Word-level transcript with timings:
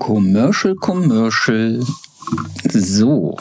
Commercial, 0.00 0.74
Commercial. 0.76 1.80
So, 2.72 3.36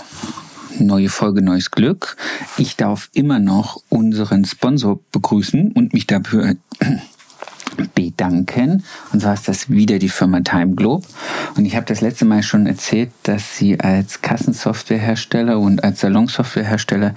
neue 0.77 1.09
Folge, 1.09 1.41
neues 1.41 1.71
Glück. 1.71 2.17
Ich 2.57 2.75
darf 2.75 3.09
immer 3.13 3.39
noch 3.39 3.81
unseren 3.87 4.43
Sponsor 4.43 4.99
begrüßen 5.13 5.71
und 5.71 5.93
mich 5.93 6.05
dafür 6.05 6.55
bedanken. 7.95 8.83
Und 9.13 9.21
zwar 9.21 9.35
ist 9.35 9.47
das 9.47 9.69
wieder 9.69 9.99
die 9.99 10.09
Firma 10.09 10.41
Time 10.41 10.75
Globe. 10.75 11.07
Und 11.55 11.65
ich 11.65 11.77
habe 11.77 11.85
das 11.85 12.01
letzte 12.01 12.25
Mal 12.25 12.43
schon 12.43 12.67
erzählt, 12.67 13.11
dass 13.23 13.55
sie 13.55 13.79
als 13.79 14.21
Kassensoftwarehersteller 14.21 15.57
und 15.57 15.83
als 15.83 16.01
Salonsoftwarehersteller 16.01 17.15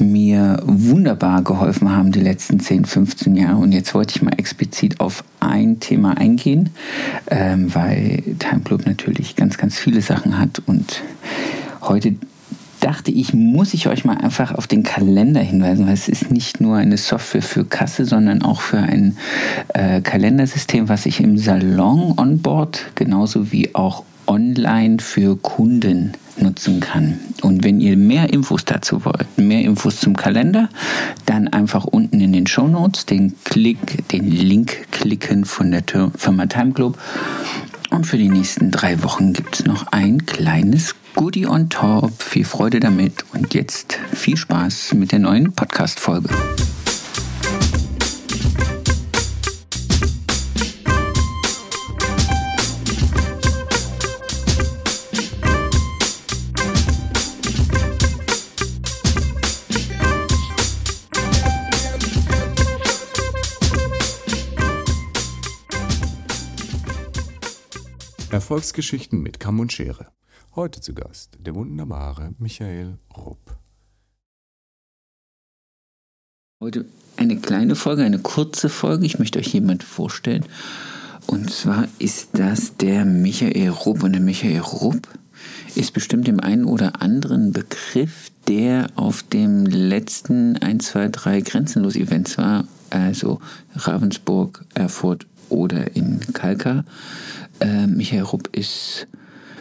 mir 0.00 0.62
wunderbar 0.64 1.42
geholfen 1.42 1.94
haben 1.94 2.12
die 2.12 2.20
letzten 2.20 2.60
10, 2.60 2.84
15 2.84 3.36
Jahre. 3.36 3.56
Und 3.56 3.72
jetzt 3.72 3.94
wollte 3.94 4.16
ich 4.16 4.22
mal 4.22 4.34
explizit 4.38 5.00
auf 5.00 5.24
ein 5.40 5.80
Thema 5.80 6.16
eingehen, 6.16 6.70
ähm, 7.30 7.74
weil 7.74 8.22
Time 8.38 8.60
Club 8.64 8.86
natürlich 8.86 9.36
ganz, 9.36 9.58
ganz 9.58 9.78
viele 9.78 10.00
Sachen 10.02 10.38
hat. 10.38 10.62
Und 10.66 11.02
heute 11.82 12.14
dachte 12.80 13.10
ich, 13.10 13.34
muss 13.34 13.74
ich 13.74 13.88
euch 13.88 14.04
mal 14.04 14.16
einfach 14.16 14.54
auf 14.54 14.66
den 14.66 14.82
Kalender 14.82 15.40
hinweisen, 15.40 15.86
weil 15.86 15.94
es 15.94 16.08
ist 16.08 16.30
nicht 16.30 16.60
nur 16.60 16.76
eine 16.76 16.96
Software 16.96 17.42
für 17.42 17.64
Kasse, 17.64 18.04
sondern 18.04 18.42
auch 18.42 18.60
für 18.60 18.78
ein 18.78 19.16
äh, 19.68 20.00
Kalendersystem, 20.00 20.88
was 20.88 21.06
ich 21.06 21.20
im 21.20 21.38
Salon 21.38 22.14
onboard, 22.16 22.92
genauso 22.94 23.52
wie 23.52 23.74
auch 23.74 24.04
online 24.26 24.98
für 25.00 25.36
Kunden 25.36 26.12
nutzen 26.38 26.80
kann. 26.80 27.18
Und 27.42 27.64
wenn 27.64 27.80
ihr 27.80 27.96
mehr 27.96 28.32
Infos 28.32 28.64
dazu 28.64 29.04
wollt, 29.04 29.26
mehr 29.36 29.62
Infos 29.62 30.00
zum 30.00 30.16
Kalender, 30.16 30.68
dann 31.26 31.48
einfach 31.48 31.84
unten 31.84 32.20
in 32.20 32.32
den 32.32 32.46
Show 32.46 32.66
Notes 32.66 33.06
den 33.06 33.34
Klick, 33.44 34.08
den 34.08 34.30
Link 34.30 34.90
klicken 34.92 35.44
von 35.44 35.70
der 35.70 35.82
Firma 36.16 36.46
Time 36.46 36.72
Club. 36.72 36.98
Und 37.90 38.06
für 38.06 38.18
die 38.18 38.28
nächsten 38.28 38.70
drei 38.70 39.02
Wochen 39.02 39.32
gibt 39.32 39.56
es 39.58 39.66
noch 39.66 39.88
ein 39.90 40.24
kleines 40.24 40.94
Goodie 41.14 41.46
on 41.46 41.68
top. 41.68 42.22
Viel 42.22 42.44
Freude 42.44 42.80
damit 42.80 43.24
und 43.32 43.54
jetzt 43.54 43.98
viel 44.12 44.36
Spaß 44.36 44.94
mit 44.94 45.12
der 45.12 45.18
neuen 45.18 45.52
Podcast-Folge. 45.52 46.30
Erfolgsgeschichten 68.30 69.22
mit 69.22 69.38
Kamm 69.38 69.60
und 69.60 69.72
Schere. 69.72 70.12
Heute 70.56 70.80
zu 70.80 70.94
Gast 70.94 71.38
der 71.38 71.54
wunderbare 71.54 72.34
Michael 72.40 72.98
Rupp. 73.16 73.56
Heute 76.60 76.86
eine 77.16 77.36
kleine 77.36 77.76
Folge, 77.76 78.02
eine 78.02 78.18
kurze 78.18 78.68
Folge. 78.68 79.06
Ich 79.06 79.20
möchte 79.20 79.38
euch 79.38 79.54
jemand 79.54 79.84
vorstellen. 79.84 80.44
Und 81.28 81.52
zwar 81.52 81.86
ist 82.00 82.30
das 82.32 82.76
der 82.76 83.04
Michael 83.04 83.68
Rupp. 83.68 84.02
Und 84.02 84.12
der 84.12 84.20
Michael 84.20 84.58
Rupp 84.58 85.06
ist 85.76 85.92
bestimmt 85.94 86.26
dem 86.26 86.40
einen 86.40 86.64
oder 86.64 87.00
anderen 87.00 87.52
Begriff, 87.52 88.32
der 88.48 88.88
auf 88.96 89.22
dem 89.22 89.66
letzten 89.66 90.56
1, 90.56 90.84
2, 90.84 91.08
3 91.10 91.40
Grenzenlos-Events 91.42 92.38
war. 92.38 92.66
Also 92.90 93.40
Ravensburg, 93.76 94.64
Erfurt 94.74 95.28
oder 95.48 95.94
in 95.94 96.18
Kalkar. 96.32 96.84
Äh, 97.60 97.86
Michael 97.86 98.22
Rupp 98.22 98.48
ist 98.56 99.06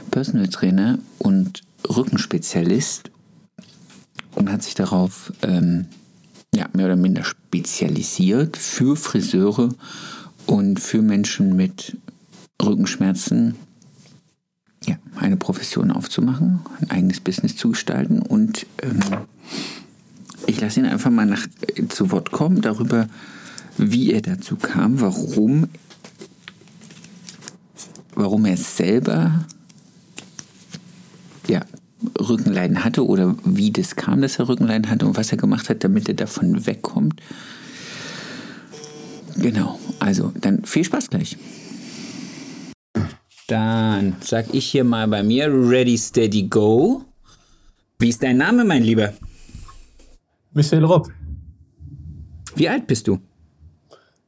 Personal 0.09 0.47
Trainer 0.47 0.99
und 1.17 1.61
Rückenspezialist 1.87 3.11
und 4.35 4.51
hat 4.51 4.63
sich 4.63 4.75
darauf 4.75 5.33
ähm, 5.41 5.85
ja, 6.53 6.67
mehr 6.73 6.87
oder 6.87 6.95
minder 6.95 7.23
spezialisiert 7.23 8.57
für 8.57 8.95
Friseure 8.95 9.69
und 10.45 10.79
für 10.79 11.01
Menschen 11.01 11.55
mit 11.55 11.97
Rückenschmerzen 12.61 13.55
ja, 14.85 14.97
eine 15.15 15.37
Profession 15.37 15.91
aufzumachen, 15.91 16.61
ein 16.81 16.89
eigenes 16.89 17.19
Business 17.19 17.55
zu 17.55 17.69
gestalten. 17.69 18.21
Und 18.21 18.65
ähm, 18.81 18.99
ich 20.47 20.59
lasse 20.59 20.79
ihn 20.79 20.85
einfach 20.85 21.11
mal 21.11 21.25
nach, 21.25 21.45
äh, 21.75 21.87
zu 21.87 22.11
Wort 22.11 22.31
kommen 22.31 22.61
darüber, 22.61 23.07
wie 23.77 24.11
er 24.11 24.21
dazu 24.21 24.55
kam, 24.55 24.99
warum, 24.99 25.67
warum 28.15 28.45
er 28.45 28.57
selber 28.57 29.45
Rückenleiden 32.19 32.83
hatte 32.83 33.05
oder 33.05 33.35
wie 33.43 33.71
das 33.71 33.95
kam, 33.95 34.21
dass 34.21 34.39
er 34.39 34.47
Rückenleiden 34.47 34.89
hatte 34.89 35.05
und 35.05 35.17
was 35.17 35.31
er 35.31 35.37
gemacht 35.37 35.69
hat, 35.69 35.83
damit 35.83 36.07
er 36.07 36.15
davon 36.15 36.65
wegkommt. 36.65 37.21
Genau, 39.35 39.79
also 39.99 40.33
dann 40.39 40.63
viel 40.65 40.83
Spaß 40.83 41.09
gleich. 41.09 41.37
Dann 43.47 44.15
sag 44.21 44.53
ich 44.53 44.65
hier 44.69 44.83
mal 44.83 45.07
bei 45.07 45.23
mir, 45.23 45.47
ready, 45.47 45.97
steady, 45.97 46.43
go. 46.43 47.03
Wie 47.97 48.09
ist 48.09 48.21
dein 48.21 48.37
Name, 48.37 48.63
mein 48.63 48.83
Lieber? 48.83 49.13
Michael 50.53 50.85
Rupp. 50.85 51.09
Wie 52.55 52.69
alt 52.69 52.87
bist 52.87 53.07
du? 53.07 53.19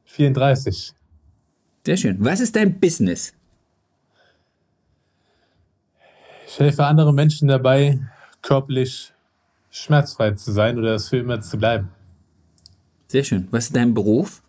34. 0.06 0.92
Sehr 1.86 1.96
schön. 1.96 2.16
Was 2.20 2.40
ist 2.40 2.54
dein 2.56 2.78
Business? 2.78 3.32
Ich 6.52 6.60
helfe 6.60 6.84
anderen 6.84 7.14
Menschen 7.14 7.48
dabei, 7.48 7.98
körperlich 8.42 9.14
schmerzfrei 9.70 10.32
zu 10.32 10.52
sein 10.52 10.78
oder 10.78 10.92
das 10.92 11.08
für 11.08 11.16
immer 11.16 11.40
zu 11.40 11.56
bleiben. 11.56 11.88
Sehr 13.08 13.24
schön. 13.24 13.48
Was 13.50 13.68
ist 13.68 13.76
dein 13.76 13.94
Beruf? 13.94 14.42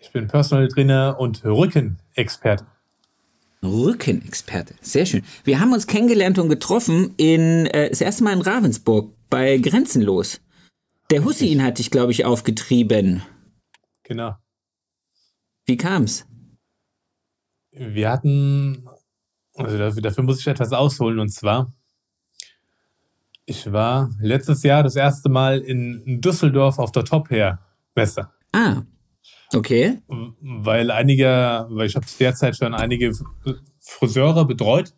Ich 0.00 0.10
bin 0.10 0.26
Personal 0.26 0.68
Trainer 0.68 1.16
und 1.20 1.44
Rückenexperte. 1.44 2.64
Rückenexperte. 3.62 4.76
Sehr 4.80 5.04
schön. 5.04 5.22
Wir 5.44 5.60
haben 5.60 5.74
uns 5.74 5.86
kennengelernt 5.86 6.38
und 6.38 6.48
getroffen 6.48 7.12
in 7.18 7.66
äh, 7.66 7.90
das 7.90 8.00
erste 8.00 8.24
Mal 8.24 8.32
in 8.32 8.40
Ravensburg 8.40 9.12
bei 9.28 9.58
Grenzenlos. 9.58 10.40
Der 11.10 11.26
Hussein 11.26 11.62
hat 11.62 11.78
dich, 11.78 11.90
glaube 11.90 12.12
ich, 12.12 12.24
aufgetrieben. 12.24 13.22
Genau. 14.02 14.34
Wie 15.66 15.76
kam's? 15.76 16.26
Wir 17.70 18.10
hatten 18.10 18.88
also 19.58 19.78
dafür, 19.78 20.02
dafür 20.02 20.24
muss 20.24 20.40
ich 20.40 20.46
etwas 20.46 20.72
ausholen 20.72 21.18
und 21.18 21.30
zwar, 21.30 21.72
ich 23.46 23.72
war 23.72 24.10
letztes 24.20 24.62
Jahr 24.62 24.82
das 24.82 24.96
erste 24.96 25.28
Mal 25.28 25.60
in 25.60 26.20
Düsseldorf 26.20 26.78
auf 26.78 26.92
der 26.92 27.04
Top 27.04 27.30
Hair 27.30 27.58
Messe. 27.94 28.28
Ah, 28.52 28.82
okay. 29.54 29.98
Weil 30.06 30.90
einige, 30.90 31.66
weil 31.70 31.86
ich 31.86 31.96
habe 31.96 32.06
derzeit 32.20 32.56
schon 32.56 32.74
einige 32.74 33.12
Friseure 33.80 34.44
betreut, 34.44 34.94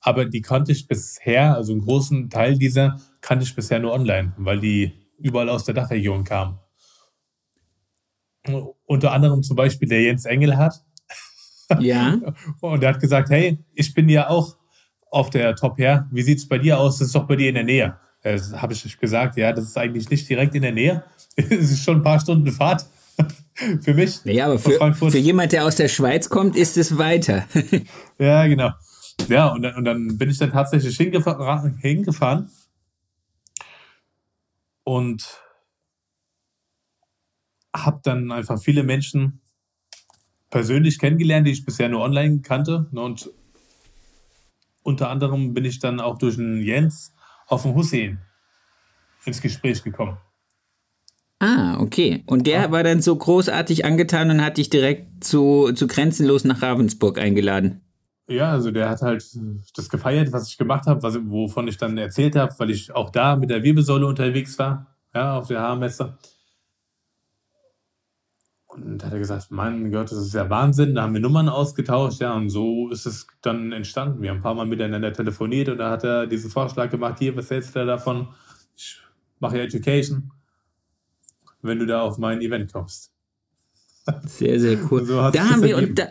aber 0.00 0.24
die 0.24 0.40
kannte 0.40 0.72
ich 0.72 0.86
bisher, 0.86 1.56
also 1.56 1.72
einen 1.72 1.82
großen 1.82 2.30
Teil 2.30 2.56
dieser 2.56 3.00
kannte 3.20 3.44
ich 3.44 3.54
bisher 3.54 3.80
nur 3.80 3.92
online, 3.92 4.32
weil 4.38 4.60
die 4.60 4.92
überall 5.18 5.48
aus 5.48 5.64
der 5.64 5.74
Dachregion 5.74 6.24
kamen. 6.24 6.58
Unter 8.86 9.12
anderem 9.12 9.42
zum 9.42 9.56
Beispiel 9.56 9.88
der 9.88 10.02
Jens 10.02 10.24
Engelhardt, 10.24 10.84
ja. 11.78 12.18
Und 12.60 12.82
er 12.82 12.90
hat 12.90 13.00
gesagt, 13.00 13.30
hey, 13.30 13.58
ich 13.74 13.94
bin 13.94 14.08
ja 14.08 14.28
auch 14.28 14.56
auf 15.10 15.30
der 15.30 15.56
Top 15.56 15.78
her. 15.78 16.08
Wie 16.10 16.22
sieht 16.22 16.38
es 16.38 16.48
bei 16.48 16.58
dir 16.58 16.78
aus? 16.78 16.98
Das 16.98 17.08
ist 17.08 17.14
doch 17.14 17.26
bei 17.26 17.36
dir 17.36 17.48
in 17.48 17.54
der 17.54 17.64
Nähe. 17.64 17.96
Das 18.22 18.52
habe 18.52 18.72
ich 18.72 18.98
gesagt, 18.98 19.36
ja, 19.36 19.52
das 19.52 19.64
ist 19.64 19.78
eigentlich 19.78 20.10
nicht 20.10 20.28
direkt 20.28 20.54
in 20.54 20.62
der 20.62 20.72
Nähe. 20.72 21.04
Es 21.36 21.70
ist 21.70 21.84
schon 21.84 21.98
ein 21.98 22.02
paar 22.02 22.18
Stunden 22.18 22.50
Fahrt 22.50 22.84
für 23.80 23.94
mich. 23.94 24.20
Ja, 24.24 24.46
aber 24.46 24.58
für, 24.58 24.92
für 24.92 25.18
jemand, 25.18 25.52
der 25.52 25.64
aus 25.64 25.76
der 25.76 25.86
Schweiz 25.86 26.28
kommt, 26.28 26.56
ist 26.56 26.76
es 26.76 26.98
weiter. 26.98 27.44
ja, 28.18 28.44
genau. 28.48 28.72
Ja, 29.28 29.46
und 29.48 29.62
dann, 29.62 29.76
und 29.76 29.84
dann 29.84 30.18
bin 30.18 30.30
ich 30.30 30.38
dann 30.38 30.50
tatsächlich 30.50 30.96
hingefahren, 30.96 31.76
hingefahren 31.78 32.50
und 34.82 35.40
habe 37.74 38.00
dann 38.02 38.32
einfach 38.32 38.60
viele 38.60 38.82
Menschen 38.82 39.40
persönlich 40.50 40.98
kennengelernt, 40.98 41.46
die 41.46 41.52
ich 41.52 41.64
bisher 41.64 41.88
nur 41.88 42.02
online 42.02 42.40
kannte. 42.40 42.86
Ne, 42.90 43.00
und 43.00 43.30
unter 44.82 45.10
anderem 45.10 45.54
bin 45.54 45.64
ich 45.64 45.78
dann 45.78 46.00
auch 46.00 46.18
durch 46.18 46.36
den 46.36 46.62
Jens 46.62 47.14
auf 47.46 47.62
den 47.62 47.74
Hussein 47.74 48.20
ins 49.24 49.40
Gespräch 49.40 49.82
gekommen. 49.82 50.18
Ah, 51.40 51.78
okay. 51.78 52.24
Und 52.26 52.46
der 52.46 52.62
ja. 52.62 52.70
war 52.72 52.82
dann 52.82 53.00
so 53.00 53.14
großartig 53.14 53.84
angetan 53.84 54.30
und 54.30 54.44
hat 54.44 54.56
dich 54.56 54.70
direkt 54.70 55.22
zu, 55.22 55.72
zu 55.72 55.86
Grenzenlos 55.86 56.44
nach 56.44 56.62
Ravensburg 56.62 57.18
eingeladen. 57.18 57.82
Ja, 58.28 58.50
also 58.50 58.70
der 58.70 58.90
hat 58.90 59.00
halt 59.00 59.24
das 59.76 59.88
gefeiert, 59.88 60.32
was 60.32 60.48
ich 60.48 60.58
gemacht 60.58 60.86
habe, 60.86 61.02
wovon 61.30 61.68
ich 61.68 61.78
dann 61.78 61.96
erzählt 61.96 62.36
habe, 62.36 62.52
weil 62.58 62.70
ich 62.70 62.94
auch 62.94 63.10
da 63.10 63.36
mit 63.36 63.50
der 63.50 63.62
Wirbelsäule 63.62 64.06
unterwegs 64.06 64.58
war, 64.58 64.94
ja, 65.14 65.38
auf 65.38 65.48
der 65.48 65.60
Haarmesse. 65.60 66.18
Und 68.84 68.98
da 68.98 69.06
hat 69.06 69.12
er 69.12 69.18
gesagt, 69.18 69.50
mein 69.50 69.90
Gott, 69.90 70.10
das 70.10 70.18
ist 70.18 70.34
ja 70.34 70.48
Wahnsinn. 70.50 70.94
Da 70.94 71.02
haben 71.02 71.14
wir 71.14 71.20
Nummern 71.20 71.48
ausgetauscht, 71.48 72.20
ja, 72.20 72.34
und 72.34 72.50
so 72.50 72.90
ist 72.90 73.06
es 73.06 73.26
dann 73.42 73.72
entstanden. 73.72 74.22
Wir 74.22 74.30
haben 74.30 74.38
ein 74.38 74.42
paar 74.42 74.54
Mal 74.54 74.66
miteinander 74.66 75.12
telefoniert 75.12 75.68
und 75.68 75.78
da 75.78 75.90
hat 75.90 76.04
er 76.04 76.26
diesen 76.26 76.50
Vorschlag 76.50 76.90
gemacht, 76.90 77.18
hier, 77.18 77.36
was 77.36 77.50
hältst 77.50 77.74
du 77.76 77.84
davon? 77.84 78.28
Ich 78.76 78.98
mache 79.40 79.58
ja 79.58 79.64
Education, 79.64 80.30
wenn 81.62 81.78
du 81.78 81.86
da 81.86 82.02
auf 82.02 82.18
mein 82.18 82.40
Event 82.40 82.72
kommst. 82.72 83.12
Sehr, 84.26 84.58
sehr 84.58 84.78
cool. 84.90 85.04
So 85.06 85.30
da 85.30 85.50
haben 85.50 85.62
wir 85.62 85.76
und 85.76 85.98
da, 85.98 86.08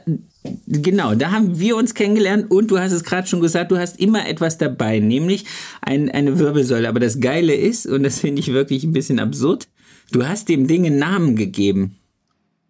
genau, 0.67 1.15
da 1.15 1.31
haben 1.31 1.59
wir 1.59 1.75
uns 1.75 1.93
kennengelernt 1.93 2.49
und 2.49 2.71
du 2.71 2.79
hast 2.79 2.91
es 2.91 3.03
gerade 3.03 3.27
schon 3.27 3.41
gesagt, 3.41 3.71
du 3.71 3.77
hast 3.77 3.99
immer 3.99 4.27
etwas 4.27 4.57
dabei, 4.57 4.99
nämlich 4.99 5.45
ein, 5.81 6.09
eine 6.09 6.39
Wirbelsäule. 6.39 6.87
Aber 6.87 6.99
das 6.99 7.19
Geile 7.19 7.55
ist, 7.55 7.85
und 7.85 8.03
das 8.03 8.19
finde 8.19 8.39
ich 8.39 8.53
wirklich 8.53 8.83
ein 8.83 8.93
bisschen 8.93 9.19
absurd, 9.19 9.67
du 10.11 10.27
hast 10.27 10.49
dem 10.49 10.67
Ding 10.67 10.85
einen 10.85 10.99
Namen 10.99 11.35
gegeben. 11.35 11.97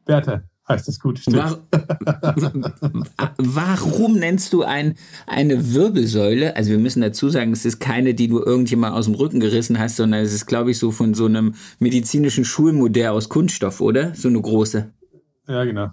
Bertha 0.07 0.43
heißt 0.67 0.87
das 0.87 0.99
gut. 0.99 1.25
War, 1.27 1.59
warum 3.37 4.19
nennst 4.19 4.53
du 4.53 4.63
ein, 4.63 4.95
eine 5.25 5.73
Wirbelsäule? 5.73 6.55
Also 6.55 6.71
wir 6.71 6.79
müssen 6.79 7.01
dazu 7.01 7.29
sagen, 7.29 7.51
es 7.53 7.65
ist 7.65 7.79
keine, 7.79 8.13
die 8.13 8.27
du 8.27 8.39
irgendjemand 8.39 8.95
aus 8.95 9.05
dem 9.05 9.15
Rücken 9.15 9.39
gerissen 9.39 9.79
hast, 9.79 9.95
sondern 9.95 10.21
es 10.21 10.33
ist, 10.33 10.45
glaube 10.45 10.71
ich, 10.71 10.79
so 10.79 10.91
von 10.91 11.13
so 11.13 11.25
einem 11.25 11.55
medizinischen 11.79 12.45
Schulmodell 12.45 13.07
aus 13.07 13.29
Kunststoff, 13.29 13.81
oder? 13.81 14.13
So 14.15 14.27
eine 14.27 14.41
große. 14.41 14.91
Ja, 15.47 15.63
genau. 15.63 15.91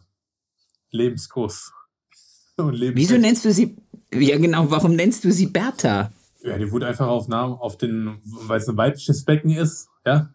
Lebensgroß. 0.91 1.73
Und 2.57 2.81
Wieso 2.81 3.19
nennst 3.19 3.45
du 3.45 3.53
sie? 3.53 3.77
Ja, 4.13 4.39
genau. 4.39 4.71
Warum 4.71 4.95
nennst 4.95 5.25
du 5.25 5.33
sie 5.33 5.47
Bertha? 5.47 6.11
Ja, 6.43 6.59
die 6.59 6.71
wurde 6.71 6.87
einfach 6.87 7.07
auf 7.07 7.27
Namen, 7.27 7.55
auf 7.55 7.79
den, 7.79 8.19
weil 8.25 8.61
es 8.61 8.69
ein 8.69 8.77
weibliches 8.77 9.25
Becken 9.25 9.51
ist, 9.51 9.89
ja, 10.05 10.34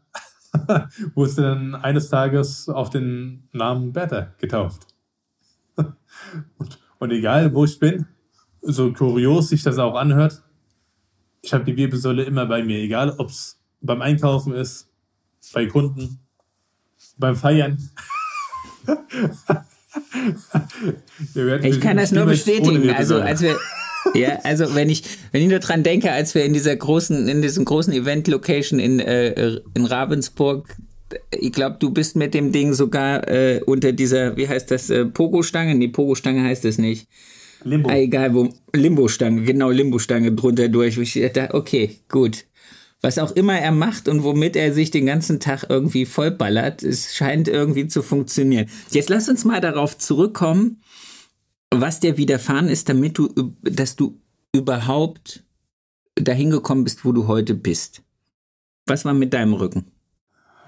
wurde 1.16 1.30
sie 1.30 1.42
dann 1.42 1.75
eines 1.75 2.10
Tages 2.10 2.69
auf 2.69 2.90
den 2.90 3.48
Namen 3.51 3.94
Bertha 3.94 4.34
getauft. 4.38 4.88
und, 5.75 6.80
und 7.00 7.12
egal, 7.12 7.54
wo 7.54 7.66
ich 7.66 7.80
bin, 7.80 8.06
so 8.62 8.92
kurios 8.92 9.50
sich 9.50 9.63
das 9.63 9.78
auch 9.78 9.96
anhört, 9.96 10.44
ich 11.42 11.54
habe 11.54 11.63
die 11.63 11.78
Wirbelsäule 11.78 12.24
immer 12.24 12.46
bei 12.46 12.63
mir, 12.63 12.80
egal 12.80 13.12
ob 13.18 13.30
es 13.30 13.60
beim 13.81 14.01
Einkaufen 14.01 14.54
ist, 14.54 14.90
bei 15.54 15.68
Kunden, 15.68 16.19
beim 17.18 17.36
Feiern 17.36 17.78
ich 21.63 21.81
kann 21.81 21.98
das 21.98 22.12
nur 22.12 22.25
bestätigen. 22.25 22.90
Also 22.92 23.22
als 23.22 23.42
wir 23.42 23.57
ja, 24.13 24.40
also 24.44 24.75
wenn 24.75 24.90
ich, 24.90 25.04
wenn 25.31 25.42
ich 25.42 25.50
nur 25.50 25.60
dran 25.60 25.84
denke, 25.84 26.12
als 26.12 26.36
wir 26.36 26.46
in 26.46 26.54
dieser 26.54 26.75
großen, 26.75 27.28
in 27.28 27.42
diesem 27.42 27.66
großen 27.66 27.94
Event-Location 27.94 28.80
in, 28.80 29.00
äh, 29.00 29.60
in 29.74 29.86
Ravensburg, 29.86 30.75
ich 31.31 31.51
glaube, 31.51 31.78
du 31.80 31.92
bist 31.92 32.16
mit 32.16 32.34
dem 32.34 32.51
Ding 32.51 32.74
sogar 32.74 33.28
äh, 33.28 33.62
unter 33.66 33.92
dieser, 33.92 34.38
wie 34.38 34.48
heißt 34.48 34.69
das, 34.72 34.90
äh, 34.90 35.06
Pogo-Stange? 35.06 35.75
Nee, 35.75 35.88
Pogo-Stange 35.88 36.44
heißt 36.44 36.66
es 36.66 36.78
nicht. 36.78 37.07
Limbo. 37.63 37.90
Ah, 37.90 37.98
egal, 37.98 38.34
wo, 38.34 38.50
Limbo-Stange, 38.74 39.42
genau, 39.44 39.69
Limbo-Stange 39.69 40.31
drunter 40.31 40.69
durch. 40.69 40.98
Ich 40.98 41.13
dachte, 41.34 41.54
okay, 41.54 41.98
gut 42.07 42.46
was 43.01 43.18
auch 43.18 43.31
immer 43.31 43.57
er 43.57 43.72
macht 43.72 44.07
und 44.07 44.24
womit 44.24 44.56
er 44.56 44.74
sich 44.74 44.92
den 44.92 45.06
ganzen 45.06 45.40
Tag 45.40 45.66
irgendwie 45.69 46.06
vollballert, 46.06 46.84
es 46.84 47.16
scheint 47.16 47.48
irgendwie 47.48 47.88
zu 47.88 48.01
funktionieren. 48.01 48.68
Jetzt 48.92 49.10
lass 49.10 49.30
uns 49.30 49.46
mal 49.46 49.62
darauf 49.62 49.98
zurückkommen, 49.98 50.81
was 51.74 52.00
dir 52.00 52.18
widerfahren 52.18 52.68
ist, 52.68 52.89
damit 52.89 53.18
du, 53.18 53.30
dass 53.62 53.95
du 53.95 54.19
überhaupt 54.54 55.44
dahin 56.16 56.50
gekommen 56.50 56.83
bist, 56.83 57.06
wo 57.06 57.12
du 57.12 57.27
heute 57.27 57.56
bist. 57.56 58.01
Was 58.88 59.06
war 59.06 59.13
mit 59.13 59.33
deinem 59.33 59.54
Rücken? 59.54 59.92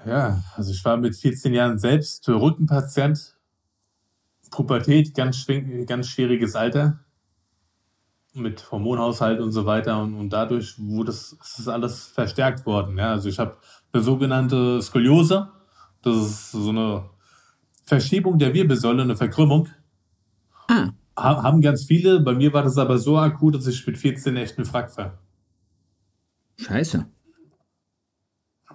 Ja, 0.06 0.42
also 0.56 0.72
ich 0.72 0.84
war 0.84 0.96
mit 0.96 1.14
14 1.14 1.52
Jahren 1.52 1.78
selbst 1.78 2.28
Rückenpatient. 2.28 3.36
Pubertät, 4.50 5.14
ganz, 5.14 5.46
ganz 5.86 6.08
schwieriges 6.08 6.54
Alter 6.54 7.00
mit 8.34 8.70
Hormonhaushalt 8.70 9.40
und 9.40 9.52
so 9.52 9.66
weiter 9.66 10.00
und, 10.00 10.14
und 10.14 10.30
dadurch 10.30 10.74
wurde 10.78 11.10
es, 11.10 11.36
ist 11.58 11.68
alles 11.68 12.06
verstärkt 12.06 12.64
worden. 12.64 12.96
Ja? 12.98 13.10
Also 13.12 13.28
ich 13.28 13.38
habe 13.38 13.56
eine 13.92 14.02
sogenannte 14.02 14.80
Skoliose, 14.80 15.48
das 16.02 16.16
ist 16.16 16.52
so 16.52 16.70
eine 16.70 17.10
Verschiebung 17.84 18.38
der 18.38 18.54
Wirbelsäule, 18.54 19.02
eine 19.02 19.16
Verkrümmung. 19.16 19.68
Ha 20.72 20.94
haben 21.44 21.60
ganz 21.60 21.84
viele, 21.84 22.20
bei 22.20 22.32
mir 22.32 22.52
war 22.52 22.62
das 22.62 22.78
aber 22.78 22.96
so 22.98 23.18
akut, 23.18 23.54
dass 23.54 23.66
ich 23.66 23.86
mit 23.86 23.98
14 23.98 24.34
echt 24.36 24.56
einen 24.56 24.64
Frack 24.64 24.96
war. 24.96 25.18
Scheiße. 26.56 27.06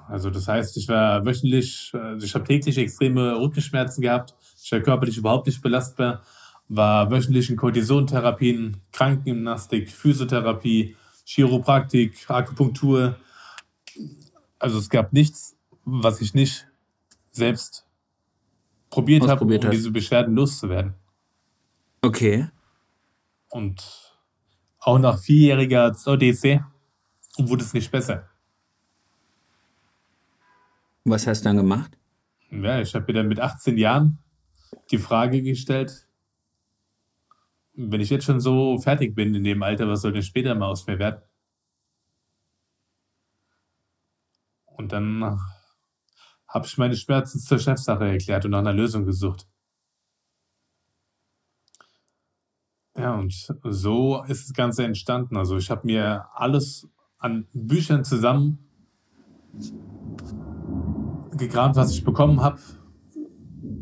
Also 0.07 0.29
das 0.29 0.47
heißt, 0.47 0.77
ich 0.77 0.87
war 0.87 1.25
wöchentlich, 1.25 1.91
also 1.93 2.25
ich 2.25 2.33
habe 2.35 2.45
täglich 2.45 2.77
extreme 2.77 3.39
Rückenschmerzen 3.39 4.01
gehabt, 4.01 4.35
ich 4.63 4.71
war 4.71 4.79
körperlich 4.81 5.17
überhaupt 5.17 5.47
nicht 5.47 5.61
belastbar 5.61 6.21
war 6.69 7.09
wöchentlich 7.11 7.49
in 7.49 7.55
Kortisontherapien, 7.55 8.77
Krankengymnastik, 8.91 9.89
Physiotherapie, 9.89 10.95
Chiropraktik, 11.25 12.29
Akupunktur. 12.29 13.15
Also 14.59 14.79
es 14.79 14.89
gab 14.89 15.13
nichts, 15.13 15.55
was 15.85 16.21
ich 16.21 16.33
nicht 16.33 16.67
selbst 17.31 17.85
probiert 18.89 19.27
habe, 19.27 19.43
um 19.43 19.71
diese 19.71 19.91
Beschwerden 19.91 20.35
loszuwerden. 20.35 20.93
Okay. 22.01 22.49
Und 23.49 24.17
auch 24.79 24.99
nach 24.99 25.19
vierjähriger 25.19 25.95
ODC 26.05 26.63
wurde 27.37 27.63
es 27.63 27.73
nicht 27.73 27.91
besser. 27.91 28.29
Was 31.03 31.25
hast 31.25 31.41
du 31.41 31.45
dann 31.45 31.57
gemacht? 31.57 31.97
Ja, 32.49 32.81
ich 32.81 32.93
habe 32.93 33.05
mir 33.07 33.13
dann 33.13 33.27
mit 33.27 33.39
18 33.39 33.77
Jahren 33.77 34.19
die 34.91 34.97
Frage 34.97 35.41
gestellt, 35.41 36.07
wenn 37.73 38.01
ich 38.01 38.09
jetzt 38.09 38.25
schon 38.25 38.39
so 38.39 38.77
fertig 38.79 39.15
bin 39.15 39.35
in 39.35 39.43
dem 39.43 39.61
Alter, 39.63 39.87
was 39.87 40.01
soll 40.01 40.13
denn 40.13 40.23
später 40.23 40.55
mal 40.55 40.67
aus 40.67 40.87
mir 40.87 40.99
werden? 40.99 41.21
Und 44.65 44.91
dann 44.91 45.39
habe 46.47 46.65
ich 46.65 46.77
meine 46.77 46.95
Schmerzen 46.95 47.39
zur 47.39 47.59
Chefsache 47.59 48.05
erklärt 48.05 48.45
und 48.45 48.51
nach 48.51 48.59
einer 48.59 48.73
Lösung 48.73 49.05
gesucht. 49.05 49.47
Ja, 52.97 53.15
und 53.15 53.31
so 53.63 54.23
ist 54.27 54.49
das 54.49 54.53
Ganze 54.53 54.83
entstanden. 54.83 55.37
Also 55.37 55.57
ich 55.57 55.69
habe 55.69 55.85
mir 55.85 56.25
alles 56.33 56.87
an 57.19 57.45
Büchern 57.53 58.03
zusammen 58.03 58.57
gekramt, 61.37 61.75
was 61.75 61.91
ich 61.91 62.03
bekommen 62.03 62.41
habe. 62.41 62.59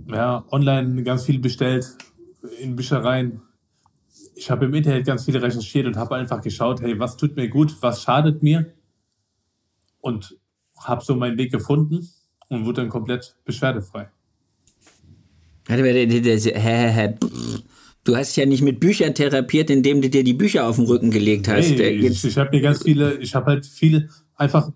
Ja, 0.07 0.43
online 0.51 1.01
ganz 1.03 1.23
viel 1.23 1.39
bestellt, 1.39 1.97
in 2.59 2.75
Büchereien, 2.75 3.41
ich 4.35 4.51
habe 4.51 4.65
im 4.65 4.73
Internet 4.73 5.07
ganz 5.07 5.25
viel 5.25 5.37
recherchiert 5.37 5.87
und 5.87 5.95
habe 5.95 6.15
einfach 6.15 6.41
geschaut, 6.41 6.81
hey, 6.81 6.99
was 6.99 7.15
tut 7.15 7.35
mir 7.35 7.49
gut, 7.49 7.75
was 7.81 8.01
schadet 8.01 8.43
mir 8.43 8.73
und 10.01 10.37
habe 10.77 11.03
so 11.03 11.15
meinen 11.15 11.37
Weg 11.37 11.51
gefunden 11.51 12.07
und 12.49 12.65
wurde 12.65 12.81
dann 12.81 12.89
komplett 12.89 13.37
beschwerdefrei. 13.45 14.09
Du 18.05 18.15
hast 18.15 18.35
ja 18.37 18.45
nicht 18.45 18.61
mit 18.61 18.79
Büchern 18.79 19.13
therapiert, 19.13 19.69
indem 19.69 20.01
du 20.01 20.09
dir 20.09 20.23
die 20.23 20.33
Bücher 20.33 20.67
auf 20.67 20.77
den 20.77 20.85
Rücken 20.85 21.11
gelegt 21.11 21.47
hast. 21.47 21.71
Nee, 21.71 21.89
ich, 21.89 22.23
ich 22.23 22.37
habe 22.37 22.51
mir 22.51 22.61
ganz 22.61 22.83
viele, 22.83 23.17
ich 23.17 23.35
habe 23.35 23.47
halt 23.47 23.65
viel 23.65 24.09
einfach 24.35 24.71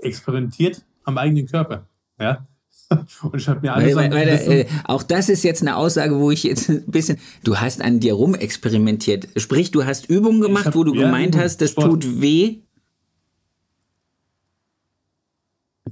experimentiert 0.00 0.84
am 1.04 1.16
eigenen 1.16 1.46
Körper. 1.46 1.88
Ja, 2.20 2.46
Und 3.22 3.36
ich 3.36 3.48
habe 3.48 3.60
mir 3.60 3.72
alles. 3.72 3.94
Weil, 3.94 4.10
weil, 4.10 4.26
weil, 4.26 4.60
äh, 4.60 4.66
auch 4.84 5.02
das 5.02 5.28
ist 5.28 5.44
jetzt 5.44 5.62
eine 5.62 5.76
Aussage, 5.76 6.18
wo 6.18 6.30
ich 6.30 6.44
jetzt 6.44 6.68
ein 6.68 6.84
bisschen. 6.86 7.18
Du 7.44 7.58
hast 7.58 7.80
an 7.80 8.00
dir 8.00 8.14
rumexperimentiert. 8.14 9.28
Sprich, 9.36 9.70
du 9.70 9.84
hast 9.84 10.08
Übungen 10.08 10.40
gemacht, 10.40 10.66
hab, 10.66 10.74
wo 10.74 10.84
du 10.84 10.94
ja, 10.94 11.02
gemeint 11.02 11.36
hast, 11.36 11.60
das 11.60 11.70
Sport. 11.70 12.02
tut 12.02 12.20
weh. 12.20 12.60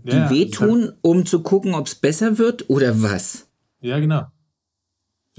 Die 0.03 0.17
ja, 0.17 0.31
wehtun, 0.31 0.89
hab, 0.89 0.99
um 1.03 1.27
zu 1.27 1.43
gucken, 1.43 1.75
ob 1.75 1.87
es 1.87 1.95
besser 1.95 2.39
wird 2.39 2.71
oder 2.71 3.03
was? 3.03 3.49
Ja, 3.81 3.99
genau. 3.99 4.27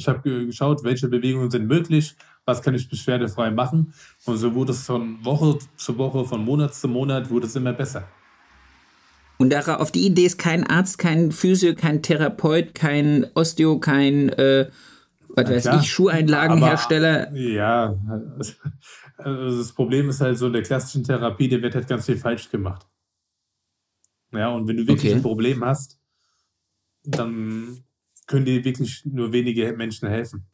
Ich 0.01 0.08
habe 0.08 0.48
geschaut, 0.48 0.84
welche 0.84 1.08
Bewegungen 1.08 1.51
sind 1.51 1.67
möglich, 1.67 2.15
was 2.43 2.63
kann 2.63 2.74
ich 2.74 2.89
beschwerdefrei 2.89 3.51
machen. 3.51 3.93
Und 4.25 4.38
so 4.38 4.55
wurde 4.55 4.72
es 4.72 4.84
von 4.84 5.24
Woche 5.24 5.60
zu 5.75 5.96
Woche, 6.00 6.25
von 6.25 6.43
Monat 6.43 6.74
zu 6.74 6.88
Monat, 6.88 7.29
wurde 7.29 7.46
es 7.46 7.55
immer 7.55 7.72
besser. 7.72 8.08
Und 9.38 9.53
auf 9.55 9.91
die 9.91 10.08
Idee 10.08 10.25
ist 10.25 10.39
kein 10.39 10.65
Arzt, 10.65 10.98
kein 10.98 11.31
Physio, 11.31 11.75
kein 11.75 12.01
Therapeut, 12.01 12.74
kein 12.74 13.27
Osteo, 13.36 13.79
kein, 13.79 14.29
äh, 14.29 14.70
was 15.29 15.50
weiß 15.50 15.81
ich, 15.81 15.91
Schuheinlagenhersteller. 15.91 17.27
Aber, 17.27 17.38
ja, 17.38 17.96
also 19.17 19.58
das 19.60 19.72
Problem 19.74 20.10
ist 20.10 20.22
halt 20.22 20.39
so, 20.39 20.48
in 20.48 20.53
der 20.53 20.63
klassischen 20.63 21.03
Therapie, 21.03 21.48
der 21.48 21.62
wird 21.62 21.75
halt 21.75 21.88
ganz 21.88 22.08
viel 22.08 22.17
falsch 22.17 22.50
gemacht. 22.50 22.88
Ja, 24.31 24.50
und 24.50 24.67
wenn 24.67 24.77
du 24.77 24.88
wirklich 24.88 25.12
okay. 25.12 25.20
ein 25.20 25.22
Problem 25.22 25.63
hast, 25.63 26.00
dann 27.03 27.84
können 28.27 28.45
dir 28.45 28.63
wirklich 28.63 29.03
nur 29.05 29.31
wenige 29.31 29.73
Menschen 29.73 30.07
helfen. 30.07 30.45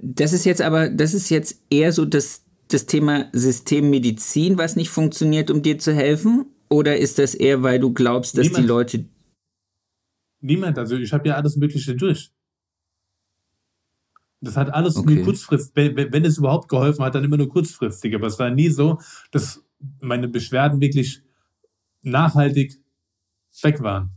Das 0.00 0.32
ist 0.32 0.44
jetzt 0.46 0.62
aber, 0.62 0.88
das 0.88 1.12
ist 1.14 1.28
jetzt 1.28 1.62
eher 1.70 1.92
so 1.92 2.04
das, 2.04 2.44
das 2.68 2.86
Thema 2.86 3.28
Systemmedizin, 3.32 4.56
was 4.56 4.76
nicht 4.76 4.88
funktioniert, 4.90 5.50
um 5.50 5.62
dir 5.62 5.78
zu 5.78 5.94
helfen? 5.94 6.46
Oder 6.68 6.96
ist 6.96 7.18
das 7.18 7.34
eher, 7.34 7.62
weil 7.62 7.78
du 7.78 7.92
glaubst, 7.92 8.36
dass 8.36 8.46
Niemand. 8.46 8.64
die 8.64 8.68
Leute. 8.68 9.04
Niemand. 10.40 10.78
Also 10.78 10.96
ich 10.96 11.12
habe 11.12 11.28
ja 11.28 11.34
alles 11.36 11.56
Mögliche 11.56 11.94
durch. 11.94 12.30
Das 14.40 14.56
hat 14.56 14.72
alles 14.72 14.96
Okay. 14.96 15.14
nur 15.16 15.24
kurzfristig, 15.24 15.74
wenn, 15.74 15.96
wenn 15.96 16.12
wenn 16.12 16.24
es 16.24 16.38
überhaupt 16.38 16.68
geholfen 16.68 17.04
hat, 17.04 17.14
dann 17.14 17.24
immer 17.24 17.36
nur 17.36 17.48
kurzfristig. 17.48 18.14
Aber 18.14 18.26
es 18.26 18.38
war 18.38 18.50
nie 18.50 18.68
so, 18.68 18.98
dass 19.30 19.62
meine 20.00 20.28
Beschwerden 20.28 20.80
wirklich 20.80 21.22
nachhaltig 22.02 22.78
weg 23.62 23.80
waren. 23.82 24.15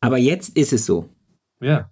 Aber 0.00 0.18
jetzt 0.18 0.56
ist 0.56 0.72
es 0.72 0.86
so. 0.86 1.08
Ja. 1.60 1.90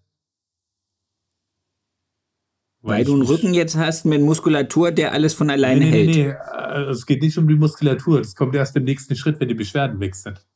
Weil 2.81 3.03
ich 3.03 3.07
du 3.07 3.15
einen 3.15 3.23
Rücken 3.23 3.55
jetzt 3.55 3.77
hast 3.77 4.05
mit 4.05 4.23
Muskulatur, 4.23 4.93
der 4.93 5.13
alles 5.13 5.35
von 5.35 5.51
alleine 5.51 5.81
nee, 5.85 5.91
nee, 5.91 5.97
hält. 5.97 6.17
nee, 6.17 6.25
nee. 6.25 6.31
äh, 6.31 6.91
Es 6.91 7.05
geht 7.07 7.23
nicht 7.23 7.37
um 7.37 7.49
die 7.49 7.57
Muskulatur. 7.57 8.19
Das 8.19 8.35
kommt 8.35 8.55
erst 8.55 8.77
im 8.77 8.85
nächsten 8.85 9.17
Schritt, 9.17 9.41
wenn 9.41 9.49
die 9.49 9.55
Beschwerden 9.55 10.01
weg 10.01 10.15
sind. 10.15 10.47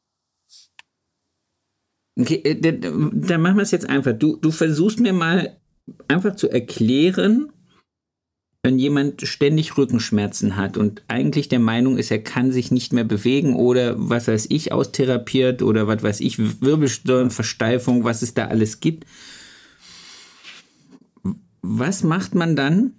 Okay, 2.18 2.36
äh, 2.44 2.60
dann 2.60 3.10
dann 3.12 3.42
machen 3.42 3.56
wir 3.56 3.62
es 3.62 3.70
jetzt 3.70 3.88
einfach. 3.88 4.12
Du, 4.12 4.36
du 4.36 4.50
versuchst 4.50 5.00
mir 5.00 5.12
mal 5.12 5.60
einfach 6.08 6.36
zu 6.36 6.48
erklären, 6.48 7.52
wenn 8.62 8.78
jemand 8.78 9.26
ständig 9.26 9.76
Rückenschmerzen 9.76 10.56
hat 10.56 10.76
und 10.76 11.02
eigentlich 11.08 11.48
der 11.48 11.58
Meinung 11.58 11.98
ist, 11.98 12.12
er 12.12 12.22
kann 12.22 12.52
sich 12.52 12.70
nicht 12.70 12.92
mehr 12.92 13.04
bewegen 13.04 13.56
oder 13.56 13.94
was 13.98 14.28
weiß 14.28 14.46
ich, 14.50 14.70
austherapiert 14.70 15.62
oder 15.62 15.88
was 15.88 16.02
weiß 16.02 16.20
ich, 16.20 16.38
Wirbelsäulenversteifung, 16.38 18.04
was 18.04 18.22
es 18.22 18.34
da 18.34 18.46
alles 18.46 18.78
gibt. 18.78 19.04
Was 21.60 22.04
macht 22.04 22.36
man 22.36 22.54
dann 22.54 22.92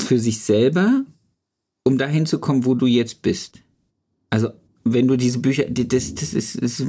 für 0.00 0.18
sich 0.18 0.40
selber, 0.40 1.04
um 1.84 1.98
dahin 1.98 2.24
zu 2.24 2.38
kommen, 2.38 2.64
wo 2.64 2.74
du 2.74 2.86
jetzt 2.86 3.20
bist? 3.20 3.60
Also, 4.30 4.50
wenn 4.84 5.06
du 5.06 5.16
diese 5.16 5.38
Bücher, 5.38 5.64
das, 5.68 6.14
das 6.14 6.32
ist, 6.32 6.56
ist, 6.56 6.84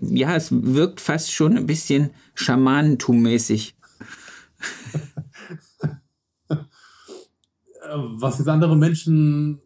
ja, 0.00 0.34
es 0.34 0.48
wirkt 0.50 1.00
fast 1.00 1.32
schon 1.32 1.56
ein 1.56 1.66
bisschen 1.66 2.10
Schamanentum-mäßig. 2.34 3.74
Was 7.92 8.38
jetzt 8.38 8.48
andere 8.48 8.76
Menschen 8.76 9.60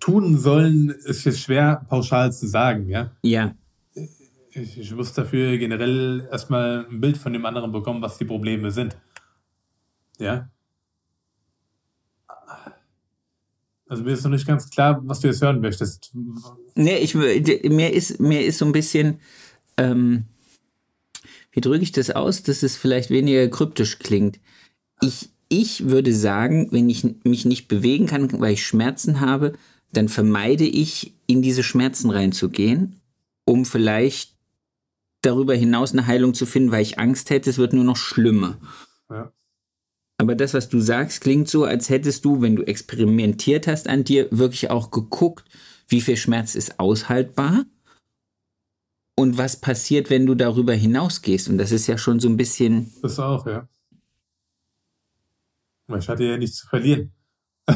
tun 0.00 0.38
sollen, 0.38 0.90
ist 0.90 1.24
jetzt 1.24 1.40
schwer 1.40 1.86
pauschal 1.88 2.32
zu 2.32 2.46
sagen. 2.46 2.88
Ja? 2.88 3.10
Ja, 3.22 3.54
Ich, 4.50 4.78
ich 4.78 4.94
muss 4.94 5.12
dafür 5.12 5.56
generell 5.58 6.28
erstmal 6.30 6.86
ein 6.90 7.00
Bild 7.00 7.16
von 7.18 7.32
dem 7.32 7.44
anderen 7.46 7.70
bekommen, 7.72 8.02
was 8.02 8.18
die 8.18 8.24
Probleme 8.24 8.70
sind. 8.70 8.96
Ja. 10.18 10.50
Also 13.88 14.04
mir 14.04 14.12
ist 14.12 14.22
noch 14.22 14.30
nicht 14.30 14.46
ganz 14.46 14.70
klar, 14.70 15.00
was 15.04 15.20
du 15.20 15.26
jetzt 15.26 15.42
hören 15.42 15.60
möchtest. 15.60 16.12
nee, 16.76 16.98
ich, 16.98 17.14
mir 17.14 17.92
ist, 17.92 18.20
mir 18.20 18.44
ist 18.44 18.58
so 18.58 18.64
ein 18.64 18.72
bisschen, 18.72 19.18
ähm, 19.76 20.26
wie 21.50 21.60
drücke 21.60 21.82
ich 21.82 21.90
das 21.90 22.10
aus, 22.10 22.44
dass 22.44 22.62
es 22.62 22.76
vielleicht 22.76 23.10
weniger 23.10 23.48
kryptisch 23.48 23.98
klingt. 23.98 24.38
Ich, 25.02 25.30
ich 25.50 25.90
würde 25.90 26.14
sagen, 26.14 26.68
wenn 26.70 26.88
ich 26.88 27.04
mich 27.24 27.44
nicht 27.44 27.68
bewegen 27.68 28.06
kann, 28.06 28.40
weil 28.40 28.54
ich 28.54 28.64
Schmerzen 28.64 29.20
habe, 29.20 29.52
dann 29.92 30.08
vermeide 30.08 30.64
ich, 30.64 31.12
in 31.26 31.42
diese 31.42 31.62
Schmerzen 31.62 32.10
reinzugehen, 32.10 33.00
um 33.44 33.64
vielleicht 33.64 34.36
darüber 35.22 35.54
hinaus 35.54 35.92
eine 35.92 36.06
Heilung 36.06 36.34
zu 36.34 36.46
finden, 36.46 36.70
weil 36.70 36.82
ich 36.82 36.98
Angst 36.98 37.30
hätte, 37.30 37.50
es 37.50 37.58
wird 37.58 37.72
nur 37.72 37.84
noch 37.84 37.96
schlimmer. 37.96 38.58
Ja. 39.10 39.32
Aber 40.18 40.34
das, 40.34 40.54
was 40.54 40.68
du 40.68 40.80
sagst, 40.80 41.20
klingt 41.20 41.48
so, 41.48 41.64
als 41.64 41.90
hättest 41.90 42.24
du, 42.24 42.40
wenn 42.42 42.56
du 42.56 42.62
experimentiert 42.62 43.66
hast 43.66 43.88
an 43.88 44.04
dir, 44.04 44.28
wirklich 44.30 44.70
auch 44.70 44.90
geguckt, 44.90 45.44
wie 45.88 46.00
viel 46.00 46.16
Schmerz 46.16 46.54
ist 46.54 46.78
aushaltbar 46.78 47.64
und 49.16 49.36
was 49.36 49.60
passiert, 49.60 50.10
wenn 50.10 50.26
du 50.26 50.34
darüber 50.34 50.74
hinausgehst. 50.74 51.48
Und 51.48 51.58
das 51.58 51.72
ist 51.72 51.88
ja 51.88 51.98
schon 51.98 52.20
so 52.20 52.28
ein 52.28 52.36
bisschen, 52.36 52.92
Das 53.02 53.18
auch, 53.18 53.46
ja. 53.46 53.68
Ich 55.98 56.08
hatte 56.08 56.24
ja 56.24 56.36
nichts 56.36 56.56
zu 56.58 56.66
verlieren. 56.68 57.12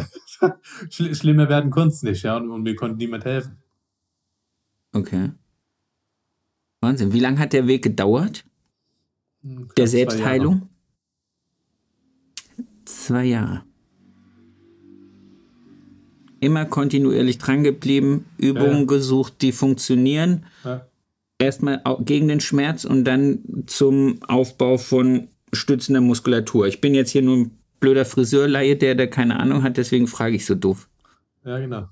Schl- 0.90 1.14
Schlimmer 1.14 1.48
werden 1.48 1.70
konnte 1.70 1.94
es 1.94 2.02
nicht, 2.02 2.22
ja, 2.22 2.36
und, 2.36 2.50
und 2.50 2.62
mir 2.62 2.74
konnte 2.76 2.96
niemand 2.96 3.24
helfen. 3.24 3.58
okay. 4.92 5.30
Wahnsinn. 6.80 7.12
Wie 7.14 7.20
lange 7.20 7.38
hat 7.38 7.52
der 7.54 7.66
Weg 7.66 7.82
gedauert? 7.82 8.44
Hm, 9.42 9.56
knapp 9.68 9.74
Der 9.76 9.86
zwei 9.86 9.90
Selbstheilung? 9.90 10.68
Zwei 12.84 13.24
Jahre. 13.24 13.64
Immer 16.40 16.66
kontinuierlich 16.66 17.38
drangeblieben, 17.38 18.26
Übungen 18.36 18.80
Ja. 18.80 18.84
gesucht, 18.84 19.40
die 19.40 19.52
funktionieren. 19.52 20.44
Jahre. 20.62 20.88
erstmal 21.38 21.82
gegen 22.00 22.28
den 22.28 22.40
Schmerz 22.40 22.84
und 22.84 23.04
dann 23.04 23.64
zum 23.66 24.22
Aufbau 24.24 24.76
von 24.78 25.28
stützender 25.52 26.00
Muskulatur. 26.00 26.66
Ich 26.66 26.80
bin 26.80 26.94
jetzt 26.94 27.10
hier 27.10 27.22
nur 27.22 27.36
ein 27.36 27.58
blöder 27.84 28.06
Friseurlaie, 28.06 28.76
der 28.76 28.94
da 28.94 29.06
keine 29.06 29.38
Ahnung 29.38 29.62
hat, 29.62 29.76
deswegen 29.76 30.06
frage 30.06 30.36
ich 30.36 30.46
so 30.46 30.54
doof. 30.54 30.88
Ja, 31.44 31.58
genau. 31.58 31.90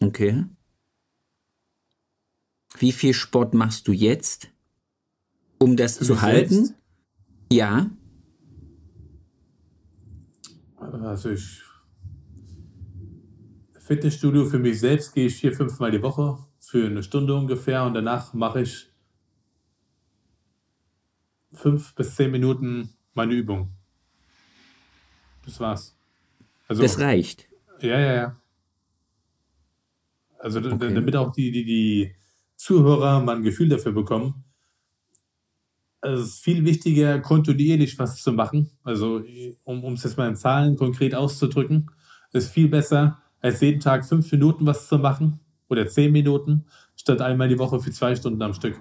Okay. 0.00 0.44
Wie 2.78 2.92
viel 2.92 3.12
Sport 3.12 3.52
machst 3.52 3.88
du 3.88 3.92
jetzt, 3.92 4.48
um 5.58 5.76
das 5.76 5.98
Für 5.98 6.04
zu 6.04 6.22
halten? 6.22 6.54
selbst? 6.54 6.74
Ja. 7.50 7.90
Also 10.76 11.30
ich 11.30 11.62
Fitnessstudio 13.80 14.46
für 14.46 14.60
mich 14.60 14.78
selbst 14.78 15.12
gehe 15.12 15.26
ich 15.26 15.34
vier, 15.34 15.52
fünfmal 15.52 15.90
die 15.90 16.00
Woche 16.00 16.38
für 16.60 16.86
eine 16.86 17.02
Stunde 17.02 17.34
ungefähr 17.34 17.82
und 17.82 17.94
danach 17.94 18.34
mache 18.34 18.62
ich 18.62 18.88
fünf 21.52 21.92
bis 21.96 22.14
zehn 22.14 22.30
Minuten 22.30 22.94
meine 23.14 23.34
Übung. 23.34 23.79
Das 25.50 25.58
war's. 25.60 25.96
Also, 26.68 26.82
Das 26.82 26.98
reicht. 27.00 27.48
ja, 27.80 27.98
ja, 27.98 28.14
ja. 28.14 28.36
Also 30.38 30.60
Okay. 30.60 30.94
damit 30.94 31.16
auch 31.16 31.32
die, 31.32 31.50
die, 31.50 31.64
die 31.64 32.14
Zuhörer 32.56 33.20
mal 33.20 33.36
ein 33.36 33.42
Gefühl 33.42 33.68
dafür 33.68 33.92
bekommen. 33.92 34.44
Also 36.00 36.22
es 36.22 36.28
ist 36.30 36.44
viel 36.44 36.64
wichtiger, 36.64 37.18
kontinuierlich 37.20 37.98
was 37.98 38.22
zu 38.22 38.32
machen. 38.32 38.70
Also 38.84 39.22
um 39.64 39.84
um 39.84 39.94
es 39.94 40.04
jetzt 40.04 40.16
mal 40.16 40.28
in 40.28 40.36
Zahlen 40.36 40.76
konkret 40.76 41.14
auszudrücken, 41.14 41.90
ist 42.32 42.50
viel 42.52 42.68
besser, 42.68 43.20
als 43.40 43.60
jeden 43.60 43.80
Tag 43.80 44.06
fünf 44.06 44.30
Minuten 44.32 44.64
was 44.64 44.88
zu 44.88 44.98
machen 44.98 45.40
oder 45.68 45.86
zehn 45.88 46.12
Minuten, 46.12 46.64
statt 46.96 47.20
einmal 47.20 47.48
die 47.48 47.58
Woche 47.58 47.80
für 47.80 47.90
zwei 47.90 48.14
Stunden 48.14 48.40
am 48.42 48.54
Stück. 48.54 48.80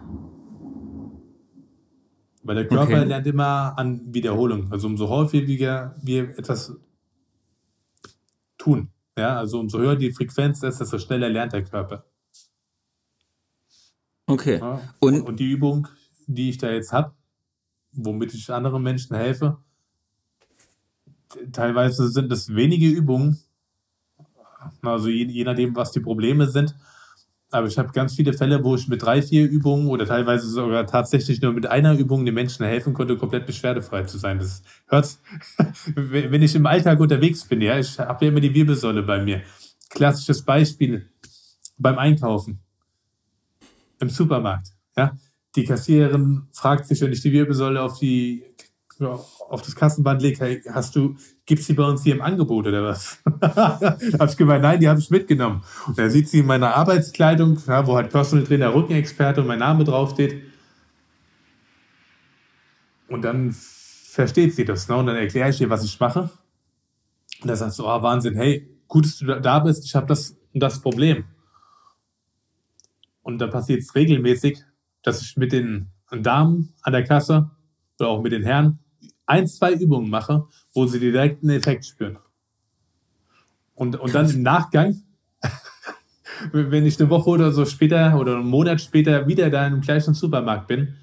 Weil 2.49 2.55
der 2.55 2.67
Körper 2.67 2.83
Okay. 2.95 3.03
lernt 3.03 3.27
immer 3.27 3.77
an 3.77 4.11
Wiederholung. 4.11 4.71
Also 4.71 4.87
umso 4.87 5.07
häufiger 5.07 5.95
wir 6.01 6.29
etwas 6.35 6.73
tun, 8.57 8.89
ja, 9.15 9.37
also 9.37 9.59
umso 9.59 9.77
höher 9.77 9.95
die 9.95 10.11
Frequenz 10.11 10.63
ist, 10.63 10.79
desto 10.79 10.97
schneller 10.97 11.29
lernt 11.29 11.53
der 11.53 11.63
Körper. 11.63 12.05
Okay. 14.25 14.57
Ja. 14.57 14.81
Und- 14.97 15.21
Und, 15.21 15.39
die 15.39 15.51
Übung, 15.51 15.87
die 16.25 16.49
ich 16.49 16.57
da 16.57 16.71
jetzt 16.71 16.91
habe, 16.91 17.13
womit 17.91 18.33
ich 18.33 18.51
anderen 18.51 18.81
Menschen 18.81 19.15
helfe, 19.15 19.59
teilweise 21.51 22.09
sind 22.09 22.31
es 22.31 22.55
wenige 22.55 22.87
Übungen, 22.87 23.37
also 24.81 25.09
je, 25.09 25.25
je 25.25 25.43
nachdem, 25.43 25.75
was 25.75 25.91
die 25.91 25.99
Probleme 25.99 26.47
sind. 26.49 26.73
Aber 27.51 27.65
ich 27.65 27.77
habe 27.79 27.91
ganz 27.91 28.15
viele 28.15 28.33
Fälle, 28.33 28.63
wo 28.63 28.75
ich 28.75 28.87
mit 28.87 29.01
drei, 29.01 29.21
vier 29.23 29.49
Übungen 29.49 29.87
oder 29.87 30.05
teilweise 30.05 30.47
sogar 30.47 30.85
tatsächlich 30.85 31.41
nur 31.41 31.51
mit 31.51 31.65
einer 31.65 31.97
Übung 31.97 32.23
den 32.23 32.35
Menschen 32.35 32.65
helfen 32.65 32.93
konnte, 32.93 33.17
komplett 33.17 33.47
beschwerdefrei 33.47 34.03
zu 34.03 34.19
sein. 34.19 34.37
Das 34.37 34.61
hört, 34.87 35.17
wenn 35.95 36.43
ich 36.43 36.53
im 36.53 36.67
Alltag 36.67 36.99
unterwegs 36.99 37.45
bin, 37.45 37.61
ja, 37.61 37.79
ich 37.79 37.97
habe 37.97 38.25
ja 38.25 38.31
immer 38.31 38.41
die 38.41 38.53
Wirbelsäule 38.53 39.01
bei 39.01 39.23
mir. 39.23 39.41
Klassisches 39.89 40.43
Beispiel 40.43 41.09
beim 41.79 41.97
Einkaufen 41.97 42.59
im 43.99 44.09
Supermarkt. 44.09 44.69
Ja? 44.95 45.17
Die 45.55 45.63
Kassiererin 45.63 46.47
fragt 46.51 46.85
sich, 46.85 47.01
wenn 47.01 47.11
ich 47.11 47.21
die 47.21 47.31
Wirbelsäule 47.31 47.81
auf 47.81 47.97
die 47.97 48.43
auf 49.07 49.61
das 49.61 49.75
Kassenband 49.75 50.21
lege, 50.21 50.39
hey, 50.39 50.61
hast 50.71 50.95
du, 50.95 51.15
gibt's 51.45 51.67
die 51.67 51.73
bei 51.73 51.83
uns 51.83 52.03
hier 52.03 52.15
im 52.15 52.21
Angebot 52.21 52.67
oder 52.67 52.83
was? 52.83 53.19
da 53.39 53.79
habe 54.19 54.29
ich 54.29 54.37
gemeint, 54.37 54.63
nein, 54.63 54.79
die 54.79 54.89
habe 54.89 54.99
ich 54.99 55.09
mitgenommen. 55.09 55.63
Und 55.87 55.97
da 55.97 56.09
sieht 56.09 56.27
sie 56.27 56.39
in 56.39 56.45
meiner 56.45 56.75
Arbeitskleidung, 56.75 57.57
ja, 57.65 57.87
wo 57.87 57.95
halt 57.95 58.11
Personal 58.11 58.45
Trainer, 58.45 58.73
Rückenexperte 58.73 59.41
und 59.41 59.47
mein 59.47 59.59
Name 59.59 59.83
draufsteht. 59.85 60.43
Und 63.07 63.23
dann 63.23 63.51
versteht 63.53 64.53
sie 64.53 64.65
das, 64.65 64.87
ne? 64.87 64.97
Und 64.97 65.07
dann 65.07 65.15
erkläre 65.15 65.49
ich 65.49 65.61
ihr, 65.61 65.69
was 65.69 65.83
ich 65.83 65.99
mache. 65.99 66.29
Und 67.41 67.47
da 67.47 67.55
sagt 67.55 67.73
sie, 67.73 67.83
oh, 67.83 68.01
Wahnsinn, 68.01 68.35
hey, 68.35 68.69
gut, 68.87 69.05
dass 69.05 69.17
du 69.17 69.25
da- 69.25 69.59
bist, 69.59 69.85
ich 69.85 69.95
habe 69.95 70.07
das 70.07 70.35
und 70.53 70.61
das 70.61 70.81
Problem. 70.81 71.23
Und 73.21 73.39
da 73.39 73.47
passiert 73.47 73.81
es 73.81 73.95
regelmäßig, 73.95 74.63
dass 75.03 75.21
ich 75.21 75.37
mit 75.37 75.51
den 75.53 75.91
Damen 76.11 76.73
an 76.81 76.93
der 76.93 77.03
Kasse 77.03 77.51
oder 77.99 78.09
auch 78.09 78.21
mit 78.21 78.31
den 78.31 78.43
Herren 78.43 78.79
ein, 79.29 79.47
zwei 79.47 79.73
Übungen 79.73 80.09
mache, 80.09 80.47
wo 80.73 80.85
sie 80.87 80.99
direkt 80.99 81.43
einen 81.43 81.57
Effekt 81.57 81.85
spüren. 81.85 82.17
Und, 83.75 83.95
und 83.95 84.13
dann 84.13 84.29
im 84.29 84.41
Nachgang, 84.41 85.01
wenn 86.51 86.85
ich 86.85 86.99
eine 86.99 87.09
Woche 87.09 87.29
oder 87.29 87.51
so 87.51 87.65
später 87.65 88.19
oder 88.19 88.37
einen 88.37 88.47
Monat 88.47 88.81
später 88.81 89.27
wieder 89.27 89.49
da 89.49 89.67
im 89.67 89.81
gleichen 89.81 90.13
Supermarkt 90.13 90.67
bin, 90.67 90.95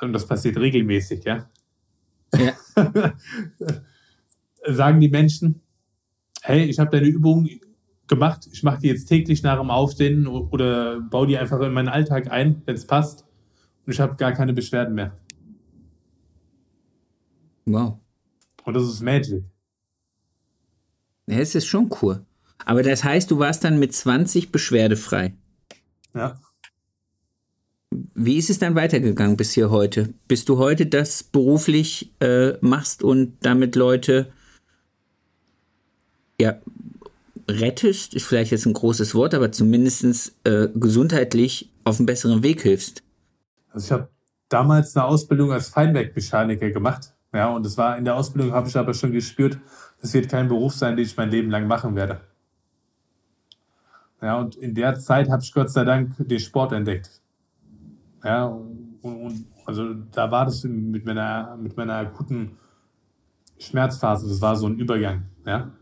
und 0.00 0.12
das 0.12 0.26
passiert 0.26 0.56
regelmäßig, 0.56 1.24
ja. 1.24 1.48
Ja. 2.36 2.52
Sagen 4.66 5.00
die 5.00 5.08
Menschen, 5.08 5.62
hey, 6.42 6.64
ich 6.64 6.78
habe 6.78 6.90
deine 6.90 7.06
Übung 7.06 7.48
gemacht, 8.08 8.48
ich 8.52 8.62
mache 8.64 8.80
die 8.80 8.88
jetzt 8.88 9.06
täglich 9.06 9.42
nach 9.42 9.58
dem 9.58 9.70
Aufstehen 9.70 10.26
oder 10.26 11.00
baue 11.00 11.28
die 11.28 11.38
einfach 11.38 11.60
in 11.60 11.72
meinen 11.72 11.88
Alltag 11.88 12.30
ein, 12.30 12.62
wenn 12.66 12.74
es 12.74 12.86
passt. 12.86 13.24
Und 13.86 13.92
ich 13.92 14.00
habe 14.00 14.16
gar 14.16 14.32
keine 14.32 14.52
Beschwerden 14.52 14.94
mehr. 14.94 15.16
Wow. 17.66 17.98
Und 18.64 18.74
das 18.74 18.84
ist 18.84 19.00
Magic. 19.00 19.44
Ja, 21.26 21.38
es 21.38 21.54
ist 21.54 21.66
schon 21.66 21.90
cool. 22.02 22.24
Aber 22.64 22.82
das 22.82 23.04
heißt, 23.04 23.30
du 23.30 23.38
warst 23.38 23.64
dann 23.64 23.78
mit 23.78 23.94
20 23.94 24.52
beschwerdefrei. 24.52 25.34
Ja. 26.14 26.40
Wie 28.14 28.38
ist 28.38 28.50
es 28.50 28.58
dann 28.58 28.74
weitergegangen 28.74 29.36
bis 29.36 29.52
hier 29.52 29.70
heute? 29.70 30.12
Bist 30.26 30.48
du 30.48 30.58
heute 30.58 30.86
das 30.86 31.22
beruflich 31.22 32.12
äh, 32.20 32.54
machst 32.60 33.02
und 33.02 33.36
damit 33.40 33.76
Leute 33.76 34.32
ja, 36.40 36.58
rettest, 37.48 38.14
ist 38.14 38.26
vielleicht 38.26 38.50
jetzt 38.50 38.66
ein 38.66 38.72
großes 38.72 39.14
Wort, 39.14 39.34
aber 39.34 39.52
zumindest 39.52 40.34
äh, 40.44 40.68
gesundheitlich 40.74 41.70
auf 41.84 41.98
einen 41.98 42.06
besseren 42.06 42.42
Weg 42.42 42.62
hilfst? 42.62 43.02
Also 43.70 43.86
ich 43.86 43.92
habe 43.92 44.08
damals 44.48 44.96
eine 44.96 45.04
Ausbildung 45.04 45.52
als 45.52 45.68
Feinwerkmechaniker 45.68 46.70
gemacht. 46.70 47.13
Ja, 47.34 47.50
und 47.50 47.66
das 47.66 47.76
war 47.76 47.98
in 47.98 48.04
der 48.04 48.14
Ausbildung 48.14 48.52
habe 48.52 48.68
ich 48.68 48.76
aber 48.76 48.94
schon 48.94 49.10
gespürt, 49.10 49.58
das 50.00 50.14
wird 50.14 50.28
kein 50.28 50.46
Beruf 50.46 50.72
sein, 50.72 50.96
den 50.96 51.04
ich 51.04 51.16
mein 51.16 51.30
Leben 51.30 51.50
lang 51.50 51.66
machen 51.66 51.96
werde. 51.96 52.20
Ja, 54.22 54.38
und 54.38 54.54
in 54.54 54.72
der 54.72 54.94
Zeit 55.00 55.28
habe 55.28 55.42
ich 55.42 55.52
Gott 55.52 55.68
sei 55.68 55.84
Dank 55.84 56.14
den 56.16 56.38
Sport 56.38 56.72
entdeckt. 56.72 57.20
Ja, 58.22 58.46
und, 58.46 58.98
und 59.02 59.46
also 59.66 59.94
da 60.12 60.30
war 60.30 60.44
das 60.44 60.62
mit 60.62 61.04
meiner, 61.04 61.56
mit 61.56 61.76
meiner 61.76 61.94
akuten 61.94 62.56
Schmerzphase, 63.58 64.28
das 64.28 64.40
war 64.40 64.54
so 64.54 64.68
ein 64.68 64.78
Übergang. 64.78 65.24
Ja. 65.44 65.72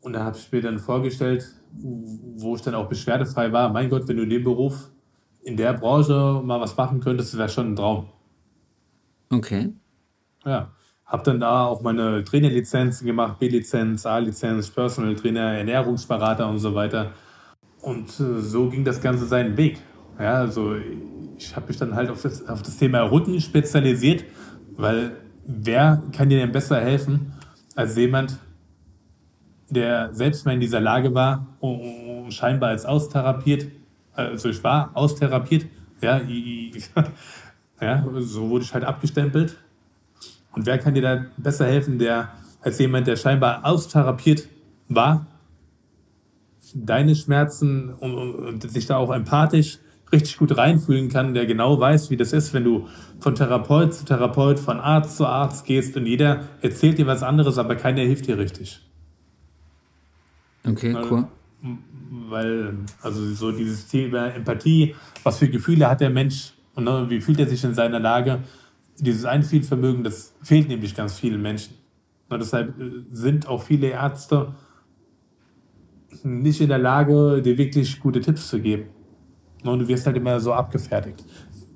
Und 0.00 0.14
da 0.14 0.24
habe 0.24 0.36
ich 0.36 0.50
mir 0.50 0.62
dann 0.62 0.78
vorgestellt, 0.78 1.46
wo 1.72 2.56
ich 2.56 2.62
dann 2.62 2.74
auch 2.74 2.88
beschwerdefrei 2.88 3.52
war, 3.52 3.68
mein 3.68 3.90
Gott, 3.90 4.08
wenn 4.08 4.16
du 4.16 4.22
in 4.22 4.30
dem 4.30 4.44
Beruf, 4.44 4.90
in 5.42 5.58
der 5.58 5.74
Branche 5.74 6.40
mal 6.42 6.58
was 6.58 6.74
machen 6.74 7.00
könntest, 7.00 7.36
wäre 7.36 7.50
schon 7.50 7.72
ein 7.72 7.76
Traum. 7.76 8.08
Okay. 9.30 9.74
Ja, 10.44 10.70
habe 11.06 11.22
dann 11.24 11.40
da 11.40 11.66
auch 11.66 11.82
meine 11.82 12.24
Trainerlizenzen 12.24 13.06
gemacht, 13.06 13.38
B-Lizenz, 13.38 14.06
A-Lizenz, 14.06 14.70
Personal 14.70 15.14
Trainer, 15.14 15.52
Ernährungsberater 15.58 16.48
und 16.48 16.58
so 16.58 16.74
weiter. 16.74 17.12
Und 17.82 18.08
äh, 18.20 18.40
so 18.40 18.70
ging 18.70 18.84
das 18.84 19.00
Ganze 19.00 19.26
seinen 19.26 19.56
Weg. 19.56 19.78
Ja, 20.18 20.34
also 20.34 20.76
ich 21.36 21.54
habe 21.54 21.68
mich 21.68 21.76
dann 21.76 21.94
halt 21.94 22.10
auf 22.10 22.22
das, 22.22 22.48
auf 22.48 22.62
das 22.62 22.76
Thema 22.76 23.02
Rücken 23.02 23.40
spezialisiert, 23.40 24.24
weil 24.76 25.16
wer 25.46 26.02
kann 26.12 26.28
dir 26.28 26.38
denn 26.38 26.52
besser 26.52 26.80
helfen 26.80 27.32
als 27.74 27.96
jemand, 27.96 28.38
der 29.68 30.14
selbst 30.14 30.46
mal 30.46 30.52
in 30.52 30.60
dieser 30.60 30.80
Lage 30.80 31.14
war 31.14 31.46
und 31.60 32.30
scheinbar 32.32 32.70
als 32.70 32.86
austherapiert, 32.86 33.66
also 34.12 34.48
ich 34.48 34.62
war 34.62 34.90
austherapiert, 34.94 35.66
ja, 36.00 36.20
ja, 37.80 38.04
so 38.18 38.48
wurde 38.48 38.64
ich 38.64 38.72
halt 38.72 38.84
abgestempelt. 38.84 39.56
Und 40.54 40.66
wer 40.66 40.78
kann 40.78 40.94
dir 40.94 41.02
da 41.02 41.24
besser 41.36 41.66
helfen, 41.66 41.98
der 41.98 42.32
als 42.60 42.78
jemand, 42.78 43.06
der 43.06 43.16
scheinbar 43.16 43.64
austherapiert 43.64 44.48
war, 44.88 45.26
deine 46.74 47.14
Schmerzen 47.14 47.92
und, 47.92 48.14
und 48.14 48.70
sich 48.70 48.86
da 48.86 48.96
auch 48.96 49.12
empathisch 49.12 49.78
richtig 50.12 50.38
gut 50.38 50.56
reinfühlen 50.56 51.08
kann, 51.08 51.34
der 51.34 51.46
genau 51.46 51.78
weiß, 51.78 52.10
wie 52.10 52.16
das 52.16 52.32
ist, 52.32 52.54
wenn 52.54 52.64
du 52.64 52.88
von 53.20 53.34
Therapeut 53.34 53.94
zu 53.94 54.04
Therapeut, 54.04 54.58
von 54.58 54.78
Arzt 54.78 55.16
zu 55.16 55.26
Arzt 55.26 55.66
gehst 55.66 55.96
und 55.96 56.06
jeder 56.06 56.40
erzählt 56.62 56.98
dir 56.98 57.06
was 57.06 57.22
anderes, 57.22 57.58
aber 57.58 57.74
keiner 57.74 58.02
hilft 58.02 58.26
dir 58.26 58.38
richtig. 58.38 58.80
Okay, 60.66 60.96
cool. 61.10 61.26
Weil, 62.28 62.74
also 63.02 63.34
so 63.34 63.50
dieses 63.50 63.88
Thema 63.88 64.28
Empathie, 64.28 64.94
was 65.22 65.38
für 65.38 65.48
Gefühle 65.48 65.88
hat 65.88 66.00
der 66.00 66.10
Mensch 66.10 66.52
und 66.74 66.84
ne, 66.84 67.06
wie 67.08 67.20
fühlt 67.20 67.40
er 67.40 67.48
sich 67.48 67.64
in 67.64 67.74
seiner 67.74 67.98
Lage, 68.00 68.40
dieses 68.98 69.24
Einfühlvermögen, 69.24 70.04
das 70.04 70.34
fehlt 70.42 70.68
nämlich 70.68 70.94
ganz 70.94 71.18
vielen 71.18 71.42
Menschen. 71.42 71.74
Und 72.28 72.40
deshalb 72.40 72.80
äh, 72.80 73.04
sind 73.10 73.48
auch 73.48 73.62
viele 73.62 73.88
Ärzte 73.88 74.54
nicht 76.22 76.60
in 76.60 76.68
der 76.68 76.78
Lage, 76.78 77.42
dir 77.42 77.58
wirklich 77.58 78.00
gute 78.00 78.20
Tipps 78.20 78.48
zu 78.48 78.60
geben. 78.60 78.84
Und 79.64 79.80
du 79.80 79.88
wirst 79.88 80.06
halt 80.06 80.16
immer 80.16 80.40
so 80.40 80.52
abgefertigt. 80.52 81.24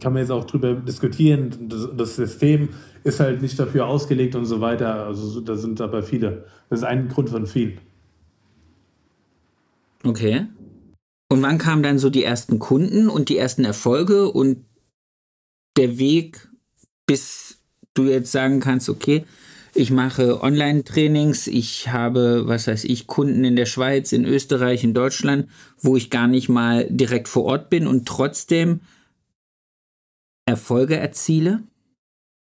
Kann 0.01 0.13
man 0.13 0.23
jetzt 0.23 0.31
auch 0.31 0.45
drüber 0.45 0.75
diskutieren. 0.75 1.69
Das, 1.69 1.89
das 1.97 2.17
System 2.17 2.69
ist 3.03 3.19
halt 3.21 3.43
nicht 3.43 3.59
dafür 3.59 3.87
ausgelegt 3.87 4.35
und 4.35 4.45
so 4.45 4.61
weiter. 4.61 5.07
Also 5.07 5.41
da 5.41 5.57
sind 5.57 5.81
aber 5.81 6.03
viele. 6.03 6.45
Das 6.69 6.81
ist 6.81 6.85
ein 6.85 7.09
Grund 7.09 7.31
von 7.31 7.47
vielen. 7.47 7.81
Okay. 10.05 10.47
Und 11.31 11.43
wann 11.43 11.59
kamen 11.59 11.83
dann 11.83 11.99
so 11.99 12.11
die 12.11 12.25
ersten 12.25 12.59
Kunden 12.59 13.09
und 13.09 13.29
die 13.29 13.37
ersten 13.37 13.65
Erfolge 13.65 14.31
und 14.31 14.65
der 15.77 15.99
Weg, 15.99 16.49
bis 17.09 17.59
du 17.95 18.05
jetzt 18.05 18.31
sagen 18.31 18.61
kannst, 18.61 18.89
okay, 18.89 19.25
ich 19.75 19.91
mache 19.91 20.43
Online-Trainings, 20.43 21.47
ich 21.47 21.89
habe, 21.89 22.45
was 22.47 22.67
weiß 22.67 22.85
ich, 22.85 23.07
Kunden 23.07 23.45
in 23.45 23.57
der 23.57 23.67
Schweiz, 23.67 24.13
in 24.13 24.25
Österreich, 24.25 24.85
in 24.85 24.95
Deutschland, 24.95 25.49
wo 25.81 25.97
ich 25.97 26.11
gar 26.11 26.29
nicht 26.29 26.49
mal 26.49 26.87
direkt 26.89 27.29
vor 27.29 27.45
Ort 27.45 27.71
bin 27.71 27.87
und 27.87 28.07
trotzdem 28.07 28.81
Erfolge 30.47 30.97
erziele? 30.97 31.63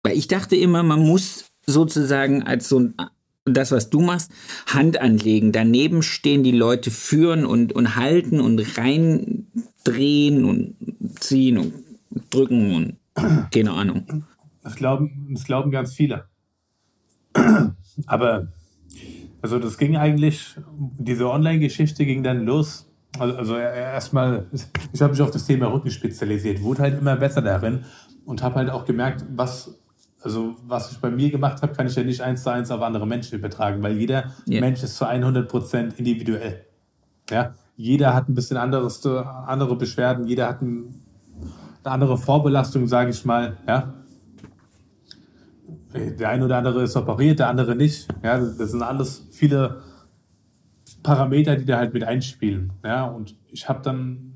Weil 0.03 0.17
ich 0.17 0.29
dachte 0.29 0.57
immer, 0.57 0.83
man 0.83 1.01
muss 1.01 1.47
sozusagen 1.67 2.43
als 2.43 2.69
so 2.69 2.81
ein 2.81 2.95
das, 3.45 3.73
was 3.73 3.91
du 3.91 4.01
machst, 4.01 4.31
Hand 4.67 5.01
anlegen. 5.01 5.51
Daneben 5.51 6.03
stehen 6.03 6.45
die 6.45 6.53
Leute 6.53 6.93
führen 6.93 7.45
und, 7.45 7.73
und 7.73 7.97
halten 7.97 8.41
und 8.41 8.61
reindrehen 8.79 10.45
und 10.45 10.77
ziehen 11.19 11.59
und 11.59 11.75
drücken 12.31 12.75
und 12.75 12.97
keine 13.51 13.73
Ahnung. 13.73 14.25
Das 14.63 14.77
glauben, 14.77 15.29
das 15.33 15.45
glauben 15.45 15.71
ganz 15.71 15.95
viele. 15.95 16.27
Aber 18.07 18.49
also 19.43 19.59
das 19.59 19.77
ging 19.77 19.97
eigentlich, 19.97 20.57
diese 20.99 21.29
Online-Geschichte 21.29 22.05
ging 22.07 22.23
dann 22.23 22.45
los. 22.45 22.89
Also, 23.19 23.37
also 23.37 23.57
erstmal, 23.57 24.47
ich 24.93 25.03
habe 25.03 25.13
mich 25.13 25.21
auf 25.21 25.31
das 25.31 25.47
Thema 25.47 25.67
Rücken 25.67 25.91
spezialisiert, 25.91 26.63
wurde 26.63 26.83
halt 26.83 26.99
immer 26.99 27.17
besser 27.17 27.43
darin 27.43 27.85
und 28.25 28.43
habe 28.43 28.55
halt 28.55 28.71
auch 28.71 28.85
gemerkt, 28.85 29.25
was 29.35 29.79
also 30.25 30.55
was 30.67 30.93
ich 30.93 30.99
bei 30.99 31.11
mir 31.11 31.31
gemacht 31.31 31.63
habe, 31.63 31.75
kann 31.75 31.87
ich 31.87 31.97
ja 31.97 32.05
nicht 32.05 32.21
eins 32.21 32.45
zu 32.45 32.51
eins 32.51 32.71
auf 32.71 32.81
andere 32.81 33.07
Menschen 33.07 33.39
übertragen, 33.39 33.83
weil 33.83 33.99
jeder 33.99 34.33
yeah. 34.49 34.61
Mensch 34.61 34.83
ist 34.83 34.97
zu 34.97 35.05
100 35.05 35.49
Prozent 35.49 35.99
individuell. 35.99 36.65
Ja, 37.31 37.55
jeder 37.77 38.15
hat 38.15 38.29
ein 38.29 38.35
bisschen 38.35 38.57
anderes, 38.57 39.05
andere 39.05 39.77
Beschwerden, 39.77 40.27
jeder 40.27 40.49
hat 40.49 40.63
ein, 40.63 41.03
eine 41.83 41.93
andere 41.93 42.19
Vorbelastung, 42.19 42.87
sage 42.87 43.11
ich 43.11 43.25
mal. 43.25 43.57
Ja, 43.67 43.95
der 45.95 46.29
eine 46.29 46.45
oder 46.45 46.59
andere 46.59 46.83
ist 46.83 46.97
operiert, 46.97 47.39
der 47.39 47.49
andere 47.49 47.77
nicht. 47.77 48.09
Ja, 48.23 48.39
das 48.39 48.71
sind 48.71 48.83
alles 48.83 49.27
viele 49.31 49.83
Parameter, 51.03 51.57
die 51.57 51.65
da 51.65 51.79
halt 51.79 51.93
mit 51.93 52.05
einspielen. 52.05 52.73
Ja, 52.85 53.05
und 53.07 53.37
ich 53.49 53.69
habe 53.69 53.83
dann, 53.83 54.35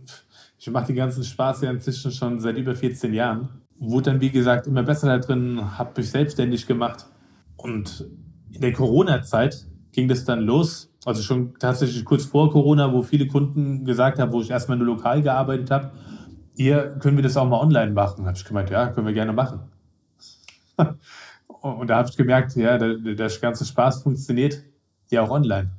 ich 0.59 0.71
mache 0.71 0.89
den 0.89 0.97
ganzen 0.97 1.25
Spaß 1.25 1.63
ja 1.63 1.71
inzwischen 1.71 2.11
schon 2.11 2.41
seit 2.41 2.57
über 2.57 2.75
14 2.75 3.13
Jahren 3.15 3.49
wurde 3.79 4.11
dann, 4.11 4.21
wie 4.21 4.31
gesagt, 4.31 4.67
immer 4.67 4.83
besser 4.83 5.09
da 5.09 5.19
drin, 5.19 5.79
habe 5.79 5.93
mich 5.97 6.11
selbstständig 6.11 6.67
gemacht. 6.67 7.07
Und 7.57 8.07
in 8.51 8.61
der 8.61 8.73
Corona-Zeit 8.73 9.67
ging 9.93 10.09
das 10.09 10.25
dann 10.25 10.41
los, 10.41 10.93
also 11.05 11.23
schon 11.23 11.55
tatsächlich 11.59 12.05
kurz 12.05 12.25
vor 12.25 12.51
Corona, 12.51 12.93
wo 12.93 13.03
viele 13.03 13.27
Kunden 13.27 13.85
gesagt 13.85 14.19
haben, 14.19 14.33
wo 14.33 14.41
ich 14.41 14.51
erstmal 14.51 14.79
nur 14.79 14.87
lokal 14.87 15.23
gearbeitet 15.23 15.71
habe, 15.71 15.93
hier 16.55 16.97
können 17.01 17.17
wir 17.17 17.23
das 17.23 17.37
auch 17.37 17.49
mal 17.49 17.61
online 17.61 17.93
machen. 17.93 18.27
Habe 18.27 18.37
ich 18.37 18.45
gemeint, 18.45 18.71
ja, 18.71 18.89
können 18.89 19.07
wir 19.07 19.15
gerne 19.15 19.33
machen. 19.33 19.61
Und 21.73 21.89
da 21.89 21.97
habe 21.97 22.09
ich 22.09 22.17
gemerkt, 22.17 22.57
ja, 22.57 22.79
der, 22.79 22.95
der 22.97 23.31
ganze 23.41 23.65
Spaß 23.65 24.03
funktioniert 24.03 24.63
ja 25.11 25.23
auch 25.23 25.31
online. 25.31 25.71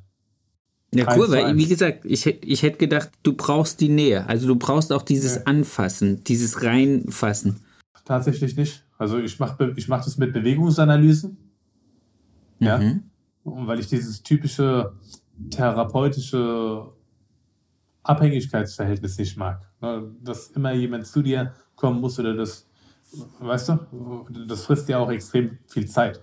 Ja, 0.94 1.16
cool, 1.16 1.30
weil, 1.30 1.56
wie 1.58 1.68
gesagt, 1.68 2.06
ich, 2.06 2.26
ich 2.26 2.64
hätte 2.64 2.78
gedacht, 2.78 3.10
du 3.24 3.34
brauchst 3.34 3.82
die 3.82 3.90
Nähe. 3.90 4.26
Also 4.28 4.48
du 4.48 4.56
brauchst 4.56 4.94
auch 4.94 5.02
dieses 5.02 5.36
ja. 5.36 5.42
Anfassen, 5.44 6.24
dieses 6.24 6.64
Reinfassen 6.64 7.60
tatsächlich 8.08 8.56
nicht. 8.56 8.84
Also 8.98 9.20
ich 9.20 9.38
mache 9.40 9.74
ich 9.76 9.88
mach 9.88 10.04
das 10.04 10.18
mit 10.18 10.34
Bewegungsanalysen. 10.34 11.38
Mhm. 12.60 12.66
Ja. 12.66 12.82
weil 13.44 13.80
ich 13.80 13.88
dieses 13.88 14.24
typische 14.24 14.94
therapeutische 15.52 16.88
Abhängigkeitsverhältnis 18.02 19.18
nicht 19.20 19.38
mag. 19.38 19.62
Ne, 19.82 20.10
dass 20.24 20.48
immer 20.52 20.74
jemand 20.74 21.06
zu 21.06 21.22
dir 21.22 21.54
kommen 21.76 22.02
muss 22.02 22.18
oder 22.18 22.34
das, 22.34 22.67
weißt 23.40 23.70
du, 23.70 24.26
das 24.48 24.66
frisst 24.66 24.90
ja 24.90 25.00
auch 25.00 25.12
extrem 25.12 25.58
viel 25.68 25.88
Zeit. 25.88 26.22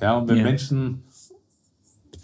Ja, 0.00 0.18
und 0.18 0.28
wenn 0.28 0.38
ja. 0.38 0.44
Menschen 0.44 1.04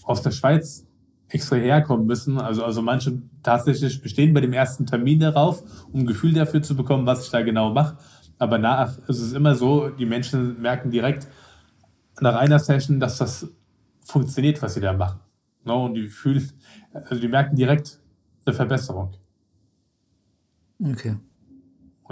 aus 0.05 0.23
der 0.23 0.31
Schweiz 0.31 0.87
extra 1.29 1.57
herkommen 1.57 2.07
müssen, 2.07 2.39
also, 2.39 2.65
also 2.65 2.83
manche 2.83 3.23
tatsächlich 3.43 4.03
bestehen 4.03 4.35
bei 4.35 4.41
dem 4.41 4.53
ersten 4.53 4.87
Termin 4.87 5.21
darauf, 5.21 5.63
um 5.93 6.01
ein 6.01 6.07
Gefühl 6.07 6.35
dafür 6.35 6.63
zu 6.63 6.77
bekommen, 6.77 7.07
was 7.07 7.25
ich 7.25 7.31
da 7.31 7.43
genau 7.43 7.73
mache. 7.73 7.97
Aber 8.39 8.59
nach 8.59 8.99
ist 9.09 9.21
es 9.21 9.33
immer 9.33 9.55
so, 9.55 9.89
die 9.89 10.07
Menschen 10.07 10.61
merken 10.61 10.91
direkt 10.91 11.29
nach 12.21 12.35
einer 12.35 12.59
Session, 12.59 13.01
dass 13.01 13.19
das 13.19 13.49
funktioniert, 14.05 14.61
was 14.61 14.75
sie 14.75 14.81
da 14.81 14.93
machen. 14.93 15.21
No, 15.65 15.87
und 15.87 15.95
die 15.95 16.09
fühlen, 16.09 16.51
also 16.93 17.21
die 17.21 17.29
merken 17.29 17.57
direkt 17.57 18.01
eine 18.45 18.55
Verbesserung. 18.55 19.15
Okay. 20.85 21.17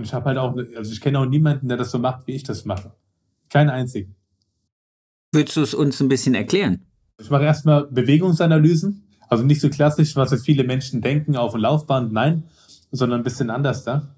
Und 0.00 0.06
ich 0.06 0.14
habe 0.14 0.24
halt 0.24 0.38
auch, 0.38 0.56
also 0.56 0.92
ich 0.92 1.00
kenne 1.02 1.18
auch 1.18 1.26
niemanden, 1.26 1.68
der 1.68 1.76
das 1.76 1.90
so 1.90 1.98
macht, 1.98 2.26
wie 2.26 2.32
ich 2.32 2.42
das 2.42 2.64
mache. 2.64 2.94
Keinen 3.50 3.68
einzigen. 3.68 4.16
Würdest 5.30 5.58
du 5.58 5.60
es 5.60 5.74
uns 5.74 6.00
ein 6.00 6.08
bisschen 6.08 6.34
erklären? 6.34 6.86
Ich 7.20 7.28
mache 7.28 7.44
erstmal 7.44 7.86
Bewegungsanalysen. 7.86 9.06
Also 9.28 9.44
nicht 9.44 9.60
so 9.60 9.68
klassisch, 9.68 10.16
was 10.16 10.30
jetzt 10.30 10.46
viele 10.46 10.64
Menschen 10.64 11.02
denken, 11.02 11.36
auf 11.36 11.52
dem 11.52 11.60
Laufband, 11.60 12.14
nein, 12.14 12.44
sondern 12.90 13.20
ein 13.20 13.24
bisschen 13.24 13.50
anders 13.50 13.84
da. 13.84 14.14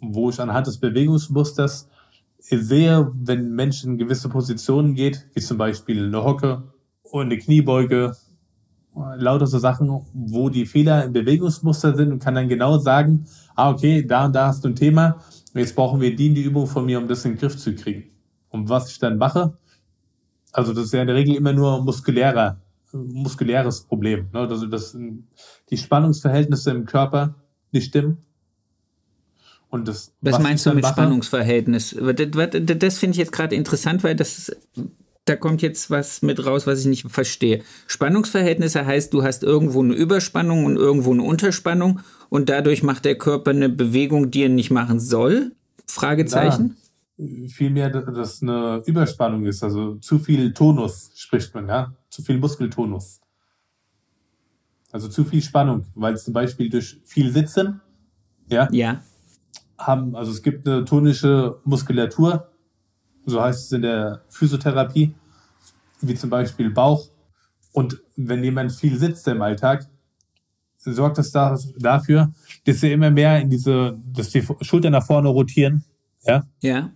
Wo 0.00 0.30
ich 0.30 0.40
anhand 0.40 0.66
des 0.66 0.78
Bewegungsmusters 0.78 1.90
sehe, 2.38 3.12
wenn 3.12 3.54
Menschen 3.54 3.92
in 3.92 3.98
gewisse 3.98 4.30
Positionen 4.30 4.94
geht, 4.94 5.26
wie 5.34 5.42
zum 5.42 5.58
Beispiel 5.58 6.06
eine 6.06 6.24
Hocke 6.24 6.62
und 7.02 7.26
eine 7.26 7.36
Kniebeuge, 7.36 8.16
lauter 8.94 9.46
so 9.46 9.58
Sachen, 9.58 9.88
wo 10.12 10.48
die 10.48 10.66
Fehler 10.66 11.04
im 11.04 11.12
Bewegungsmuster 11.12 11.94
sind 11.94 12.12
und 12.12 12.22
kann 12.22 12.34
dann 12.34 12.48
genau 12.48 12.78
sagen, 12.78 13.26
ah, 13.54 13.70
okay, 13.70 14.04
da 14.04 14.26
und 14.26 14.34
da 14.34 14.48
hast 14.48 14.64
du 14.64 14.68
ein 14.68 14.76
Thema, 14.76 15.18
jetzt 15.54 15.76
brauchen 15.76 16.00
wir 16.00 16.14
die, 16.14 16.32
die 16.34 16.42
Übung 16.42 16.66
von 16.66 16.86
mir, 16.86 16.98
um 16.98 17.08
das 17.08 17.24
in 17.24 17.32
den 17.32 17.38
Griff 17.38 17.56
zu 17.56 17.74
kriegen. 17.74 18.10
Und 18.48 18.68
was 18.68 18.90
ich 18.90 18.98
dann 18.98 19.16
mache, 19.16 19.56
also 20.52 20.72
das 20.74 20.86
ist 20.86 20.92
ja 20.92 21.02
in 21.02 21.06
der 21.06 21.16
Regel 21.16 21.36
immer 21.36 21.52
nur 21.52 21.82
muskulärer, 21.82 22.60
muskuläres 22.92 23.82
Problem. 23.82 24.28
Ne? 24.32 24.40
Also 24.40 24.66
dass 24.66 24.96
die 25.70 25.76
Spannungsverhältnisse 25.76 26.72
im 26.72 26.86
Körper 26.86 27.34
nicht 27.70 27.86
stimmen. 27.86 28.18
Und 29.68 29.86
das, 29.86 30.12
was, 30.20 30.34
was 30.34 30.42
meinst 30.42 30.66
du 30.66 30.74
mit 30.74 30.82
mache, 30.82 30.94
Spannungsverhältnis? 30.94 31.96
Das, 31.96 32.50
das 32.78 32.98
finde 32.98 33.12
ich 33.12 33.18
jetzt 33.18 33.30
gerade 33.30 33.54
interessant, 33.54 34.02
weil 34.02 34.16
das 34.16 34.50
da 35.24 35.36
kommt 35.36 35.62
jetzt 35.62 35.90
was 35.90 36.22
mit 36.22 36.44
raus, 36.44 36.66
was 36.66 36.80
ich 36.80 36.86
nicht 36.86 37.10
verstehe. 37.10 37.62
Spannungsverhältnisse 37.86 38.84
heißt, 38.84 39.12
du 39.12 39.22
hast 39.22 39.42
irgendwo 39.42 39.82
eine 39.82 39.94
Überspannung 39.94 40.64
und 40.64 40.76
irgendwo 40.76 41.12
eine 41.12 41.22
Unterspannung 41.22 42.00
und 42.28 42.48
dadurch 42.48 42.82
macht 42.82 43.04
der 43.04 43.16
Körper 43.16 43.50
eine 43.50 43.68
Bewegung, 43.68 44.30
die 44.30 44.42
er 44.42 44.48
nicht 44.48 44.70
machen 44.70 44.98
soll? 44.98 45.52
Fragezeichen? 45.86 46.76
vielmehr, 47.48 47.90
dass 47.90 48.42
eine 48.42 48.82
Überspannung 48.86 49.44
ist, 49.44 49.62
also 49.62 49.96
zu 49.96 50.18
viel 50.18 50.52
Tonus 50.52 51.10
spricht 51.14 51.54
man, 51.54 51.68
ja, 51.68 51.92
zu 52.08 52.22
viel 52.22 52.38
Muskeltonus. 52.38 53.20
Also 54.92 55.08
zu 55.08 55.24
viel 55.24 55.42
Spannung, 55.42 55.84
weil 55.94 56.16
zum 56.16 56.32
Beispiel 56.32 56.68
durch 56.68 57.00
viel 57.04 57.30
Sitzen, 57.30 57.80
ja, 58.48 58.68
ja. 58.72 59.02
haben, 59.78 60.16
also 60.16 60.32
es 60.32 60.42
gibt 60.42 60.66
eine 60.66 60.84
tonische 60.84 61.58
Muskulatur, 61.64 62.49
so 63.26 63.40
heißt 63.40 63.66
es 63.66 63.72
in 63.72 63.82
der 63.82 64.22
Physiotherapie, 64.28 65.14
wie 66.00 66.14
zum 66.14 66.30
Beispiel 66.30 66.70
Bauch. 66.70 67.08
Und 67.72 68.00
wenn 68.16 68.42
jemand 68.42 68.72
viel 68.72 68.98
sitzt 68.98 69.28
im 69.28 69.42
Alltag, 69.42 69.86
sorgt 70.78 71.18
das 71.18 71.30
dafür, 71.30 72.32
dass 72.64 72.82
er 72.82 72.92
immer 72.92 73.10
mehr 73.10 73.40
in 73.40 73.50
diese, 73.50 73.98
dass 74.12 74.30
die 74.30 74.42
Schultern 74.62 74.92
nach 74.92 75.06
vorne 75.06 75.28
rotieren, 75.28 75.84
ja. 76.26 76.44
Ja. 76.60 76.90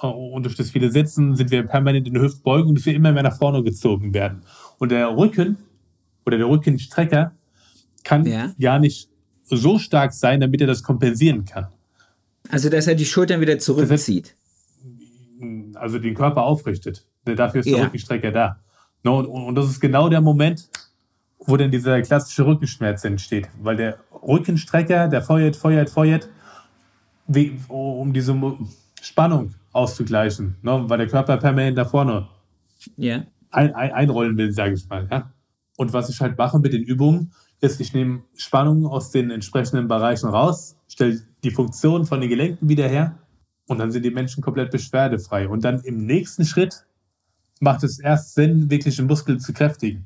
Und 0.00 0.44
durch 0.44 0.54
das 0.54 0.70
viele 0.70 0.92
Sitzen 0.92 1.34
sind 1.34 1.50
wir 1.50 1.64
permanent 1.64 2.06
in 2.06 2.14
der 2.14 2.22
Hüftbeugung, 2.22 2.74
dass 2.74 2.86
wir 2.86 2.94
immer 2.94 3.12
mehr 3.12 3.24
nach 3.24 3.36
vorne 3.36 3.62
gezogen 3.64 4.14
werden. 4.14 4.42
Und 4.78 4.92
der 4.92 5.16
Rücken 5.16 5.56
oder 6.24 6.38
der 6.38 6.48
Rückenstrecker 6.48 7.32
kann 8.04 8.24
ja. 8.24 8.54
gar 8.60 8.78
nicht 8.78 9.08
so 9.44 9.78
stark 9.78 10.12
sein, 10.12 10.40
damit 10.40 10.60
er 10.60 10.66
das 10.66 10.82
kompensieren 10.82 11.44
kann. 11.44 11.68
Also, 12.50 12.68
dass 12.68 12.86
er 12.86 12.94
die 12.94 13.06
Schultern 13.06 13.40
wieder 13.40 13.58
zurückzieht. 13.58 14.36
Also 15.74 15.98
den 15.98 16.14
Körper 16.14 16.42
aufrichtet. 16.42 17.06
Dafür 17.24 17.60
ist 17.60 17.68
der 17.68 17.78
ja. 17.78 17.84
Rückenstrecker 17.84 18.32
da. 18.32 18.60
Und 19.04 19.54
das 19.54 19.66
ist 19.66 19.80
genau 19.80 20.08
der 20.08 20.20
Moment, 20.20 20.68
wo 21.38 21.56
dann 21.56 21.70
dieser 21.70 22.00
klassische 22.02 22.46
Rückenschmerz 22.46 23.04
entsteht. 23.04 23.48
Weil 23.60 23.76
der 23.76 23.98
Rückenstrecker, 24.22 25.08
der 25.08 25.22
feuert, 25.22 25.56
feuert, 25.56 25.90
feuert, 25.90 26.28
um 27.68 28.12
diese 28.12 28.36
Spannung 29.00 29.54
auszugleichen, 29.72 30.56
ne? 30.62 30.84
weil 30.88 30.98
der 30.98 31.08
Körper 31.08 31.36
permanent 31.36 31.78
da 31.78 31.84
vorne 31.84 32.28
yeah. 32.98 33.26
ein, 33.50 33.74
ein, 33.74 33.92
einrollen 33.92 34.36
will, 34.36 34.50
sage 34.52 34.74
ich 34.74 34.88
mal. 34.88 35.06
Ja? 35.10 35.32
Und 35.76 35.92
was 35.92 36.08
ich 36.08 36.20
halt 36.20 36.36
mache 36.36 36.58
mit 36.58 36.72
den 36.72 36.82
Übungen, 36.82 37.32
ist, 37.60 37.80
ich 37.80 37.92
nehme 37.92 38.22
Spannung 38.34 38.86
aus 38.86 39.10
den 39.10 39.30
entsprechenden 39.30 39.88
Bereichen 39.88 40.28
raus, 40.28 40.76
stelle 40.88 41.20
die 41.44 41.50
Funktion 41.50 42.06
von 42.06 42.20
den 42.20 42.30
Gelenken 42.30 42.68
wieder 42.68 42.88
her 42.88 43.18
und 43.68 43.78
dann 43.78 43.92
sind 43.92 44.04
die 44.04 44.10
Menschen 44.10 44.42
komplett 44.42 44.70
beschwerdefrei. 44.70 45.48
Und 45.48 45.64
dann 45.64 45.80
im 45.82 46.04
nächsten 46.04 46.44
Schritt 46.44 46.86
macht 47.60 47.84
es 47.84 47.98
erst 47.98 48.34
Sinn, 48.34 48.70
wirklich 48.70 48.96
den 48.96 49.06
Muskel 49.06 49.38
zu 49.38 49.52
kräftigen. 49.52 50.04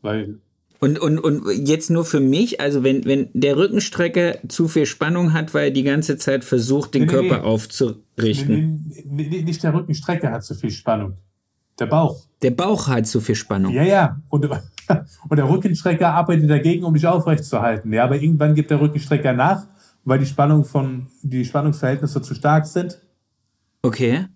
Weil 0.00 0.38
und, 0.82 0.98
und, 0.98 1.20
und 1.20 1.44
jetzt 1.64 1.90
nur 1.90 2.04
für 2.04 2.18
mich, 2.18 2.60
also 2.60 2.82
wenn, 2.82 3.04
wenn 3.04 3.28
der 3.34 3.56
Rückenstrecker 3.56 4.38
zu 4.48 4.66
viel 4.66 4.84
Spannung 4.84 5.32
hat, 5.32 5.54
weil 5.54 5.66
er 5.66 5.70
die 5.70 5.84
ganze 5.84 6.16
Zeit 6.16 6.42
versucht, 6.42 6.94
den 6.94 7.02
nee, 7.02 7.06
Körper 7.06 7.38
nee, 7.38 7.44
aufzurichten. 7.44 8.92
Nee, 9.06 9.42
nicht 9.44 9.62
der 9.62 9.74
Rückenstrecker 9.74 10.32
hat 10.32 10.42
zu 10.42 10.56
viel 10.56 10.72
Spannung. 10.72 11.18
Der 11.78 11.86
Bauch. 11.86 12.24
Der 12.42 12.50
Bauch 12.50 12.88
hat 12.88 13.06
zu 13.06 13.20
viel 13.20 13.36
Spannung. 13.36 13.72
Ja, 13.72 13.84
ja. 13.84 14.20
Und, 14.28 14.46
und 15.28 15.36
der 15.36 15.48
Rückenstrecker 15.48 16.14
arbeitet 16.14 16.50
dagegen, 16.50 16.82
um 16.82 16.94
dich 16.94 17.06
aufrechtzuerhalten. 17.06 17.92
Ja, 17.92 18.02
aber 18.02 18.16
irgendwann 18.16 18.56
gibt 18.56 18.72
der 18.72 18.80
Rückenstrecker 18.80 19.32
nach, 19.34 19.64
weil 20.04 20.18
die 20.18 20.26
Spannung 20.26 20.64
von, 20.64 21.06
die 21.22 21.44
Spannungsverhältnisse 21.44 22.22
zu 22.22 22.34
stark 22.34 22.66
sind. 22.66 23.00
Okay. 23.82 24.26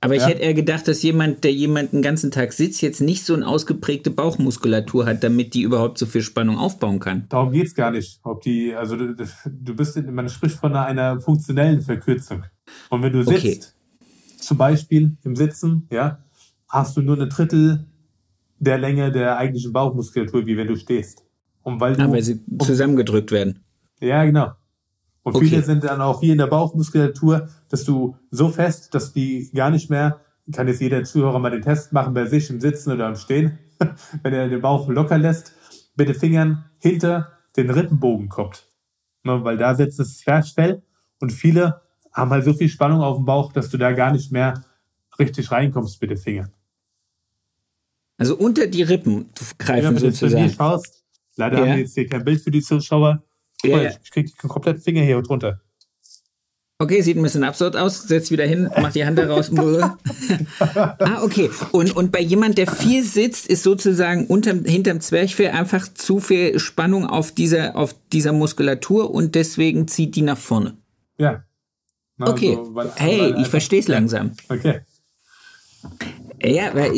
Aber 0.00 0.16
ja. 0.16 0.22
ich 0.22 0.28
hätte 0.28 0.42
eher 0.42 0.54
gedacht, 0.54 0.88
dass 0.88 1.00
jemand, 1.04 1.44
der 1.44 1.52
jemanden 1.52 1.98
den 1.98 2.02
ganzen 2.02 2.32
Tag 2.32 2.52
sitzt, 2.52 2.82
jetzt 2.82 3.00
nicht 3.00 3.24
so 3.24 3.34
eine 3.34 3.46
ausgeprägte 3.46 4.10
Bauchmuskulatur 4.10 5.06
hat, 5.06 5.22
damit 5.22 5.54
die 5.54 5.62
überhaupt 5.62 5.96
so 5.96 6.06
viel 6.06 6.22
Spannung 6.22 6.58
aufbauen 6.58 6.98
kann. 6.98 7.26
Darum 7.28 7.52
geht 7.52 7.68
es 7.68 7.74
gar 7.76 7.92
nicht. 7.92 8.18
Ob 8.24 8.42
die, 8.42 8.74
also 8.74 8.96
du, 8.96 9.14
du 9.14 9.76
bist, 9.76 9.96
in, 9.96 10.12
man 10.12 10.28
spricht 10.28 10.56
von 10.56 10.72
einer, 10.74 10.86
einer, 10.86 11.20
funktionellen 11.20 11.80
Verkürzung. 11.82 12.42
Und 12.90 13.02
wenn 13.02 13.12
du 13.12 13.22
sitzt, 13.22 13.38
okay. 13.38 13.60
zum 14.38 14.58
Beispiel 14.58 15.16
im 15.22 15.36
Sitzen, 15.36 15.86
ja, 15.92 16.18
hast 16.68 16.96
du 16.96 17.02
nur 17.02 17.14
eine 17.14 17.28
Drittel 17.28 17.86
der 18.58 18.78
Länge 18.78 19.12
der 19.12 19.36
eigentlichen 19.38 19.72
Bauchmuskulatur, 19.72 20.46
wie 20.46 20.56
wenn 20.56 20.66
du 20.66 20.76
stehst. 20.76 21.24
Und 21.62 21.80
weil 21.80 21.94
du, 21.94 22.02
ah, 22.02 22.10
weil 22.10 22.22
sie 22.22 22.40
zusammengedrückt 22.58 23.30
werden. 23.30 23.60
Ja, 24.00 24.24
genau. 24.24 24.52
Und 25.22 25.36
okay. 25.36 25.46
viele 25.46 25.62
sind 25.62 25.84
dann 25.84 26.00
auch 26.00 26.20
hier 26.20 26.32
in 26.32 26.38
der 26.38 26.48
Bauchmuskulatur, 26.48 27.48
dass 27.68 27.84
du 27.84 28.16
so 28.30 28.48
fest, 28.48 28.94
dass 28.94 29.12
die 29.12 29.50
gar 29.54 29.70
nicht 29.70 29.88
mehr, 29.88 30.20
kann 30.52 30.66
jetzt 30.66 30.80
jeder 30.80 31.04
Zuhörer 31.04 31.38
mal 31.38 31.50
den 31.50 31.62
Test 31.62 31.92
machen 31.92 32.12
bei 32.12 32.26
sich 32.26 32.50
im 32.50 32.60
Sitzen 32.60 32.92
oder 32.92 33.08
im 33.08 33.16
Stehen, 33.16 33.58
wenn 34.22 34.34
er 34.34 34.48
den 34.48 34.60
Bauch 34.60 34.88
locker 34.88 35.18
lässt, 35.18 35.52
mit 35.96 36.08
den 36.08 36.16
Fingern 36.16 36.64
hinter 36.78 37.32
den 37.56 37.70
Rippenbogen 37.70 38.28
kommt. 38.28 38.66
Ne, 39.24 39.44
weil 39.44 39.56
da 39.56 39.74
sitzt 39.74 40.00
das 40.00 40.18
Zwerchfell 40.18 40.82
und 41.20 41.32
viele 41.32 41.82
haben 42.12 42.30
halt 42.30 42.44
so 42.44 42.52
viel 42.52 42.68
Spannung 42.68 43.00
auf 43.00 43.16
dem 43.16 43.24
Bauch, 43.24 43.52
dass 43.52 43.70
du 43.70 43.78
da 43.78 43.92
gar 43.92 44.12
nicht 44.12 44.32
mehr 44.32 44.64
richtig 45.18 45.50
reinkommst 45.52 46.00
mit 46.00 46.10
den 46.10 46.18
Fingern. 46.18 46.52
Also 48.18 48.36
unter 48.36 48.66
die 48.66 48.82
Rippen 48.82 49.30
greifen 49.58 49.84
ja, 49.84 49.90
wenn 49.90 49.98
sozusagen. 49.98 50.48
Du 50.48 50.54
schaust, 50.54 51.04
leider 51.36 51.58
ja. 51.58 51.62
haben 51.62 51.72
wir 51.72 51.78
jetzt 51.80 51.94
hier 51.94 52.08
kein 52.08 52.24
Bild 52.24 52.40
für 52.40 52.50
die 52.50 52.62
Zuschauer, 52.62 53.22
ja, 53.62 53.82
ja. 53.82 53.90
Ich 54.02 54.10
krieg 54.10 54.40
den 54.40 54.48
kompletten 54.48 54.82
Finger 54.82 55.02
hier 55.02 55.20
drunter. 55.22 55.60
Okay, 56.82 57.00
sieht 57.00 57.16
ein 57.16 57.22
bisschen 57.22 57.44
absurd 57.44 57.76
aus. 57.76 58.02
Setz 58.02 58.32
wieder 58.32 58.44
hin, 58.44 58.68
mach 58.80 58.90
die 58.90 59.06
Hand 59.06 59.16
daraus. 59.16 59.52
ah, 60.58 61.22
okay. 61.22 61.48
Und, 61.70 61.94
und 61.94 62.10
bei 62.10 62.20
jemand, 62.20 62.58
der 62.58 62.66
viel 62.66 63.04
sitzt, 63.04 63.46
ist 63.46 63.62
sozusagen 63.62 64.26
unterm, 64.26 64.64
hinterm 64.64 65.00
Zwerchfell 65.00 65.50
einfach 65.50 65.86
zu 65.94 66.18
viel 66.18 66.58
Spannung 66.58 67.06
auf 67.06 67.30
dieser, 67.30 67.76
auf 67.76 67.94
dieser 68.12 68.32
Muskulatur 68.32 69.14
und 69.14 69.36
deswegen 69.36 69.86
zieht 69.86 70.16
die 70.16 70.22
nach 70.22 70.38
vorne. 70.38 70.76
Ja. 71.18 71.44
Na, 72.16 72.28
okay. 72.28 72.56
Also, 72.58 72.74
weil, 72.74 72.90
hey, 72.96 73.34
ich 73.40 73.46
verstehe 73.46 73.78
es 73.78 73.86
langsam. 73.86 74.32
Okay. 74.48 74.80
Ja, 76.44 76.74
weil 76.74 76.90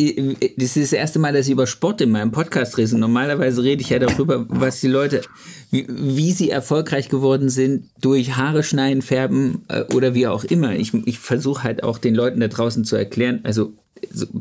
das 0.57 0.77
ist 0.77 0.93
das 0.93 0.93
erste 0.93 1.19
Mal, 1.19 1.33
dass 1.33 1.47
ich 1.47 1.53
über 1.53 1.67
Sport 1.67 2.01
in 2.01 2.11
meinem 2.11 2.33
Podcast 2.33 2.79
rede. 2.79 2.97
Normalerweise 2.97 3.63
rede 3.63 3.83
ich 3.83 3.91
ja 3.91 3.99
darüber, 3.99 4.47
was 4.49 4.81
die 4.81 4.89
Leute, 4.89 5.23
wie, 5.71 5.87
wie 5.89 6.33
sie 6.33 6.51
erfolgreich 6.51 7.09
geworden 7.09 7.51
sind 7.51 7.91
durch 8.01 8.37
Haare 8.37 8.63
schneiden, 8.63 9.03
färben 9.03 9.65
äh, 9.69 9.83
oder 9.95 10.15
wie 10.15 10.27
auch 10.27 10.45
immer. 10.45 10.75
Ich, 10.75 10.95
ich 11.07 11.19
versuche 11.19 11.63
halt 11.63 11.83
auch 11.83 11.99
den 11.99 12.15
Leuten 12.15 12.41
da 12.41 12.49
draußen 12.49 12.85
zu 12.85 12.97
erklären, 12.97 13.41
also 13.43 13.73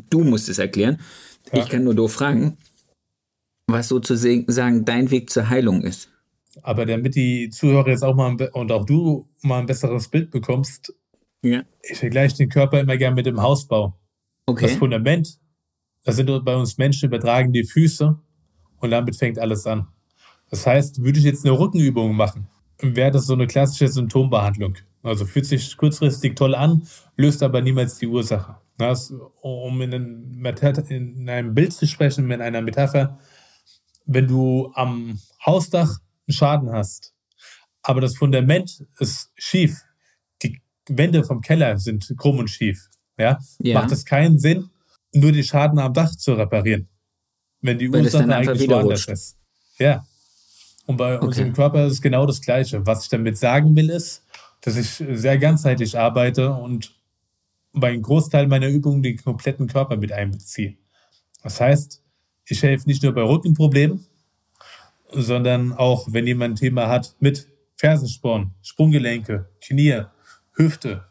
du 0.09 0.23
musst 0.23 0.47
es 0.47 0.59
erklären. 0.59 0.99
Ja. 1.51 1.63
Ich 1.63 1.69
kann 1.69 1.83
nur 1.83 1.95
doof 1.95 2.13
fragen, 2.13 2.57
was 3.67 3.89
sozusagen 3.89 4.85
dein 4.85 5.11
Weg 5.11 5.29
zur 5.29 5.49
Heilung 5.49 5.83
ist. 5.83 6.09
Aber 6.61 6.85
damit 6.85 7.15
die 7.15 7.49
Zuhörer 7.49 7.89
jetzt 7.89 8.03
auch 8.03 8.15
mal 8.15 8.35
und 8.53 8.71
auch 8.71 8.85
du 8.85 9.27
mal 9.41 9.59
ein 9.59 9.65
besseres 9.65 10.07
Bild 10.07 10.31
bekommst, 10.31 10.93
ja. 11.41 11.63
ich 11.81 11.97
vergleiche 11.97 12.37
den 12.37 12.49
Körper 12.49 12.79
immer 12.79 12.95
gern 12.95 13.15
mit 13.15 13.25
dem 13.25 13.41
Hausbau. 13.41 13.97
Okay. 14.45 14.67
Das 14.67 14.75
Fundament, 14.75 15.39
das 16.03 16.17
sind 16.17 16.27
bei 16.43 16.55
uns 16.55 16.77
Menschen 16.77 17.07
übertragen 17.07 17.53
die 17.53 17.63
Füße 17.63 18.19
und 18.79 18.91
damit 18.91 19.15
fängt 19.15 19.39
alles 19.39 19.65
an. 19.65 19.87
Das 20.49 20.67
heißt, 20.67 21.01
würde 21.03 21.19
ich 21.19 21.25
jetzt 21.25 21.45
eine 21.45 21.57
Rückenübung 21.57 22.15
machen, 22.15 22.47
wäre 22.79 23.11
das 23.11 23.25
so 23.25 23.33
eine 23.33 23.47
klassische 23.47 23.87
Symptombehandlung. 23.87 24.75
Also 25.01 25.25
fühlt 25.25 25.45
sich 25.45 25.75
kurzfristig 25.77 26.35
toll 26.35 26.55
an, 26.55 26.87
löst 27.17 27.43
aber 27.43 27.61
niemals 27.61 27.97
die 27.97 28.07
Ursache. 28.07 28.57
Das, 28.77 29.13
um 29.41 29.81
in, 29.81 29.91
in 29.91 31.29
einem 31.29 31.53
Bild 31.53 31.73
zu 31.73 31.87
sprechen, 31.87 32.29
in 32.31 32.41
einer 32.41 32.61
Metapher, 32.61 33.19
wenn 34.05 34.27
du 34.27 34.71
am 34.73 35.19
Hausdach 35.45 35.99
einen 36.27 36.33
Schaden 36.33 36.71
hast, 36.71 37.13
aber 37.81 38.01
das 38.01 38.15
Fundament 38.15 38.85
ist 38.99 39.31
schief, 39.35 39.83
die 40.41 40.61
Wände 40.87 41.23
vom 41.23 41.41
Keller 41.41 41.77
sind 41.77 42.13
krumm 42.17 42.39
und 42.39 42.49
schief, 42.49 42.89
ja, 43.17 43.39
ja. 43.59 43.79
macht 43.79 43.91
es 43.91 44.05
keinen 44.05 44.39
Sinn, 44.39 44.69
nur 45.13 45.31
den 45.31 45.43
Schaden 45.43 45.79
am 45.79 45.93
Dach 45.93 46.15
zu 46.15 46.33
reparieren, 46.33 46.87
wenn 47.61 47.79
die 47.79 47.91
Weil 47.91 48.03
Ursache 48.03 48.33
eigentlich 48.33 48.69
woanders 48.69 49.05
ist. 49.07 49.37
Ja. 49.77 50.05
Und 50.85 50.97
bei 50.97 51.15
okay. 51.15 51.25
unserem 51.25 51.53
Körper 51.53 51.85
ist 51.85 51.93
es 51.93 52.01
genau 52.01 52.25
das 52.25 52.41
Gleiche. 52.41 52.85
Was 52.85 53.03
ich 53.03 53.09
damit 53.09 53.37
sagen 53.37 53.75
will, 53.75 53.89
ist, 53.89 54.23
dass 54.61 54.75
ich 54.75 55.03
sehr 55.17 55.37
ganzheitlich 55.37 55.97
arbeite 55.97 56.53
und 56.53 56.93
bei 57.73 57.89
einem 57.89 58.01
Großteil 58.01 58.47
meiner 58.47 58.67
Übungen 58.67 59.01
den 59.01 59.17
kompletten 59.17 59.67
Körper 59.67 59.97
mit 59.97 60.11
einbeziehe. 60.11 60.77
Das 61.41 61.59
heißt, 61.59 62.01
ich 62.45 62.61
helfe 62.61 62.87
nicht 62.87 63.03
nur 63.03 63.13
bei 63.13 63.23
Rückenproblemen, 63.23 64.05
sondern 65.09 65.73
auch, 65.73 66.07
wenn 66.11 66.27
jemand 66.27 66.53
ein 66.53 66.55
Thema 66.57 66.87
hat 66.87 67.15
mit 67.19 67.47
Fersensporn, 67.75 68.53
Sprunggelenke, 68.61 69.49
Knie, 69.61 70.03
Hüfte, 70.53 71.05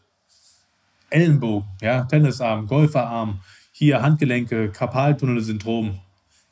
Ellenbogen, 1.12 1.68
ja, 1.80 2.04
Tennisarm, 2.04 2.66
Golferarm, 2.66 3.40
hier 3.72 4.02
Handgelenke, 4.02 4.70
Karpaltunnelsyndrom, 4.70 5.98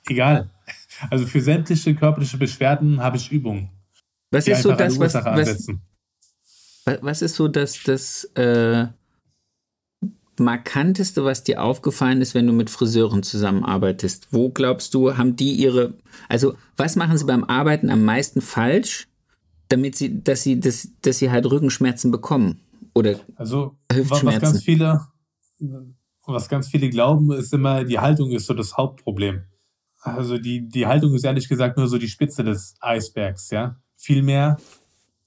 egal. 0.08 0.50
Also 1.10 1.26
für 1.26 1.40
sämtliche 1.40 1.94
körperliche 1.94 2.36
Beschwerden 2.36 3.00
habe 3.00 3.16
ich 3.16 3.30
Übungen. 3.30 3.70
Was 4.30 4.46
ist 4.46 4.62
so 4.62 4.72
das, 4.72 4.98
was, 4.98 5.14
was, 5.14 5.68
was, 7.00 7.22
ist 7.22 7.34
so 7.34 7.48
das, 7.48 7.82
das 7.84 8.24
äh, 8.34 8.86
markanteste, 10.38 11.24
was 11.24 11.44
dir 11.44 11.62
aufgefallen 11.62 12.20
ist, 12.20 12.34
wenn 12.34 12.46
du 12.46 12.52
mit 12.52 12.70
Friseuren 12.70 13.22
zusammenarbeitest? 13.22 14.28
Wo 14.30 14.50
glaubst 14.50 14.94
du, 14.94 15.16
haben 15.16 15.36
die 15.36 15.52
ihre, 15.52 15.94
also 16.28 16.56
was 16.76 16.96
machen 16.96 17.18
sie 17.18 17.26
beim 17.26 17.44
Arbeiten 17.44 17.90
am 17.90 18.04
meisten 18.04 18.40
falsch, 18.40 19.08
damit 19.68 19.96
sie, 19.96 20.22
dass 20.22 20.42
sie, 20.42 20.60
dass, 20.60 20.88
dass 21.02 21.18
sie 21.18 21.30
halt 21.30 21.46
Rückenschmerzen 21.46 22.10
bekommen? 22.10 22.60
Oder 22.94 23.20
also, 23.36 23.76
Hüftschmerzen? 23.92 24.26
Was 24.26 24.40
ganz 24.40 24.62
viele, 24.62 25.00
was 26.26 26.48
ganz 26.48 26.68
viele 26.68 26.90
glauben, 26.90 27.32
ist 27.32 27.52
immer, 27.52 27.84
die 27.84 27.98
Haltung 27.98 28.30
ist 28.30 28.46
so 28.46 28.54
das 28.54 28.76
Hauptproblem. 28.76 29.44
Also 30.02 30.38
die, 30.38 30.68
die 30.68 30.86
Haltung 30.86 31.14
ist 31.14 31.24
ehrlich 31.24 31.48
gesagt 31.48 31.76
nur 31.76 31.86
so 31.86 31.98
die 31.98 32.08
Spitze 32.08 32.42
des 32.42 32.74
Eisbergs, 32.80 33.50
ja. 33.50 33.76
Vielmehr 33.96 34.56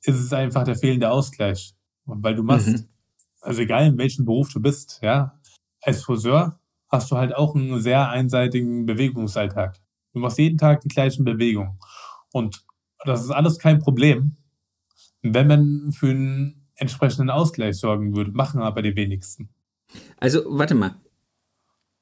ist 0.01 0.19
es 0.19 0.33
einfach 0.33 0.63
der 0.63 0.75
fehlende 0.75 1.11
Ausgleich. 1.11 1.75
Weil 2.05 2.35
du 2.35 2.43
machst 2.43 2.67
mhm 2.67 2.87
also 3.43 3.61
egal 3.61 3.87
in 3.87 3.97
welchem 3.97 4.25
Beruf 4.25 4.51
du 4.51 4.61
bist, 4.61 4.99
ja, 5.01 5.39
als 5.81 6.03
Friseur 6.03 6.59
hast 6.87 7.11
du 7.11 7.17
halt 7.17 7.35
auch 7.35 7.55
einen 7.55 7.79
sehr 7.81 8.09
einseitigen 8.09 8.85
Bewegungsalltag. 8.85 9.79
Du 10.13 10.19
machst 10.19 10.37
jeden 10.37 10.57
Tag 10.57 10.81
die 10.81 10.87
gleichen 10.87 11.25
Bewegungen. 11.25 11.79
Und 12.31 12.65
das 13.03 13.23
ist 13.23 13.31
alles 13.31 13.59
kein 13.59 13.79
Problem, 13.79 14.37
wenn 15.21 15.47
man 15.47 15.91
für 15.91 16.09
einen 16.09 16.62
entsprechenden 16.75 17.29
Ausgleich 17.29 17.77
sorgen 17.77 18.15
würde. 18.15 18.31
Machen 18.31 18.61
aber 18.61 18.81
die 18.81 18.95
wenigsten. 18.95 19.49
Also, 20.17 20.43
warte 20.47 20.75
mal. 20.75 20.95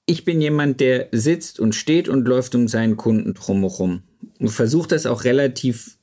Ich 0.06 0.26
bin 0.26 0.42
jemand, 0.42 0.80
der 0.80 1.08
sitzt 1.12 1.60
und 1.60 1.76
steht 1.76 2.10
und 2.10 2.28
läuft 2.28 2.56
um 2.56 2.68
seinen 2.68 2.98
Kunden 2.98 3.34
drumherum 3.34 4.04
und 4.40 4.50
versucht 4.50 4.92
das 4.92 5.06
auch 5.06 5.24
relativ 5.24 5.98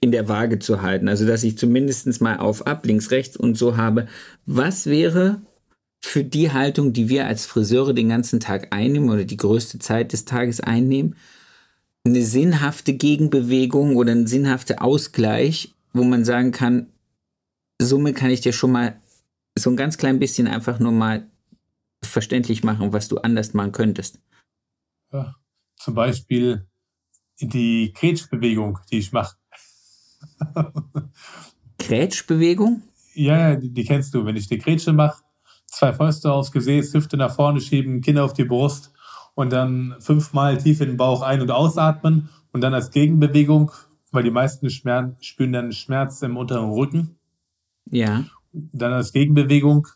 in 0.00 0.12
der 0.12 0.28
Waage 0.28 0.58
zu 0.58 0.82
halten. 0.82 1.08
Also, 1.08 1.26
dass 1.26 1.42
ich 1.42 1.58
zumindest 1.58 2.20
mal 2.20 2.38
auf 2.38 2.66
ab, 2.66 2.84
links, 2.86 3.10
rechts 3.10 3.36
und 3.36 3.56
so 3.56 3.76
habe. 3.76 4.06
Was 4.46 4.86
wäre 4.86 5.40
für 6.04 6.24
die 6.24 6.52
Haltung, 6.52 6.92
die 6.92 7.08
wir 7.08 7.26
als 7.26 7.46
Friseure 7.46 7.94
den 7.94 8.08
ganzen 8.08 8.40
Tag 8.40 8.68
einnehmen 8.70 9.10
oder 9.10 9.24
die 9.24 9.36
größte 9.36 9.78
Zeit 9.78 10.12
des 10.12 10.24
Tages 10.24 10.60
einnehmen, 10.60 11.16
eine 12.04 12.22
sinnhafte 12.22 12.94
Gegenbewegung 12.94 13.96
oder 13.96 14.12
ein 14.12 14.26
sinnhafter 14.26 14.82
Ausgleich, 14.82 15.74
wo 15.92 16.02
man 16.02 16.24
sagen 16.24 16.50
kann, 16.50 16.88
somit 17.86 18.16
kann 18.16 18.30
ich 18.30 18.40
dir 18.40 18.52
schon 18.52 18.72
mal 18.72 19.00
so 19.58 19.70
ein 19.70 19.76
ganz 19.76 19.98
klein 19.98 20.18
bisschen 20.18 20.46
einfach 20.46 20.78
nur 20.78 20.92
mal 20.92 21.26
verständlich 22.02 22.64
machen, 22.64 22.92
was 22.92 23.08
du 23.08 23.18
anders 23.18 23.54
machen 23.54 23.72
könntest. 23.72 24.20
Ja, 25.12 25.36
zum 25.76 25.94
Beispiel 25.94 26.66
die 27.40 27.92
Kretschbewegung, 27.92 28.78
die 28.90 28.98
ich 28.98 29.12
mache. 29.12 29.36
Grätschbewegung? 31.78 32.82
Ja, 33.14 33.56
die, 33.56 33.70
die, 33.70 33.84
kennst 33.84 34.14
du. 34.14 34.24
Wenn 34.24 34.36
ich 34.36 34.48
die 34.48 34.58
Grätsche 34.58 34.92
mache, 34.92 35.22
zwei 35.66 35.92
Fäuste 35.92 36.32
aufs 36.32 36.52
Gesäß, 36.52 36.94
Hüfte 36.94 37.16
nach 37.16 37.34
vorne 37.34 37.60
schieben, 37.60 38.00
Kinn 38.00 38.18
auf 38.18 38.32
die 38.32 38.44
Brust 38.44 38.92
und 39.34 39.52
dann 39.52 39.96
fünfmal 40.00 40.58
tief 40.58 40.80
in 40.80 40.88
den 40.88 40.96
Bauch 40.96 41.22
ein- 41.22 41.40
und 41.42 41.50
ausatmen 41.50 42.28
und 42.52 42.60
dann 42.62 42.74
als 42.74 42.90
Gegenbewegung, 42.90 43.72
weil 44.10 44.22
die 44.22 44.30
meisten 44.30 44.70
spüren, 44.70 45.16
spüren 45.20 45.52
dann 45.52 45.72
Schmerz 45.72 46.22
im 46.22 46.36
unteren 46.36 46.70
Rücken. 46.70 47.18
Ja. 47.92 48.24
Dann 48.52 48.92
als 48.92 49.12
Gegenbewegung 49.12 49.86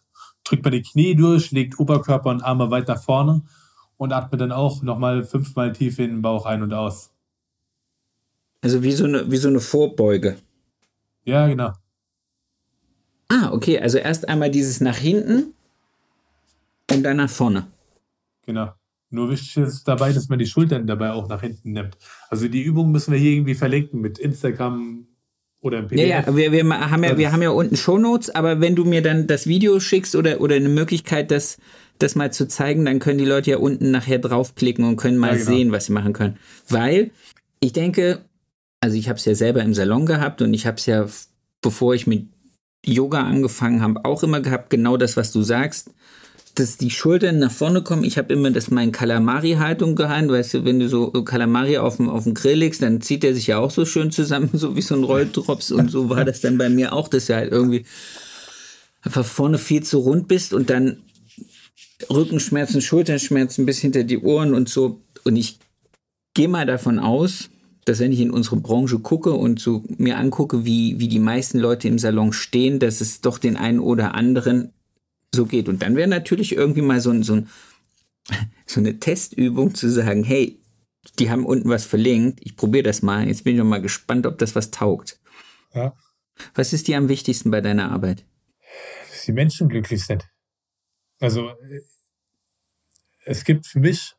drückt 0.44 0.62
man 0.62 0.72
die 0.72 0.82
Knie 0.82 1.16
durch, 1.16 1.50
legt 1.50 1.80
Oberkörper 1.80 2.30
und 2.30 2.42
Arme 2.42 2.70
weiter 2.70 2.96
vorne 2.96 3.42
und 3.96 4.12
atmet 4.12 4.40
dann 4.40 4.52
auch 4.52 4.82
nochmal 4.82 5.24
fünfmal 5.24 5.72
tief 5.72 5.98
in 5.98 6.10
den 6.10 6.22
Bauch 6.22 6.46
ein 6.46 6.62
und 6.62 6.72
aus. 6.72 7.10
Also 8.60 8.82
wie 8.82 8.92
so 8.92 9.04
eine, 9.04 9.30
wie 9.30 9.36
so 9.36 9.48
eine 9.48 9.60
Vorbeuge. 9.60 10.36
Ja, 11.24 11.48
genau. 11.48 11.72
Ah, 13.28 13.50
okay. 13.52 13.80
Also 13.80 13.98
erst 13.98 14.28
einmal 14.28 14.50
dieses 14.50 14.80
nach 14.80 14.96
hinten 14.96 15.54
und 16.92 17.02
dann 17.02 17.16
nach 17.16 17.30
vorne. 17.30 17.66
Genau. 18.44 18.72
Nur 19.08 19.30
wichtig 19.30 19.56
ist 19.56 19.88
dabei, 19.88 20.12
dass 20.12 20.28
man 20.28 20.38
die 20.38 20.46
Schultern 20.46 20.86
dabei 20.86 21.12
auch 21.12 21.28
nach 21.28 21.40
hinten 21.40 21.72
nimmt. 21.72 21.96
Also 22.28 22.48
die 22.48 22.62
Übung 22.62 22.92
müssen 22.92 23.12
wir 23.12 23.18
hier 23.18 23.32
irgendwie 23.32 23.54
verlinken 23.54 24.00
mit 24.00 24.18
Instagram 24.18 25.06
oder 25.66 25.80
im 25.80 25.88
PDF. 25.88 26.08
Ja, 26.08 26.20
ja, 26.20 26.36
wir, 26.36 26.52
wir, 26.52 26.90
haben, 26.90 27.04
ja 27.04 27.18
wir 27.18 27.32
haben 27.32 27.42
ja 27.42 27.50
unten 27.50 27.76
Shownotes, 27.76 28.34
aber 28.34 28.60
wenn 28.60 28.74
du 28.74 28.84
mir 28.84 29.02
dann 29.02 29.26
das 29.26 29.46
Video 29.46 29.80
schickst 29.80 30.16
oder, 30.16 30.40
oder 30.40 30.56
eine 30.56 30.68
Möglichkeit, 30.68 31.30
das, 31.30 31.58
das 31.98 32.14
mal 32.14 32.32
zu 32.32 32.48
zeigen, 32.48 32.84
dann 32.84 32.98
können 32.98 33.18
die 33.18 33.24
Leute 33.24 33.50
ja 33.50 33.58
unten 33.58 33.90
nachher 33.90 34.18
draufklicken 34.18 34.84
und 34.84 34.96
können 34.96 35.18
mal 35.18 35.32
ja, 35.32 35.34
genau. 35.34 35.46
sehen, 35.46 35.72
was 35.72 35.86
sie 35.86 35.92
machen 35.92 36.12
können. 36.12 36.38
Weil 36.68 37.10
ich 37.60 37.72
denke, 37.72 38.20
also 38.80 38.96
ich 38.96 39.08
habe 39.08 39.18
es 39.18 39.24
ja 39.24 39.34
selber 39.34 39.62
im 39.62 39.74
Salon 39.74 40.06
gehabt 40.06 40.42
und 40.42 40.54
ich 40.54 40.66
habe 40.66 40.76
es 40.76 40.86
ja, 40.86 41.06
bevor 41.60 41.94
ich 41.94 42.06
mit 42.06 42.26
Yoga 42.84 43.22
angefangen 43.22 43.82
habe, 43.82 44.04
auch 44.04 44.22
immer 44.22 44.40
gehabt, 44.40 44.70
genau 44.70 44.96
das, 44.96 45.16
was 45.16 45.32
du 45.32 45.42
sagst, 45.42 45.90
dass 46.56 46.76
die 46.76 46.90
Schultern 46.90 47.38
nach 47.38 47.52
vorne 47.52 47.82
kommen. 47.82 48.02
Ich 48.02 48.18
habe 48.18 48.32
immer 48.32 48.50
das 48.50 48.70
meine 48.70 48.90
Kalamari-Haltung 48.90 49.94
gehalten, 49.94 50.30
weißt 50.30 50.54
du, 50.54 50.64
wenn 50.64 50.80
du 50.80 50.88
so 50.88 51.10
Kalamari 51.10 51.78
auf 51.78 51.96
dem, 51.96 52.08
auf 52.08 52.24
dem 52.24 52.34
Grill 52.34 52.58
legst, 52.58 52.82
dann 52.82 53.00
zieht 53.00 53.22
der 53.22 53.34
sich 53.34 53.46
ja 53.46 53.58
auch 53.58 53.70
so 53.70 53.84
schön 53.84 54.10
zusammen, 54.10 54.50
so 54.54 54.74
wie 54.74 54.82
so 54.82 54.94
ein 54.94 55.04
Rolldrops 55.04 55.70
und 55.70 55.90
so 55.90 56.10
war 56.10 56.24
das 56.24 56.40
dann 56.40 56.58
bei 56.58 56.68
mir 56.68 56.92
auch, 56.92 57.08
dass 57.08 57.26
du 57.26 57.36
halt 57.36 57.52
irgendwie 57.52 57.84
einfach 59.02 59.24
vorne 59.24 59.58
viel 59.58 59.82
zu 59.82 59.98
rund 59.98 60.28
bist 60.28 60.52
und 60.52 60.70
dann 60.70 61.02
Rückenschmerzen, 62.10 62.80
Schulterschmerzen 62.80 63.66
bis 63.66 63.78
hinter 63.78 64.04
die 64.04 64.18
Ohren 64.18 64.54
und 64.54 64.68
so. 64.68 65.00
Und 65.24 65.36
ich 65.36 65.58
gehe 66.34 66.48
mal 66.48 66.66
davon 66.66 66.98
aus, 66.98 67.48
dass 67.84 68.00
wenn 68.00 68.12
ich 68.12 68.20
in 68.20 68.30
unsere 68.30 68.56
Branche 68.56 68.98
gucke 68.98 69.32
und 69.32 69.60
so 69.60 69.84
mir 69.96 70.18
angucke, 70.18 70.64
wie, 70.64 70.98
wie 70.98 71.08
die 71.08 71.20
meisten 71.20 71.58
Leute 71.58 71.88
im 71.88 71.98
Salon 71.98 72.32
stehen, 72.32 72.78
dass 72.80 73.00
es 73.00 73.20
doch 73.20 73.38
den 73.38 73.56
einen 73.56 73.78
oder 73.78 74.14
anderen 74.14 74.72
so 75.36 75.46
geht. 75.46 75.68
Und 75.68 75.82
dann 75.82 75.94
wäre 75.94 76.08
natürlich 76.08 76.52
irgendwie 76.52 76.82
mal 76.82 77.00
so, 77.00 77.10
ein, 77.10 77.22
so, 77.22 77.34
ein, 77.34 77.48
so 78.66 78.80
eine 78.80 78.98
Testübung 78.98 79.74
zu 79.74 79.88
sagen, 79.88 80.24
hey, 80.24 80.58
die 81.18 81.30
haben 81.30 81.46
unten 81.46 81.68
was 81.68 81.84
verlinkt, 81.84 82.40
ich 82.42 82.56
probiere 82.56 82.82
das 82.82 83.02
mal, 83.02 83.28
jetzt 83.28 83.44
bin 83.44 83.54
ich 83.54 83.58
noch 83.58 83.64
mal 83.64 83.80
gespannt, 83.80 84.26
ob 84.26 84.38
das 84.38 84.56
was 84.56 84.72
taugt. 84.72 85.20
Ja. 85.72 85.94
Was 86.54 86.72
ist 86.72 86.88
dir 86.88 86.98
am 86.98 87.08
wichtigsten 87.08 87.50
bei 87.50 87.60
deiner 87.60 87.92
Arbeit? 87.92 88.24
Dass 89.10 89.24
die 89.24 89.32
Menschen 89.32 89.68
glücklich 89.68 90.04
sind. 90.04 90.28
Also 91.20 91.52
es 93.24 93.44
gibt 93.44 93.66
für 93.66 93.80
mich 93.80 94.14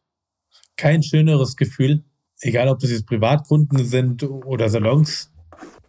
kein 0.77 1.03
schöneres 1.03 1.56
Gefühl, 1.56 2.03
egal 2.41 2.69
ob 2.69 2.80
das 2.80 2.91
jetzt 2.91 3.06
Privatkunden 3.06 3.86
sind 3.86 4.23
oder 4.23 4.69
Salons, 4.69 5.32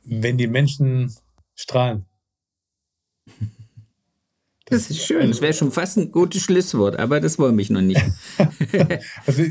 wenn 0.03 0.38
die 0.38 0.49
Menschen 0.49 1.14
strahlen. 1.55 2.07
Das, 4.70 4.90
ist 4.90 5.04
schön. 5.04 5.28
Das 5.28 5.40
wäre 5.40 5.52
schon 5.52 5.72
fast 5.72 5.96
ein 5.96 6.11
gutes 6.11 6.42
Schlusswort, 6.42 6.98
aber 6.98 7.20
das 7.20 7.38
wollen 7.38 7.57
mich 7.57 7.70
noch 7.70 7.81
nicht. 7.81 8.02
also, 9.26 9.42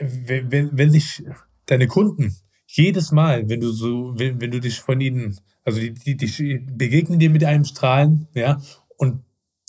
wenn, 0.00 0.50
wenn, 0.50 0.70
wenn 0.72 0.90
sich 0.90 1.24
deine 1.66 1.86
Kunden 1.86 2.36
jedes 2.66 3.12
Mal, 3.12 3.48
wenn 3.48 3.60
du 3.60 3.70
so, 3.70 4.12
wenn, 4.16 4.40
wenn 4.40 4.50
du 4.50 4.60
dich 4.60 4.80
von 4.80 5.00
ihnen, 5.00 5.38
also 5.64 5.80
die, 5.80 5.92
die, 5.92 6.16
die 6.16 6.58
begegnen 6.58 7.18
dir 7.18 7.30
mit 7.30 7.42
einem 7.44 7.64
Strahlen, 7.64 8.28
ja, 8.34 8.60
und 8.96 9.24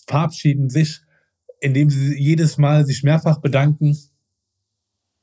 verabschieden 0.05 0.69
sich, 0.69 1.01
indem 1.61 1.89
sie 1.89 2.17
jedes 2.17 2.57
Mal 2.57 2.85
sich 2.85 3.03
mehrfach 3.03 3.39
bedanken, 3.39 3.97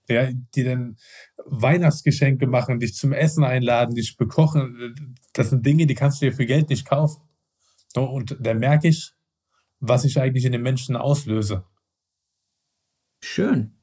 ja, 0.08 0.30
die 0.54 0.64
dann 0.64 0.96
Weihnachtsgeschenke 1.44 2.46
machen, 2.46 2.80
dich 2.80 2.94
zum 2.94 3.12
Essen 3.12 3.44
einladen, 3.44 3.94
dich 3.94 4.16
bekochen. 4.16 4.94
Das 5.32 5.50
sind 5.50 5.66
Dinge, 5.66 5.86
die 5.86 5.94
kannst 5.94 6.22
du 6.22 6.26
dir 6.26 6.32
für 6.32 6.46
Geld 6.46 6.70
nicht 6.70 6.86
kaufen. 6.86 7.22
Und 8.04 8.36
da 8.40 8.54
merke 8.54 8.88
ich, 8.88 9.12
was 9.80 10.04
ich 10.04 10.20
eigentlich 10.20 10.44
in 10.44 10.52
den 10.52 10.62
Menschen 10.62 10.96
auslöse. 10.96 11.64
Schön. 13.22 13.78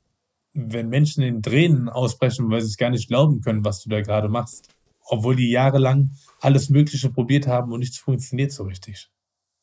Wenn 0.54 0.90
Menschen 0.90 1.24
in 1.24 1.42
Tränen 1.42 1.90
ausbrechen, 1.90 2.50
weil 2.50 2.62
sie 2.62 2.68
es 2.68 2.78
gar 2.78 2.90
nicht 2.90 3.08
glauben 3.08 3.42
können, 3.42 3.66
was 3.66 3.82
du 3.82 3.90
da 3.90 4.02
gerade 4.02 4.30
machst. 4.30 4.70
Obwohl 5.06 5.36
die 5.36 5.50
jahrelang 5.50 6.12
alles 6.40 6.70
Mögliche 6.70 7.10
probiert 7.10 7.48
haben 7.48 7.72
und 7.72 7.80
nichts 7.80 7.98
funktioniert 7.98 8.52
so 8.52 8.64
richtig. 8.64 9.10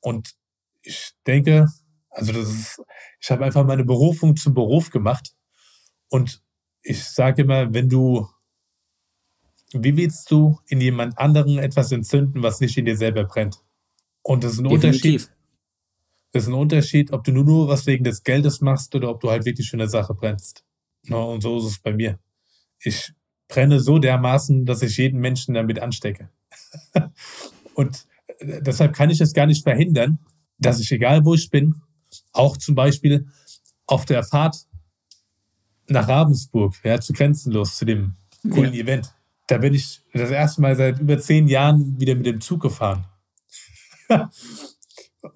Und 0.01 0.35
ich 0.83 1.13
denke, 1.27 1.67
also 2.11 2.33
das 2.33 2.49
ist, 2.49 2.83
ich 3.21 3.31
habe 3.31 3.45
einfach 3.45 3.65
meine 3.65 3.85
Berufung 3.85 4.37
zum 4.37 4.55
Beruf 4.55 4.91
gemacht. 4.91 5.35
Und 6.09 6.43
ich 6.83 7.05
sage 7.05 7.43
immer, 7.43 7.73
wenn 7.73 7.89
du, 7.89 8.29
wie 9.73 9.97
willst 9.97 10.31
du 10.31 10.59
in 10.67 10.81
jemand 10.81 11.19
anderen 11.19 11.59
etwas 11.59 11.93
entzünden, 11.93 12.43
was 12.43 12.61
nicht 12.61 12.77
in 12.77 12.87
dir 12.87 12.97
selber 12.97 13.25
brennt? 13.25 13.63
Und 14.23 14.45
das 14.45 14.55
ist 14.55 14.59
ein 14.59 14.69
Definitiv. 14.69 15.23
Unterschied. 15.23 15.37
Das 16.33 16.43
ist 16.45 16.49
ein 16.49 16.55
Unterschied, 16.55 17.13
ob 17.13 17.25
du 17.25 17.33
nur, 17.33 17.45
nur 17.45 17.69
was 17.69 17.87
wegen 17.87 18.05
des 18.05 18.23
Geldes 18.23 18.61
machst 18.61 18.95
oder 18.95 19.11
ob 19.11 19.21
du 19.21 19.31
halt 19.31 19.45
wirklich 19.45 19.69
für 19.69 19.77
eine 19.77 19.89
Sache 19.89 20.15
brennst. 20.15 20.65
Und 21.09 21.43
so 21.43 21.59
ist 21.59 21.65
es 21.65 21.79
bei 21.79 21.93
mir. 21.93 22.19
Ich 22.79 23.13
brenne 23.49 23.81
so 23.81 23.99
dermaßen, 23.99 24.65
dass 24.65 24.83
ich 24.83 24.97
jeden 24.97 25.21
Menschen 25.21 25.55
damit 25.55 25.81
anstecke. 25.81 26.31
und 27.75 28.07
deshalb 28.41 28.95
kann 28.95 29.11
ich 29.11 29.21
es 29.21 29.33
gar 29.33 29.47
nicht 29.47 29.63
verhindern, 29.63 30.19
dass 30.59 30.79
ich, 30.79 30.93
egal 30.93 31.25
wo 31.25 31.35
ich 31.35 31.51
bin, 31.51 31.81
auch 32.33 32.57
zum 32.57 32.75
Beispiel 32.75 33.27
auf 33.87 34.05
der 34.05 34.23
Fahrt 34.23 34.67
nach 35.89 36.09
Ravensburg, 36.09 36.75
ja, 36.85 37.01
zu 37.01 37.13
Grenzenlos, 37.13 37.77
zu 37.77 37.85
dem 37.85 38.15
coolen 38.49 38.73
ja. 38.73 38.83
Event, 38.83 39.13
da 39.49 39.59
bin 39.59 39.75
ich 39.75 40.01
das 40.13 40.31
erste 40.31 40.61
Mal 40.61 40.77
seit 40.77 41.01
über 41.01 41.19
zehn 41.19 41.49
Jahren 41.49 42.01
wieder 42.01 42.15
mit 42.15 42.27
dem 42.27 42.41
Zug 42.41 42.63
gefahren. 42.63 43.05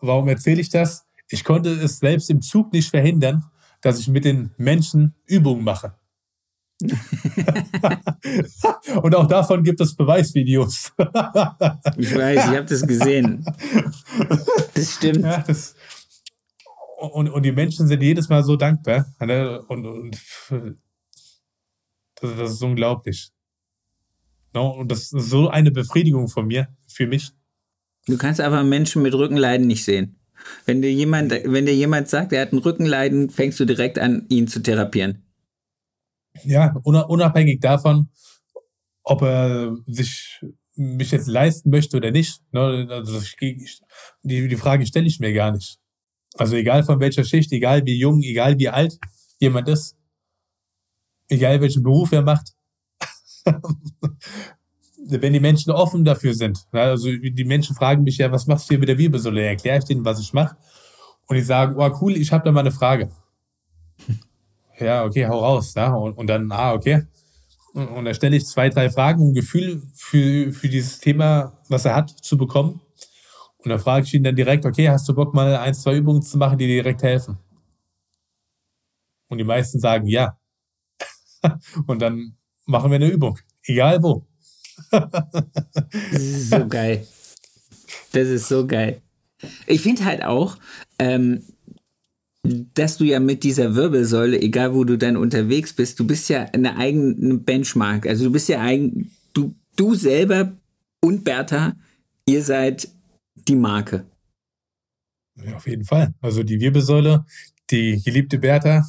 Warum 0.00 0.28
erzähle 0.28 0.60
ich 0.60 0.70
das? 0.70 1.06
Ich 1.28 1.44
konnte 1.44 1.70
es 1.70 1.98
selbst 1.98 2.30
im 2.30 2.42
Zug 2.42 2.72
nicht 2.72 2.90
verhindern, 2.90 3.44
dass 3.80 3.98
ich 3.98 4.08
mit 4.08 4.24
den 4.24 4.52
Menschen 4.56 5.14
Übungen 5.26 5.64
mache. 5.64 5.94
und 9.02 9.14
auch 9.14 9.28
davon 9.28 9.62
gibt 9.62 9.80
es 9.80 9.94
Beweisvideos. 9.94 10.92
ich 11.96 12.14
weiß, 12.14 12.46
ich 12.46 12.56
habe 12.56 12.64
das 12.64 12.86
gesehen. 12.86 13.46
Das 14.74 14.94
stimmt. 14.94 15.22
Ja, 15.24 15.38
das, 15.46 15.76
und, 17.12 17.28
und 17.28 17.42
die 17.42 17.52
Menschen 17.52 17.86
sind 17.86 18.02
jedes 18.02 18.28
Mal 18.28 18.42
so 18.42 18.56
dankbar. 18.56 19.06
Ne? 19.20 19.62
Und, 19.68 19.86
und 19.86 20.18
das, 22.20 22.36
das 22.36 22.52
ist 22.52 22.62
unglaublich. 22.62 23.30
No? 24.52 24.70
Und 24.70 24.90
das 24.90 25.12
ist 25.12 25.30
so 25.30 25.48
eine 25.48 25.70
Befriedigung 25.70 26.28
von 26.28 26.46
mir, 26.46 26.68
für 26.86 27.06
mich. 27.06 27.32
Du 28.06 28.18
kannst 28.18 28.40
aber 28.40 28.62
Menschen 28.62 29.02
mit 29.02 29.14
Rückenleiden 29.14 29.66
nicht 29.66 29.84
sehen. 29.84 30.16
Wenn 30.66 30.82
dir 30.82 30.92
jemand, 30.92 31.32
wenn 31.32 31.66
dir 31.66 31.74
jemand 31.74 32.08
sagt, 32.08 32.32
er 32.32 32.42
hat 32.42 32.52
ein 32.52 32.58
Rückenleiden, 32.58 33.30
fängst 33.30 33.58
du 33.60 33.64
direkt 33.64 33.98
an, 33.98 34.26
ihn 34.28 34.46
zu 34.46 34.60
therapieren. 34.60 35.22
Ja, 36.42 36.74
unabhängig 36.82 37.60
davon, 37.60 38.10
ob 39.02 39.22
er 39.22 39.76
sich 39.86 40.40
mich 40.76 41.12
jetzt 41.12 41.28
leisten 41.28 41.70
möchte 41.70 41.96
oder 41.96 42.10
nicht. 42.10 42.40
Ne? 42.52 42.86
Also 42.90 43.20
die 44.22 44.56
Frage 44.56 44.86
stelle 44.86 45.06
ich 45.06 45.20
mir 45.20 45.32
gar 45.32 45.52
nicht. 45.52 45.78
Also 46.36 46.56
egal 46.56 46.82
von 46.82 47.00
welcher 47.00 47.24
Schicht, 47.24 47.52
egal 47.52 47.86
wie 47.86 47.96
jung, 47.96 48.20
egal 48.22 48.58
wie 48.58 48.68
alt 48.68 48.98
jemand 49.38 49.68
ist, 49.68 49.96
egal 51.28 51.60
welchen 51.60 51.84
Beruf 51.84 52.10
er 52.12 52.22
macht, 52.22 52.54
wenn 55.06 55.32
die 55.32 55.40
Menschen 55.40 55.70
offen 55.70 56.04
dafür 56.04 56.34
sind. 56.34 56.66
Also 56.72 57.10
die 57.10 57.44
Menschen 57.44 57.76
fragen 57.76 58.04
mich 58.04 58.18
ja, 58.18 58.30
was 58.32 58.46
machst 58.46 58.68
du 58.68 58.70
hier 58.70 58.78
mit 58.78 58.88
der 58.88 58.98
Wirbelsäule? 58.98 59.42
Erkläre 59.42 59.78
ich 59.78 59.84
denen, 59.84 60.04
was 60.04 60.20
ich 60.20 60.32
mache. 60.32 60.56
Und 61.26 61.36
die 61.36 61.42
sagen, 61.42 61.76
oh 61.78 61.90
cool, 62.00 62.16
ich 62.16 62.32
habe 62.32 62.44
da 62.44 62.52
mal 62.52 62.60
eine 62.60 62.72
Frage. 62.72 63.10
Ja, 64.80 65.04
okay, 65.04 65.24
hau 65.28 65.38
raus. 65.38 65.72
Ja? 65.74 65.94
Und, 65.94 66.14
und 66.14 66.26
dann, 66.26 66.50
ah, 66.50 66.72
okay. 66.72 67.06
Und, 67.74 67.86
und 67.86 68.04
dann 68.06 68.14
stelle 68.14 68.36
ich 68.36 68.44
zwei, 68.44 68.68
drei 68.70 68.90
Fragen, 68.90 69.22
um 69.22 69.28
ein 69.28 69.34
Gefühl 69.34 69.80
für, 69.94 70.52
für 70.52 70.68
dieses 70.68 70.98
Thema, 70.98 71.56
was 71.68 71.84
er 71.84 71.94
hat, 71.94 72.10
zu 72.10 72.36
bekommen. 72.36 72.80
Und 73.58 73.68
dann 73.68 73.78
frage 73.78 74.04
ich 74.04 74.12
ihn 74.14 74.24
dann 74.24 74.34
direkt, 74.34 74.66
okay, 74.66 74.88
hast 74.88 75.08
du 75.08 75.14
Bock 75.14 75.32
mal 75.32 75.56
ein, 75.56 75.74
zwei 75.74 75.94
Übungen 75.96 76.22
zu 76.22 76.38
machen, 76.38 76.58
die 76.58 76.66
dir 76.66 76.82
direkt 76.82 77.04
helfen? 77.04 77.38
Und 79.28 79.38
die 79.38 79.44
meisten 79.44 79.78
sagen 79.78 80.08
ja. 80.08 80.36
und 81.86 82.02
dann 82.02 82.36
machen 82.66 82.90
wir 82.90 82.96
eine 82.96 83.08
Übung. 83.08 83.38
Egal 83.62 84.02
wo. 84.02 84.26
Das 84.90 86.20
ist 86.20 86.50
so 86.50 86.68
geil. 86.68 87.06
Das 88.12 88.28
ist 88.28 88.48
so 88.48 88.66
geil. 88.66 89.00
Ich 89.66 89.82
finde 89.82 90.04
halt 90.04 90.24
auch, 90.24 90.56
ähm, 90.98 91.42
dass 92.44 92.98
du 92.98 93.04
ja 93.04 93.20
mit 93.20 93.42
dieser 93.42 93.74
Wirbelsäule, 93.74 94.40
egal 94.40 94.74
wo 94.74 94.84
du 94.84 94.98
dann 94.98 95.16
unterwegs 95.16 95.72
bist, 95.72 95.98
du 95.98 96.06
bist 96.06 96.28
ja 96.28 96.44
eine 96.52 96.76
eigene 96.76 97.38
Benchmark. 97.38 98.06
Also 98.06 98.24
du 98.24 98.32
bist 98.32 98.48
ja 98.48 98.60
eigen, 98.60 99.10
du, 99.32 99.54
du 99.76 99.94
selber 99.94 100.52
und 101.00 101.24
Bertha, 101.24 101.74
ihr 102.26 102.42
seid 102.42 102.88
die 103.48 103.56
Marke. 103.56 104.06
Ja, 105.36 105.56
auf 105.56 105.66
jeden 105.66 105.84
Fall. 105.84 106.14
Also 106.20 106.42
die 106.42 106.60
Wirbelsäule, 106.60 107.24
die 107.70 108.00
geliebte 108.04 108.38
Bertha, 108.38 108.86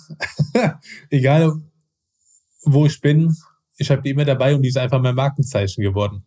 egal 1.10 1.54
wo 2.64 2.86
ich 2.86 3.00
bin, 3.00 3.36
ich 3.78 3.90
habe 3.92 4.02
die 4.02 4.12
immer 4.12 4.26
dabei 4.26 4.56
und 4.56 4.62
die 4.62 4.70
ist 4.70 4.78
einfach 4.78 5.02
mein 5.02 5.16
Markenzeichen 5.16 5.82
geworden. 5.84 6.24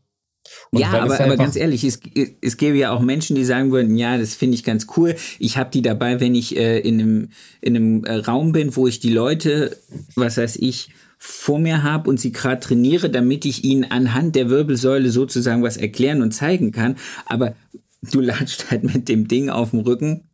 Und 0.70 0.80
ja, 0.80 0.92
aber, 0.92 1.20
aber 1.20 1.36
ganz 1.36 1.56
ehrlich, 1.56 1.84
es, 1.84 2.00
es 2.40 2.56
gäbe 2.56 2.78
ja 2.78 2.92
auch 2.92 3.00
Menschen, 3.00 3.36
die 3.36 3.44
sagen 3.44 3.70
würden, 3.70 3.96
ja, 3.96 4.16
das 4.16 4.34
finde 4.34 4.54
ich 4.54 4.64
ganz 4.64 4.86
cool. 4.96 5.14
Ich 5.38 5.56
habe 5.56 5.70
die 5.70 5.82
dabei, 5.82 6.20
wenn 6.20 6.34
ich 6.34 6.56
äh, 6.56 6.78
in 6.78 7.00
einem, 7.00 7.28
in 7.60 7.76
einem 7.76 8.04
äh, 8.04 8.14
Raum 8.14 8.52
bin, 8.52 8.74
wo 8.76 8.86
ich 8.86 9.00
die 9.00 9.10
Leute, 9.10 9.76
was 10.14 10.36
weiß 10.36 10.56
ich, 10.56 10.90
vor 11.18 11.58
mir 11.58 11.82
habe 11.82 12.08
und 12.08 12.20
sie 12.20 12.32
gerade 12.32 12.60
trainiere, 12.60 13.10
damit 13.10 13.44
ich 13.44 13.64
ihnen 13.64 13.90
anhand 13.90 14.36
der 14.36 14.48
Wirbelsäule 14.48 15.10
sozusagen 15.10 15.62
was 15.62 15.76
erklären 15.76 16.22
und 16.22 16.32
zeigen 16.32 16.70
kann. 16.70 16.96
Aber 17.26 17.54
du 18.02 18.20
latscht 18.20 18.70
halt 18.70 18.84
mit 18.84 19.08
dem 19.08 19.26
Ding 19.26 19.50
auf 19.50 19.70
dem 19.70 19.80
Rücken 19.80 20.28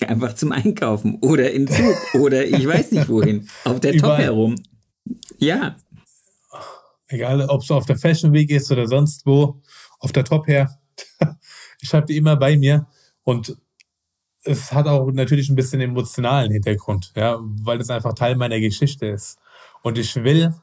einfach 0.00 0.34
zum 0.34 0.52
Einkaufen 0.52 1.18
oder 1.20 1.52
in 1.52 1.68
Zug 1.68 1.94
oder 2.14 2.46
ich 2.46 2.66
weiß 2.66 2.92
nicht 2.92 3.08
wohin, 3.10 3.48
auf 3.64 3.80
der 3.80 3.96
Top 3.98 4.18
herum. 4.18 4.56
Ja. 5.38 5.76
Egal, 7.12 7.42
ob 7.42 7.62
es 7.62 7.70
auf 7.70 7.84
der 7.84 7.98
Fashion 7.98 8.32
Week 8.32 8.50
ist 8.50 8.72
oder 8.72 8.86
sonst 8.86 9.26
wo, 9.26 9.60
auf 9.98 10.12
der 10.12 10.24
Top 10.24 10.46
her. 10.46 10.78
ich 11.80 11.92
habe 11.92 12.06
die 12.06 12.16
immer 12.16 12.36
bei 12.36 12.56
mir 12.56 12.86
und 13.22 13.56
es 14.44 14.72
hat 14.72 14.86
auch 14.86 15.10
natürlich 15.12 15.50
ein 15.50 15.54
bisschen 15.54 15.80
emotionalen 15.80 16.50
Hintergrund, 16.50 17.12
ja, 17.14 17.38
weil 17.40 17.80
es 17.80 17.90
einfach 17.90 18.14
Teil 18.14 18.34
meiner 18.36 18.58
Geschichte 18.58 19.06
ist. 19.06 19.38
Und 19.82 19.98
ich 19.98 20.16
will, 20.16 20.54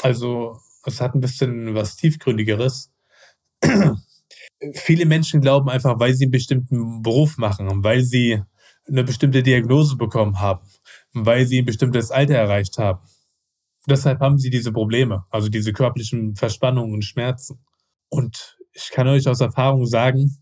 also 0.00 0.58
es 0.84 1.00
hat 1.00 1.14
ein 1.14 1.20
bisschen 1.20 1.74
was 1.74 1.96
tiefgründigeres 1.96 2.92
viele 4.74 5.06
Menschen 5.06 5.40
glauben 5.40 5.68
einfach, 5.68 5.98
weil 5.98 6.14
sie 6.14 6.24
einen 6.24 6.32
bestimmten 6.32 7.02
Beruf 7.02 7.36
machen, 7.36 7.82
weil 7.82 8.02
sie 8.02 8.42
eine 8.86 9.04
bestimmte 9.04 9.42
Diagnose 9.42 9.96
bekommen 9.96 10.40
haben, 10.40 10.60
weil 11.12 11.46
sie 11.46 11.58
ein 11.58 11.66
bestimmtes 11.66 12.10
Alter 12.10 12.36
erreicht 12.36 12.78
haben. 12.78 13.00
Deshalb 13.86 14.20
haben 14.20 14.38
sie 14.38 14.50
diese 14.50 14.72
Probleme, 14.72 15.24
also 15.30 15.48
diese 15.48 15.72
körperlichen 15.72 16.34
Verspannungen 16.36 16.94
und 16.94 17.04
Schmerzen. 17.04 17.64
Und 18.08 18.58
ich 18.72 18.90
kann 18.90 19.08
euch 19.08 19.26
aus 19.28 19.40
Erfahrung 19.40 19.86
sagen, 19.86 20.36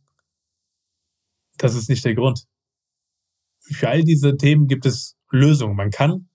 das 1.58 1.74
ist 1.74 1.88
nicht 1.88 2.04
der 2.04 2.14
Grund. 2.14 2.44
Für 3.60 3.88
all 3.88 4.04
diese 4.04 4.36
Themen 4.36 4.66
gibt 4.68 4.86
es 4.86 5.16
Lösungen. 5.30 5.76
Man 5.76 5.90
kann, 5.90 6.28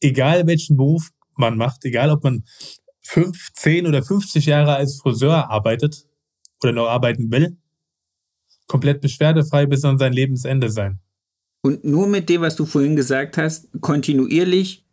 egal 0.00 0.46
welchen 0.46 0.76
Beruf 0.76 1.10
man 1.36 1.56
macht, 1.56 1.84
egal 1.84 2.10
ob 2.10 2.24
man 2.24 2.44
fünf, 3.02 3.52
zehn 3.54 3.86
oder 3.86 4.02
50 4.02 4.46
Jahre 4.46 4.74
als 4.74 5.00
Friseur 5.00 5.50
arbeitet, 5.50 6.08
oder 6.62 6.72
noch 6.72 6.88
arbeiten 6.88 7.30
will, 7.30 7.56
komplett 8.66 9.00
beschwerdefrei 9.00 9.66
bis 9.66 9.84
an 9.84 9.98
sein 9.98 10.12
Lebensende 10.12 10.70
sein. 10.70 11.00
Und 11.62 11.84
nur 11.84 12.06
mit 12.06 12.28
dem, 12.28 12.42
was 12.42 12.56
du 12.56 12.66
vorhin 12.66 12.96
gesagt 12.96 13.36
hast, 13.36 13.68
kontinuierlich 13.80 14.86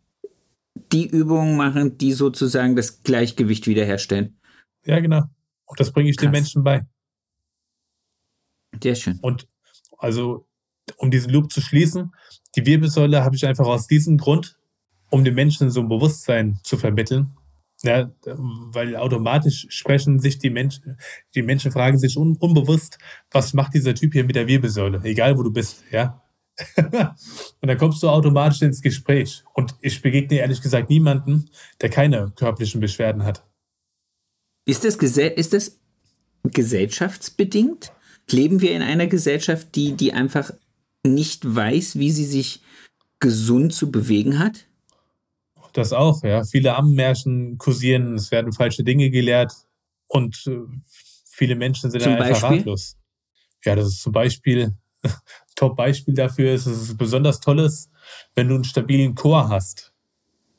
die 0.92 1.06
Übungen 1.06 1.56
machen, 1.56 1.98
die 1.98 2.12
sozusagen 2.12 2.76
das 2.76 3.02
Gleichgewicht 3.02 3.66
wiederherstellen. 3.66 4.38
Ja, 4.84 5.00
genau. 5.00 5.24
Und 5.66 5.80
das 5.80 5.92
bringe 5.92 6.10
ich 6.10 6.16
Krass. 6.16 6.26
den 6.26 6.32
Menschen 6.32 6.64
bei. 6.64 6.86
Sehr 8.82 8.94
schön. 8.94 9.18
Und 9.20 9.48
also, 9.98 10.46
um 10.96 11.10
diesen 11.10 11.32
Loop 11.32 11.52
zu 11.52 11.60
schließen, 11.60 12.12
die 12.54 12.66
Wirbelsäule 12.66 13.24
habe 13.24 13.36
ich 13.36 13.46
einfach 13.46 13.66
aus 13.66 13.86
diesem 13.86 14.18
Grund, 14.18 14.58
um 15.10 15.24
den 15.24 15.34
Menschen 15.34 15.70
so 15.70 15.80
ein 15.80 15.88
Bewusstsein 15.88 16.58
zu 16.62 16.76
vermitteln, 16.76 17.36
ja, 17.82 18.10
weil 18.24 18.96
automatisch 18.96 19.66
sprechen 19.68 20.18
sich 20.18 20.38
die 20.38 20.50
Menschen, 20.50 20.96
die 21.34 21.42
Menschen 21.42 21.70
fragen 21.70 21.98
sich 21.98 22.16
un, 22.16 22.36
unbewusst, 22.36 22.98
was 23.30 23.54
macht 23.54 23.74
dieser 23.74 23.94
Typ 23.94 24.12
hier 24.14 24.24
mit 24.24 24.36
der 24.36 24.46
Wirbelsäule, 24.46 25.00
egal 25.04 25.36
wo 25.38 25.42
du 25.42 25.52
bist, 25.52 25.84
ja. 25.90 26.22
und 26.76 27.68
dann 27.68 27.78
kommst 27.78 28.02
du 28.02 28.08
automatisch 28.08 28.62
ins 28.62 28.80
Gespräch. 28.80 29.44
Und 29.54 29.74
ich 29.80 30.00
begegne 30.02 30.38
ehrlich 30.38 30.62
gesagt 30.62 30.90
niemanden, 30.90 31.50
der 31.80 31.90
keine 31.90 32.32
körperlichen 32.36 32.80
Beschwerden 32.80 33.24
hat. 33.24 33.44
Ist 34.64 34.84
das, 34.84 34.96
ist 34.96 35.52
das 35.52 35.78
gesellschaftsbedingt, 36.44 37.92
Leben 38.30 38.60
wir 38.60 38.72
in 38.72 38.82
einer 38.82 39.06
Gesellschaft, 39.06 39.74
die, 39.76 39.92
die 39.92 40.12
einfach 40.12 40.50
nicht 41.04 41.54
weiß, 41.54 41.98
wie 41.98 42.10
sie 42.10 42.24
sich 42.24 42.60
gesund 43.20 43.72
zu 43.72 43.90
bewegen 43.90 44.38
hat? 44.38 44.66
Das 45.72 45.92
auch, 45.92 46.22
ja. 46.24 46.42
Viele 46.42 46.74
Ammenmärchen 46.74 47.58
kursieren, 47.58 48.14
es 48.14 48.30
werden 48.30 48.52
falsche 48.52 48.82
Dinge 48.82 49.10
gelehrt 49.10 49.52
und 50.08 50.44
äh, 50.46 50.58
viele 51.26 51.54
Menschen 51.54 51.90
sind 51.90 52.02
einfach 52.02 52.28
Beispiel? 52.28 52.58
ratlos. 52.58 52.96
Ja, 53.64 53.76
das 53.76 53.88
ist 53.88 54.02
zum 54.02 54.12
Beispiel, 54.12 54.72
Top-Beispiel 55.56 56.14
dafür 56.14 56.52
ist, 56.52 56.66
dass 56.66 56.76
es 56.76 56.96
besonders 56.96 57.40
toll 57.40 57.58
ist, 57.60 57.90
wenn 58.36 58.48
du 58.48 58.54
einen 58.54 58.64
stabilen 58.64 59.14
Chor 59.14 59.48
hast. 59.48 59.92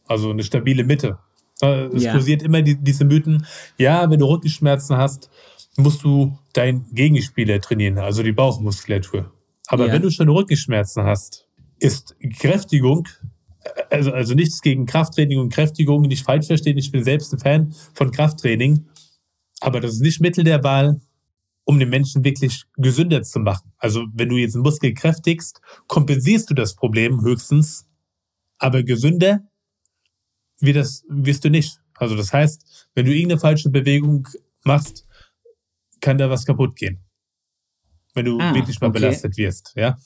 Also 0.08 0.32
eine 0.32 0.44
stabile 0.44 0.84
Mitte. 0.84 1.20
Es 1.62 2.04
Ja. 2.04 2.12
kursiert 2.12 2.44
immer 2.44 2.62
die, 2.62 2.76
diese 2.76 3.06
Mythen, 3.06 3.46
ja, 3.78 4.10
wenn 4.10 4.20
du 4.20 4.26
Rückenschmerzen 4.26 4.98
hast, 4.98 5.30
musst 5.78 6.04
du 6.04 6.38
deinen 6.54 6.86
Gegenspieler 6.94 7.60
trainieren, 7.62 7.98
also 7.98 8.22
die 8.24 8.32
Bauchmuskulatur. 8.32 9.32
Aber 9.68 9.88
Ja. 9.88 9.94
wenn 9.94 10.02
du 10.02 10.10
schon 10.12 10.30
Rückenschmerzen 10.30 11.04
hast, 11.04 11.48
ist 11.80 12.16
Kräftigung, 12.40 13.08
also, 13.90 14.12
also 14.12 14.34
nichts 14.34 14.62
gegen 14.62 14.86
Krafttraining 14.86 15.40
und 15.40 15.52
Kräftigung, 15.54 16.04
nicht 16.04 16.24
falsch 16.24 16.48
verstehen, 16.48 16.78
ich 16.78 16.92
bin 16.92 17.04
selbst 17.04 17.34
ein 17.34 17.40
Fan 17.40 17.74
von 17.94 18.12
Krafttraining, 18.12 18.86
aber 19.60 19.80
das 19.80 19.94
ist 19.94 20.02
nicht 20.02 20.22
Mittel 20.22 20.44
der 20.44 20.64
Wahl, 20.64 21.02
um 21.70 21.80
den 21.80 21.90
Menschen 21.90 22.24
wirklich 22.24 22.64
gesünder 22.78 23.24
zu 23.24 23.40
machen. 23.40 23.74
Also 23.78 24.06
wenn 24.14 24.30
du 24.30 24.38
jetzt 24.38 24.56
einen 24.56 24.64
Muskel 24.64 24.94
kräftigst, 24.94 25.60
kompensierst 25.88 26.50
du 26.50 26.54
das 26.54 26.76
Problem 26.76 27.22
höchstens, 27.22 27.86
aber 28.58 28.84
gesünder 28.84 29.42
wird 30.62 30.78
das, 30.78 31.04
wirst 31.10 31.44
du 31.44 31.50
nicht. 31.50 31.82
Also 31.96 32.16
das 32.16 32.32
heißt, 32.32 32.88
wenn 32.96 33.06
du 33.06 33.14
irgendeine 33.14 33.42
falsche 33.42 33.70
Bewegung 33.70 34.26
machst, 34.64 35.06
kann 36.00 36.18
da 36.18 36.30
was 36.30 36.46
kaputt 36.46 36.78
gehen. 36.78 37.04
Wenn 38.14 38.26
du 38.26 38.40
Ah, 38.40 38.56
wirklich 38.56 38.80
mal 38.80 38.88
okay. 38.88 39.00
belastet 39.00 39.36
wirst, 39.36 39.74
ja. 39.76 39.98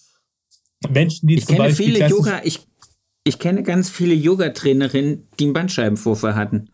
Menschen, 0.90 1.28
die 1.28 1.36
Ich 1.36 1.46
zum 1.46 1.58
kenne 1.58 1.68
Beispiel 1.68 1.94
viele 1.94 2.10
Yoga, 2.10 2.42
ich, 2.44 2.68
ich 3.24 3.38
kenne 3.38 3.62
ganz 3.62 3.88
viele 3.92 4.16
Yoga-Trainerinnen, 4.16 5.28
die 5.40 5.44
einen 5.44 5.54
Bandscheibenvorfall 5.54 6.34
hatten. 6.34 6.72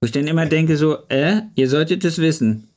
Wo 0.00 0.06
ich 0.06 0.10
dann 0.12 0.26
immer 0.26 0.46
denke 0.46 0.76
so, 0.76 1.06
äh, 1.10 1.42
ihr 1.54 1.68
solltet 1.68 2.04
es 2.04 2.18
wissen. 2.18 2.69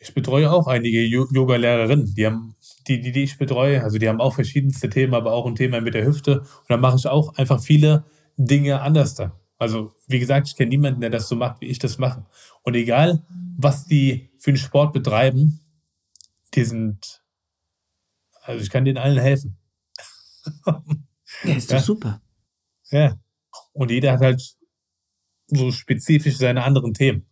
Ich 0.00 0.14
betreue 0.14 0.52
auch 0.52 0.68
einige 0.68 1.02
Yoga-Lehrerinnen, 1.04 2.14
die 2.14 2.24
haben, 2.26 2.54
die, 2.86 3.00
die, 3.00 3.10
die 3.10 3.24
ich 3.24 3.36
betreue, 3.36 3.82
also 3.82 3.98
die 3.98 4.08
haben 4.08 4.20
auch 4.20 4.34
verschiedenste 4.34 4.88
Themen, 4.88 5.12
aber 5.14 5.32
auch 5.32 5.44
ein 5.46 5.56
Thema 5.56 5.80
mit 5.80 5.94
der 5.94 6.06
Hüfte. 6.06 6.40
Und 6.40 6.68
dann 6.68 6.80
mache 6.80 6.96
ich 6.96 7.06
auch 7.08 7.34
einfach 7.34 7.60
viele 7.60 8.04
Dinge 8.36 8.80
anders 8.80 9.16
da. 9.16 9.32
Also, 9.58 9.92
wie 10.06 10.20
gesagt, 10.20 10.46
ich 10.46 10.56
kenne 10.56 10.68
niemanden, 10.68 11.00
der 11.00 11.10
das 11.10 11.28
so 11.28 11.34
macht, 11.34 11.60
wie 11.60 11.66
ich 11.66 11.80
das 11.80 11.98
mache. 11.98 12.24
Und 12.62 12.74
egal, 12.76 13.24
was 13.56 13.86
die 13.86 14.30
für 14.38 14.50
einen 14.50 14.56
Sport 14.56 14.92
betreiben, 14.92 15.60
die 16.54 16.64
sind, 16.64 17.22
also 18.42 18.62
ich 18.62 18.70
kann 18.70 18.84
denen 18.84 18.98
allen 18.98 19.18
helfen. 19.18 19.58
Ja, 21.44 21.54
ist 21.54 21.70
Ja. 21.70 21.76
doch 21.76 21.84
super. 21.84 22.22
Ja. 22.90 23.20
Und 23.74 23.90
jeder 23.90 24.12
hat 24.12 24.20
halt 24.20 24.56
so 25.48 25.70
spezifisch 25.70 26.36
seine 26.38 26.64
anderen 26.64 26.94
Themen. 26.94 27.27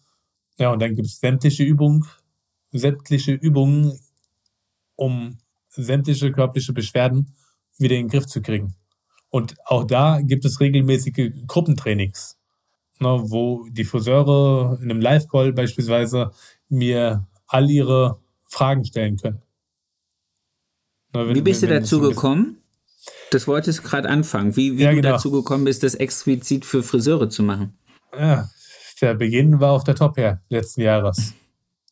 Ja, 0.58 0.72
und 0.72 0.80
dann 0.82 0.94
gibt 0.94 1.08
es 1.08 1.20
sämtliche 1.20 1.64
Übungen, 1.64 2.04
sämtliche 2.72 3.32
Übungen, 3.32 3.98
um 4.96 5.38
sämtliche 5.70 6.32
körperliche 6.32 6.72
Beschwerden 6.72 7.34
wieder 7.78 7.96
in 7.96 8.04
den 8.06 8.08
Griff 8.10 8.26
zu 8.26 8.40
kriegen. 8.42 8.74
Und 9.30 9.56
auch 9.66 9.84
da 9.84 10.20
gibt 10.22 10.44
es 10.44 10.60
regelmäßige 10.60 11.32
Gruppentrainings, 11.46 12.35
ne, 13.00 13.08
wo 13.30 13.66
die 13.70 13.84
Friseure 13.84 14.78
in 14.82 14.90
einem 14.90 15.00
Live-Call 15.00 15.52
beispielsweise 15.52 16.30
mir 16.68 17.26
all 17.46 17.70
ihre 17.70 18.20
Fragen 18.44 18.84
stellen 18.84 19.16
können. 19.16 19.42
Ne, 21.14 21.28
wenn- 21.28 21.34
Wie 21.34 21.40
bist 21.42 21.62
du 21.62 21.66
wenn- 21.68 21.74
wenn 21.76 21.82
dazu 21.82 22.00
gekommen? 22.00 22.58
Das 23.30 23.46
wolltest 23.46 23.80
du 23.80 23.82
gerade 23.82 24.08
anfangen. 24.08 24.56
Wie, 24.56 24.76
wie 24.78 24.82
Ja, 24.82 24.90
du 24.90 24.96
genau. 24.96 25.10
dazu 25.12 25.30
gekommen 25.30 25.64
bist, 25.64 25.82
das 25.82 25.94
explizit 25.94 26.64
für 26.64 26.82
Friseure 26.82 27.28
zu 27.28 27.42
machen. 27.42 27.76
Ja, 28.16 28.48
der 29.00 29.14
Beginn 29.14 29.60
war 29.60 29.72
auf 29.72 29.84
der 29.84 29.94
Top 29.94 30.16
her 30.16 30.42
letzten 30.48 30.80
Jahres. 30.82 31.34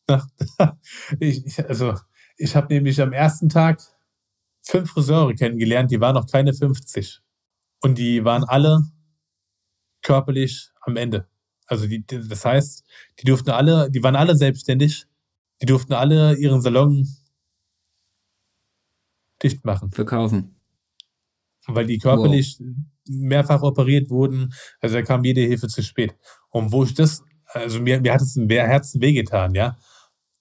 ich, 1.19 1.59
also, 1.67 1.93
ich 2.37 2.55
habe 2.55 2.73
nämlich 2.73 3.01
am 3.01 3.13
ersten 3.13 3.49
Tag 3.49 3.81
fünf 4.61 4.91
Friseure 4.91 5.33
kennengelernt, 5.35 5.91
die 5.91 5.99
waren 6.01 6.15
noch 6.15 6.27
keine 6.29 6.53
50. 6.53 7.21
Und 7.81 7.97
die 7.97 8.23
waren 8.25 8.43
alle 8.43 8.81
körperlich 10.01 10.69
am 10.85 10.97
Ende. 10.97 11.27
Also 11.67 11.87
die, 11.87 12.05
das 12.05 12.45
heißt, 12.45 12.85
die 13.19 13.25
durften 13.25 13.49
alle, 13.49 13.89
die 13.89 14.03
waren 14.03 14.15
alle 14.15 14.35
selbstständig, 14.35 15.05
die 15.61 15.65
durften 15.65 15.93
alle 15.93 16.35
ihren 16.35 16.61
Salon 16.61 17.07
dicht 19.41 19.65
machen, 19.65 19.91
Verkaufen. 19.91 20.55
weil 21.67 21.85
die 21.87 21.97
körperlich 21.97 22.61
mehrfach 23.07 23.61
operiert 23.61 24.09
wurden. 24.09 24.53
Also 24.79 24.95
da 24.95 25.01
kam 25.01 25.23
jede 25.23 25.41
Hilfe 25.41 25.67
zu 25.67 25.81
spät. 25.81 26.15
Und 26.49 26.71
wo 26.71 26.83
ich 26.83 26.93
das, 26.93 27.23
also 27.47 27.81
mir, 27.81 27.99
mir 27.99 28.13
hat 28.13 28.21
es 28.21 28.35
im 28.35 28.49
Herzen 28.49 29.01
wehgetan, 29.01 29.55
ja, 29.55 29.77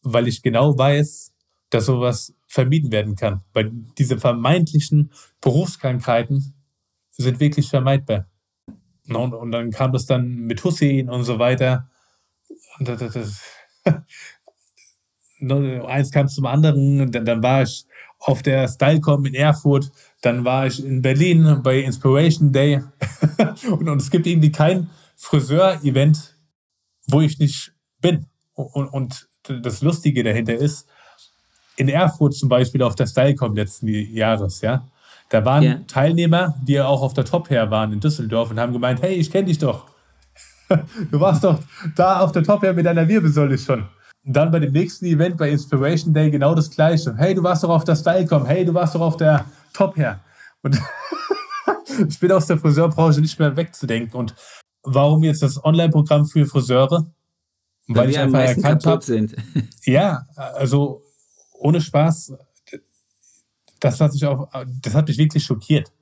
weil 0.02 0.28
ich 0.28 0.42
genau 0.42 0.76
weiß, 0.76 1.32
dass 1.70 1.86
sowas 1.86 2.34
vermieden 2.46 2.92
werden 2.92 3.16
kann. 3.16 3.42
Weil 3.52 3.72
diese 3.98 4.18
vermeintlichen 4.18 5.10
Berufskrankheiten 5.40 6.54
sind 7.10 7.40
wirklich 7.40 7.68
vermeidbar. 7.68 8.28
Und, 9.08 9.34
und 9.34 9.52
dann 9.52 9.70
kam 9.70 9.92
das 9.92 10.06
dann 10.06 10.28
mit 10.28 10.62
Hussein 10.64 11.10
und 11.10 11.24
so 11.24 11.38
weiter. 11.38 11.90
Und 12.78 12.88
das, 12.88 12.98
das, 13.00 13.12
das 13.12 13.42
Ne, 15.40 15.84
eins 15.86 16.10
kam 16.10 16.28
zum 16.28 16.46
anderen. 16.46 17.10
Dann, 17.10 17.24
dann 17.24 17.42
war 17.42 17.62
ich 17.62 17.86
auf 18.18 18.42
der 18.42 18.68
Stylecom 18.68 19.26
in 19.26 19.34
Erfurt. 19.34 19.90
Dann 20.22 20.44
war 20.44 20.66
ich 20.66 20.84
in 20.84 21.02
Berlin 21.02 21.60
bei 21.62 21.80
Inspiration 21.80 22.52
Day. 22.52 22.82
und, 23.70 23.88
und 23.88 24.00
es 24.00 24.10
gibt 24.10 24.26
irgendwie 24.26 24.52
kein 24.52 24.88
Friseur-Event, 25.16 26.36
wo 27.08 27.20
ich 27.20 27.38
nicht 27.38 27.72
bin. 28.00 28.26
Und, 28.54 28.88
und 28.88 29.28
das 29.46 29.82
Lustige 29.82 30.22
dahinter 30.22 30.54
ist, 30.54 30.86
in 31.76 31.88
Erfurt 31.88 32.34
zum 32.34 32.48
Beispiel 32.48 32.82
auf 32.82 32.94
der 32.94 33.06
Stylecom 33.06 33.54
letzten 33.54 33.88
Jahres, 33.88 34.60
ja, 34.60 34.86
Da 35.30 35.44
waren 35.44 35.62
Ja. 35.62 35.80
Teilnehmer, 35.86 36.54
die 36.62 36.74
ja 36.74 36.86
auch 36.86 37.02
auf 37.02 37.14
der 37.14 37.24
Top 37.24 37.50
Hair 37.50 37.70
waren 37.70 37.92
in 37.92 38.00
Düsseldorf 38.00 38.50
und 38.50 38.60
haben 38.60 38.72
gemeint, 38.72 39.02
hey, 39.02 39.14
ich 39.14 39.30
kenne 39.30 39.46
dich 39.46 39.58
doch. 39.58 39.86
Du 41.10 41.20
warst 41.20 41.44
doch 41.44 41.58
da 41.94 42.20
auf 42.20 42.32
der 42.32 42.42
Top 42.42 42.62
Hair 42.62 42.72
mit 42.72 42.86
deiner 42.86 43.06
Wirbelsäule 43.06 43.58
schon. 43.58 43.86
Und 44.24 44.32
dann 44.34 44.50
bei 44.50 44.58
dem 44.58 44.72
nächsten 44.72 45.04
Event, 45.04 45.36
bei 45.36 45.50
Inspiration 45.50 46.14
Day, 46.14 46.30
genau 46.30 46.54
das 46.54 46.70
Gleiche. 46.70 47.14
Hey, 47.16 47.34
du 47.34 47.42
warst 47.42 47.62
doch 47.62 47.68
auf 47.68 47.84
der 47.84 47.94
Stylecom. 47.96 48.46
Hey, 48.46 48.64
du 48.64 48.72
warst 48.72 48.94
doch 48.94 49.02
auf 49.02 49.16
der 49.18 49.44
Top 49.74 49.96
Hair. 49.96 50.20
Und 50.62 50.80
ich 52.08 52.18
bin 52.18 52.32
aus 52.32 52.46
der 52.46 52.56
Friseurbranche 52.56 53.20
nicht 53.20 53.38
mehr 53.38 53.54
wegzudenken. 53.54 54.18
Und 54.18 54.34
warum 54.82 55.22
jetzt 55.22 55.42
das 55.42 55.62
Online-Programm 55.62 56.24
für 56.24 56.46
Friseure? 56.46 57.06
Weil 57.88 58.08
ich 58.08 58.16
wir 58.16 58.22
am 58.22 58.34
einfach 58.34 58.56
erkannt 58.56 58.86
habe, 58.86 59.28
ja, 59.84 60.24
also 60.36 61.02
ohne 61.52 61.82
Spaß, 61.82 62.32
das 63.84 64.00
hat, 64.00 64.12
sich 64.12 64.24
auch, 64.24 64.48
das 64.82 64.94
hat 64.94 65.06
mich 65.08 65.18
wirklich 65.18 65.44
schockiert 65.44 65.92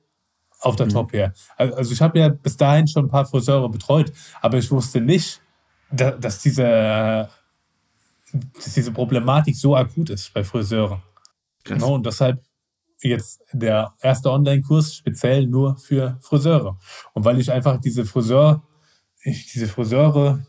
auf 0.61 0.75
der 0.77 0.87
Top 0.87 1.11
her. 1.11 1.33
Also 1.57 1.91
ich 1.91 2.01
habe 2.01 2.17
ja 2.19 2.29
bis 2.29 2.55
dahin 2.55 2.87
schon 2.87 3.05
ein 3.05 3.09
paar 3.09 3.25
Friseure 3.25 3.69
betreut, 3.69 4.11
aber 4.41 4.57
ich 4.57 4.71
wusste 4.71 5.01
nicht, 5.01 5.41
da- 5.91 6.11
dass 6.11 6.39
diese, 6.39 7.29
dass 8.31 8.73
diese 8.73 8.91
Problematik 8.91 9.55
so 9.55 9.75
akut 9.75 10.09
ist 10.09 10.33
bei 10.33 10.43
Friseuren. 10.43 11.01
Genau, 11.65 11.95
und 11.95 12.05
deshalb 12.05 12.41
jetzt 13.01 13.41
der 13.51 13.93
erste 14.01 14.31
Online-Kurs 14.31 14.95
speziell 14.95 15.45
nur 15.47 15.77
für 15.77 16.17
Friseure. 16.21 16.77
Und 17.13 17.25
weil 17.25 17.39
ich 17.39 17.51
einfach 17.51 17.77
diese 17.81 18.05
Friseur, 18.05 18.63
ich, 19.23 19.51
diese 19.51 19.67
Friseure, 19.67 20.45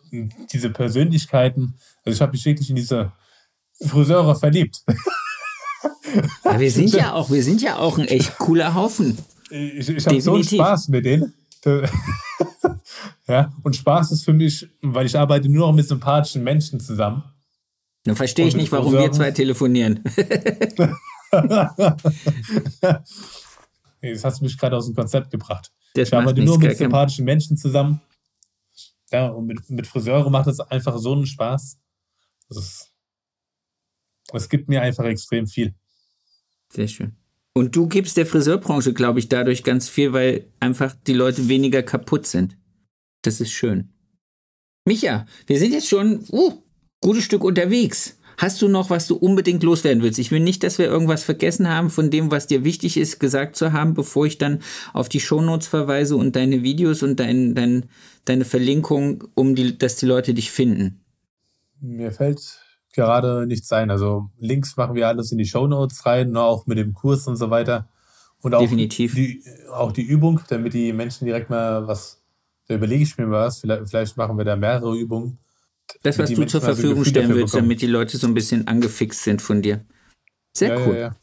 diese 0.52 0.70
Persönlichkeiten, 0.70 1.74
also 2.04 2.14
ich 2.16 2.22
habe 2.22 2.32
mich 2.32 2.44
wirklich 2.44 2.70
in 2.70 2.76
diese 2.76 3.12
Friseure 3.84 4.36
verliebt. 4.36 4.84
Ja, 6.44 6.60
wir 6.60 6.70
sind 6.70 6.92
ja 6.92 7.12
auch, 7.14 7.30
wir 7.30 7.42
sind 7.42 7.62
ja 7.62 7.78
auch 7.78 7.98
ein 7.98 8.06
echt 8.06 8.38
cooler 8.38 8.74
Haufen. 8.74 9.18
Ich, 9.50 9.88
ich 9.88 10.06
habe 10.06 10.20
so. 10.20 10.42
Spaß 10.42 10.88
mit 10.88 11.04
denen. 11.04 11.34
ja, 13.26 13.52
und 13.62 13.74
Spaß 13.76 14.12
ist 14.12 14.24
für 14.24 14.34
mich, 14.34 14.68
weil 14.82 15.06
ich 15.06 15.16
arbeite 15.16 15.48
nur 15.48 15.68
noch 15.68 15.74
mit 15.74 15.88
sympathischen 15.88 16.44
Menschen 16.44 16.78
zusammen. 16.80 17.24
Dann 18.04 18.16
verstehe 18.16 18.46
ich 18.46 18.54
nicht, 18.54 18.70
warum 18.70 18.92
wir 18.92 19.12
zwei 19.12 19.30
telefonieren. 19.30 20.04
Das 24.12 24.22
hast 24.22 24.40
du 24.40 24.44
mich 24.44 24.58
gerade 24.58 24.76
aus 24.76 24.84
dem 24.84 24.94
Konzept 24.94 25.30
gebracht. 25.30 25.72
Das 25.94 26.08
ich 26.08 26.14
arbeite 26.14 26.42
nur 26.42 26.58
mit 26.58 26.76
sympathischen 26.76 27.24
Menschen 27.24 27.56
zusammen. 27.56 28.02
Ja, 29.10 29.28
und 29.28 29.46
mit, 29.46 29.70
mit 29.70 29.86
Friseure 29.86 30.28
macht 30.30 30.46
es 30.46 30.60
einfach 30.60 30.98
so 30.98 31.14
einen 31.14 31.24
Spaß. 31.24 31.78
Es 34.32 34.48
gibt 34.50 34.68
mir 34.68 34.82
einfach 34.82 35.04
extrem 35.04 35.46
viel. 35.46 35.74
Sehr 36.72 36.88
schön. 36.88 37.12
Und 37.52 37.76
du 37.76 37.86
gibst 37.86 38.16
der 38.16 38.26
Friseurbranche, 38.26 38.92
glaube 38.92 39.20
ich, 39.20 39.28
dadurch 39.28 39.62
ganz 39.62 39.88
viel, 39.88 40.12
weil 40.12 40.46
einfach 40.58 40.94
die 41.06 41.12
Leute 41.12 41.48
weniger 41.48 41.82
kaputt 41.82 42.26
sind. 42.26 42.56
Das 43.22 43.40
ist 43.40 43.52
schön. 43.52 43.90
Micha, 44.84 45.26
wir 45.46 45.58
sind 45.58 45.72
jetzt 45.72 45.88
schon 45.88 46.24
uh, 46.30 46.52
gutes 47.00 47.24
Stück 47.24 47.44
unterwegs. 47.44 48.18
Hast 48.36 48.60
du 48.60 48.68
noch, 48.68 48.90
was 48.90 49.06
du 49.06 49.14
unbedingt 49.14 49.62
loswerden 49.62 50.02
willst? 50.02 50.18
Ich 50.18 50.32
will 50.32 50.40
nicht, 50.40 50.64
dass 50.64 50.78
wir 50.78 50.86
irgendwas 50.86 51.22
vergessen 51.22 51.68
haben 51.68 51.90
von 51.90 52.10
dem, 52.10 52.32
was 52.32 52.48
dir 52.48 52.64
wichtig 52.64 52.96
ist, 52.96 53.20
gesagt 53.20 53.54
zu 53.54 53.72
haben, 53.72 53.94
bevor 53.94 54.26
ich 54.26 54.38
dann 54.38 54.60
auf 54.92 55.08
die 55.08 55.20
Shownotes 55.20 55.68
verweise 55.68 56.16
und 56.16 56.34
deine 56.34 56.64
Videos 56.64 57.04
und 57.04 57.20
dein, 57.20 57.54
dein, 57.54 57.88
deine 58.24 58.44
Verlinkung, 58.44 59.24
um 59.34 59.54
die, 59.54 59.78
dass 59.78 59.96
die 59.96 60.06
Leute 60.06 60.34
dich 60.34 60.50
finden. 60.50 61.04
Mir 61.80 62.10
fällt 62.10 62.63
gerade 62.94 63.46
nichts 63.46 63.70
ein. 63.72 63.90
Also 63.90 64.30
Links 64.38 64.76
machen 64.76 64.94
wir 64.94 65.08
alles 65.08 65.32
in 65.32 65.38
die 65.38 65.44
Shownotes 65.44 66.06
rein, 66.06 66.30
ne, 66.30 66.40
auch 66.40 66.66
mit 66.66 66.78
dem 66.78 66.94
Kurs 66.94 67.26
und 67.26 67.36
so 67.36 67.50
weiter. 67.50 67.88
Und 68.40 68.54
auch 68.54 68.60
Definitiv. 68.60 69.14
Die, 69.14 69.42
auch 69.72 69.92
die 69.92 70.02
Übung, 70.02 70.40
damit 70.48 70.74
die 70.74 70.92
Menschen 70.92 71.26
direkt 71.26 71.50
mal 71.50 71.86
was, 71.86 72.22
da 72.68 72.74
überlege 72.74 73.02
ich 73.02 73.16
mir 73.18 73.30
was, 73.30 73.60
vielleicht, 73.60 73.88
vielleicht 73.88 74.16
machen 74.16 74.38
wir 74.38 74.44
da 74.44 74.56
mehrere 74.56 74.96
Übungen. 74.96 75.38
Das, 76.02 76.18
was 76.18 76.30
du 76.30 76.40
Menschen 76.40 76.48
zur 76.48 76.62
also 76.62 76.74
Verfügung 76.74 76.98
Gefühl 77.00 77.10
stellen 77.10 77.28
willst, 77.34 77.52
bekommen. 77.52 77.68
damit 77.68 77.82
die 77.82 77.86
Leute 77.86 78.16
so 78.16 78.26
ein 78.26 78.34
bisschen 78.34 78.66
angefixt 78.66 79.22
sind 79.22 79.42
von 79.42 79.62
dir. 79.62 79.84
Sehr 80.56 80.78
ja, 80.78 80.86
cool. 80.86 80.94
Ja, 80.94 81.00
ja. 81.00 81.16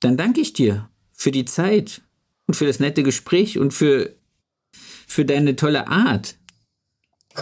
Dann 0.00 0.16
danke 0.16 0.40
ich 0.40 0.52
dir 0.52 0.88
für 1.12 1.30
die 1.30 1.44
Zeit 1.44 2.02
und 2.46 2.54
für 2.54 2.66
das 2.66 2.80
nette 2.80 3.02
Gespräch 3.02 3.58
und 3.58 3.72
für, 3.72 4.14
für 5.06 5.24
deine 5.24 5.56
tolle 5.56 5.88
Art. 5.88 6.36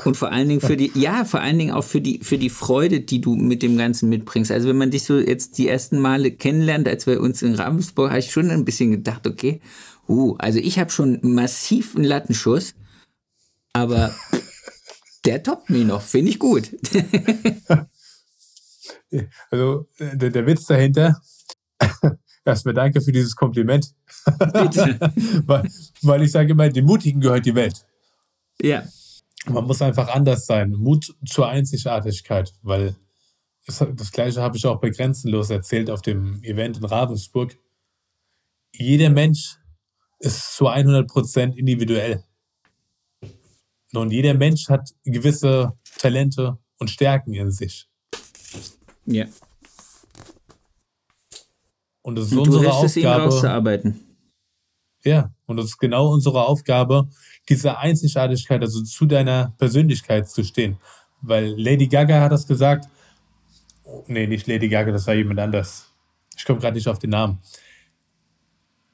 Und 0.05 0.17
vor 0.17 0.31
allen 0.31 0.49
Dingen 0.49 0.61
für 0.61 0.77
die, 0.77 0.93
ja, 0.95 1.25
vor 1.25 1.41
allen 1.41 1.59
Dingen 1.59 1.73
auch 1.73 1.85
für 1.85 2.01
die, 2.01 2.21
für 2.23 2.39
die 2.39 2.51
Freude, 2.51 3.01
die 3.01 3.21
du 3.21 3.35
mit 3.35 3.63
dem 3.63 3.77
Ganzen 3.77 4.09
mitbringst. 4.09 4.51
Also 4.51 4.69
wenn 4.69 4.79
man 4.79 4.91
dich 4.91 5.05
so 5.05 5.19
jetzt 5.19 5.59
die 5.59 5.69
ersten 5.69 5.99
Male 5.99 6.31
kennenlernt, 6.31 6.87
als 6.89 7.07
wir 7.07 7.21
uns 7.21 7.43
in 7.43 7.55
Ravensburg, 7.55 8.11
habe 8.11 8.21
ich 8.21 8.31
schon 8.31 8.51
ein 8.51 8.65
bisschen 8.65 8.93
gedacht, 8.93 9.27
okay, 9.27 9.61
uh, 10.09 10.37
also 10.39 10.59
ich 10.59 10.79
habe 10.79 10.91
schon 10.91 11.19
massiven 11.23 12.05
Lattenschuss, 12.05 12.75
aber 13.73 14.15
der 15.25 15.43
toppt 15.43 15.71
mich 15.71 15.85
noch, 15.85 16.03
finde 16.03 16.31
ich 16.31 16.39
gut. 16.39 16.71
Also 19.51 19.89
der, 19.99 20.31
der 20.31 20.47
Witz 20.47 20.67
dahinter, 20.67 21.21
erstmal 22.45 22.75
danke 22.75 23.01
für 23.01 23.11
dieses 23.11 23.35
Kompliment, 23.35 23.93
weil, 24.25 25.69
weil 26.03 26.23
ich 26.23 26.31
sage 26.31 26.53
immer, 26.53 26.69
den 26.69 26.85
Mutigen 26.85 27.21
gehört 27.21 27.45
die 27.45 27.57
Welt. 27.57 27.85
Ja, 28.63 28.85
Man 29.47 29.65
muss 29.65 29.83
einfach 29.83 30.09
anders 30.09 30.47
sein. 30.47 30.73
Mut 30.73 31.15
zur 31.27 31.49
Einzigartigkeit, 31.49 32.53
weil 32.63 32.97
das, 33.67 33.85
das 33.95 34.13
Gleiche 34.13 34.43
habe 34.43 34.57
ich 34.57 34.67
auch 34.67 34.81
bei 34.81 34.91
Grenzenlos 34.91 35.51
erzählt 35.51 35.91
auf 35.91 36.03
dem 36.03 36.43
Event 36.43 36.79
in 36.79 36.85
Ravensburg. 36.85 37.57
Jeder 38.75 39.11
Mensch 39.11 39.57
ist 40.19 40.57
zu 40.57 40.69
100% 40.69 41.55
individuell. 41.55 42.25
Und 43.93 44.13
jeder 44.13 44.35
Mensch 44.35 44.69
hat 44.69 44.95
gewisse 45.05 45.73
Talente 45.99 46.59
und 46.79 46.91
Stärken 46.91 47.35
in 47.35 47.51
sich. 47.51 47.89
ja. 49.07 49.27
Und 52.03 52.19
es 52.19 52.27
ist 52.27 52.33
Und 52.33 52.49
unsere 52.49 52.73
Aufgabe. 52.73 53.95
Ja, 55.05 55.33
und 55.47 55.59
es 55.59 55.67
ist 55.67 55.79
genau 55.79 56.13
unsere 56.13 56.47
Aufgabe, 56.47 57.09
diese 57.49 57.79
Einzigartigkeit, 57.79 58.61
also 58.61 58.83
zu 58.83 59.07
deiner 59.07 59.55
Persönlichkeit 59.59 60.29
zu 60.29 60.45
stehen. 60.45 60.77
Weil 61.23 61.55
Lady 61.61 61.89
Gaga 61.89 62.21
hat 62.21 62.33
das 62.33 62.47
gesagt. 62.47 62.89
Oh, 63.85 64.05
nee, 64.07 64.27
nicht 64.27 64.47
Lady 64.47 64.69
Gaga, 64.69 64.93
das 64.93 65.07
war 65.07 65.15
jemand 65.15 65.41
anders. 65.41 65.87
Ich 66.37 66.45
komme 66.45 66.61
gerade 66.61 66.77
nicht 66.77 66.89
auf 66.89 66.99
den 66.99 67.11
Namen. 67.11 67.39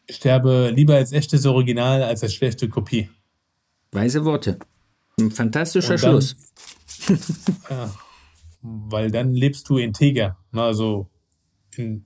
Ich 0.06 0.16
sterbe 0.16 0.70
lieber 0.74 0.94
als 0.94 1.12
echtes 1.12 1.44
Original 1.46 2.02
als 2.02 2.22
als 2.22 2.34
schlechte 2.34 2.68
Kopie. 2.68 3.10
Weise 3.92 4.24
Worte. 4.24 4.58
Ein 5.20 5.30
fantastischer 5.30 5.96
dann- 5.96 6.10
Schluss. 6.22 6.36
Weil 8.62 9.10
dann 9.10 9.32
lebst 9.32 9.68
du 9.68 9.78
integer. 9.78 10.38
Ne? 10.52 10.62
Also, 10.62 11.08
in, 11.76 12.04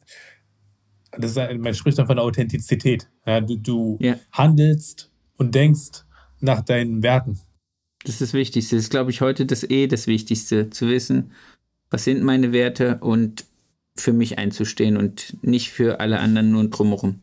das 1.13 1.33
ist, 1.37 1.59
man 1.59 1.75
spricht 1.75 1.99
dann 1.99 2.07
von 2.07 2.19
Authentizität. 2.19 3.09
Ja, 3.27 3.41
du 3.41 3.57
du 3.57 3.99
Ja. 4.01 4.17
handelst 4.33 5.11
und 5.37 5.55
denkst 5.55 6.05
nach 6.41 6.63
deinen 6.63 7.03
Werten. 7.03 7.39
Das 8.03 8.15
ist 8.15 8.21
das 8.21 8.33
Wichtigste. 8.33 8.77
Das 8.77 8.85
ist, 8.85 8.91
glaube 8.91 9.11
ich, 9.11 9.21
heute 9.21 9.47
das 9.47 9.63
eh 9.65 9.87
das 9.87 10.07
Wichtigste, 10.07 10.71
zu 10.71 10.89
wissen, 10.89 11.33
was 11.91 12.05
sind 12.05 12.23
meine 12.23 12.53
Werte 12.53 12.99
und 13.01 13.45
für 13.97 14.13
mich 14.13 14.39
einzustehen 14.39 14.97
und 14.97 15.37
nicht 15.43 15.71
für 15.71 16.01
alle 16.01 16.21
anderen 16.21 16.51
nur 16.53 16.69
drumherum. 16.69 17.21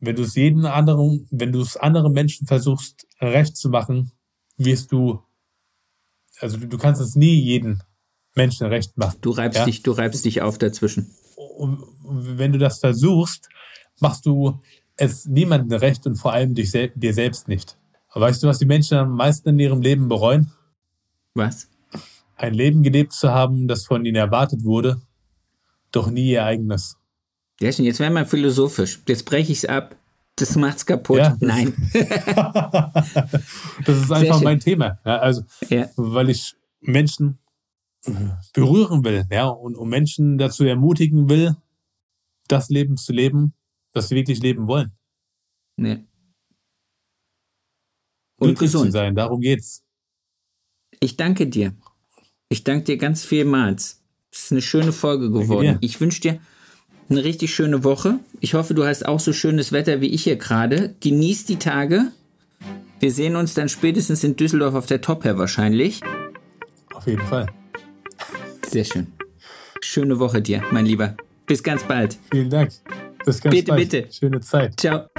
wenn 0.00 0.16
du 0.16 0.22
es 0.22 0.34
jeden 0.34 0.64
anderen, 0.66 1.28
wenn 1.30 1.52
du 1.52 1.60
es 1.60 1.76
anderen 1.76 2.12
Menschen 2.12 2.46
versuchst, 2.46 3.06
recht 3.20 3.56
zu 3.56 3.68
machen, 3.68 4.10
wirst 4.56 4.90
du, 4.90 5.20
also 6.40 6.56
du, 6.56 6.66
du 6.66 6.76
kannst 6.78 7.00
es 7.00 7.14
nie 7.14 7.34
jeden 7.40 7.82
Menschen 8.34 8.66
recht 8.66 8.96
machen. 8.98 9.18
Du 9.20 9.30
reibst 9.30 9.58
Ja. 9.60 9.64
dich, 9.66 9.82
du 9.82 9.92
reibst 9.92 10.24
dich 10.24 10.42
auf 10.42 10.58
dazwischen. 10.58 11.14
Und 11.36 11.84
wenn 12.06 12.52
du 12.52 12.58
das 12.58 12.80
versuchst, 12.80 13.48
machst 14.00 14.26
du 14.26 14.60
es 14.96 15.26
niemandem 15.26 15.78
recht 15.78 16.04
und 16.06 16.16
vor 16.16 16.32
allem 16.32 16.54
dich 16.54 16.72
dir 16.72 17.14
selbst 17.14 17.46
nicht. 17.46 17.76
Aber 18.12 18.26
weißt 18.26 18.42
du, 18.42 18.46
was 18.48 18.58
die 18.58 18.66
Menschen 18.66 18.96
am 18.98 19.16
meisten 19.16 19.48
in 19.50 19.58
ihrem 19.58 19.80
Leben 19.82 20.08
bereuen? 20.08 20.52
Was? 21.34 21.68
Ein 22.36 22.54
Leben 22.54 22.82
gelebt 22.82 23.12
zu 23.12 23.30
haben, 23.30 23.68
das 23.68 23.86
von 23.86 24.04
ihnen 24.04 24.16
erwartet 24.16 24.64
wurde, 24.64 25.00
doch 25.92 26.10
nie 26.10 26.30
ihr 26.30 26.44
eigenes. 26.44 26.96
Ja, 27.60 27.70
schon, 27.72 27.84
jetzt 27.84 28.00
werden 28.00 28.14
wir 28.14 28.26
philosophisch. 28.26 29.00
Jetzt 29.08 29.24
breche 29.24 29.52
ich 29.52 29.58
es 29.58 29.64
ab. 29.64 29.96
Das 30.36 30.56
macht's 30.56 30.84
kaputt. 30.86 31.18
Ja, 31.18 31.30
das- 31.30 31.40
Nein. 31.40 31.74
Das 33.84 33.96
ist 33.98 34.10
einfach 34.12 34.36
schön. 34.36 34.44
mein 34.44 34.60
Thema. 34.60 34.98
Ja, 35.04 35.18
also 35.18 35.42
ja. 35.68 35.88
weil 35.96 36.30
ich 36.30 36.54
Menschen 36.80 37.38
berühren 38.52 39.04
will, 39.04 39.24
ja, 39.30 39.46
und, 39.46 39.76
und 39.76 39.88
Menschen 39.88 40.38
dazu 40.38 40.64
ermutigen 40.64 41.28
will, 41.28 41.56
das 42.48 42.68
Leben 42.68 42.96
zu 42.96 43.12
leben, 43.12 43.54
das 43.92 44.08
sie 44.08 44.16
wirklich 44.16 44.40
leben 44.40 44.66
wollen. 44.66 44.92
ja. 45.76 45.96
Und 48.42 48.48
Glücklich 48.50 48.70
zu 48.70 48.78
gesund. 48.78 48.92
sein, 48.92 49.14
darum 49.14 49.40
geht's. 49.40 49.82
Ich 51.00 51.16
danke 51.16 51.46
dir. 51.46 51.74
Ich 52.48 52.64
danke 52.64 52.84
dir 52.84 52.96
ganz 52.96 53.24
vielmals. 53.24 54.02
Es 54.30 54.44
ist 54.44 54.52
eine 54.52 54.62
schöne 54.62 54.92
Folge 54.92 55.30
geworden. 55.30 55.78
Ich 55.80 56.00
wünsche 56.00 56.20
dir 56.20 56.40
eine 57.08 57.24
richtig 57.24 57.54
schöne 57.54 57.84
Woche. 57.84 58.20
Ich 58.40 58.54
hoffe, 58.54 58.74
du 58.74 58.84
hast 58.84 59.06
auch 59.06 59.20
so 59.20 59.32
schönes 59.32 59.72
Wetter 59.72 60.00
wie 60.00 60.08
ich 60.08 60.24
hier 60.24 60.36
gerade. 60.36 60.94
Genieß 61.00 61.44
die 61.46 61.56
Tage. 61.56 62.12
Wir 63.00 63.10
sehen 63.10 63.36
uns 63.36 63.54
dann 63.54 63.68
spätestens 63.68 64.22
in 64.24 64.36
Düsseldorf 64.36 64.74
auf 64.74 64.86
der 64.86 65.00
Top 65.00 65.24
Hair 65.24 65.38
wahrscheinlich. 65.38 66.00
Auf 66.94 67.06
jeden 67.06 67.26
Fall. 67.26 67.48
Sehr 68.68 68.84
schön. 68.84 69.08
Schöne 69.80 70.18
Woche 70.18 70.40
dir, 70.40 70.62
mein 70.70 70.86
Lieber. 70.86 71.16
Bis 71.46 71.62
ganz 71.62 71.82
bald. 71.82 72.16
Vielen 72.30 72.48
Dank. 72.48 72.70
Bis 73.24 73.40
ganz 73.40 73.54
bitte, 73.54 73.68
bald. 73.72 73.90
Bitte, 73.90 74.12
Schöne 74.12 74.40
Zeit. 74.40 74.78
Ciao. 74.80 75.11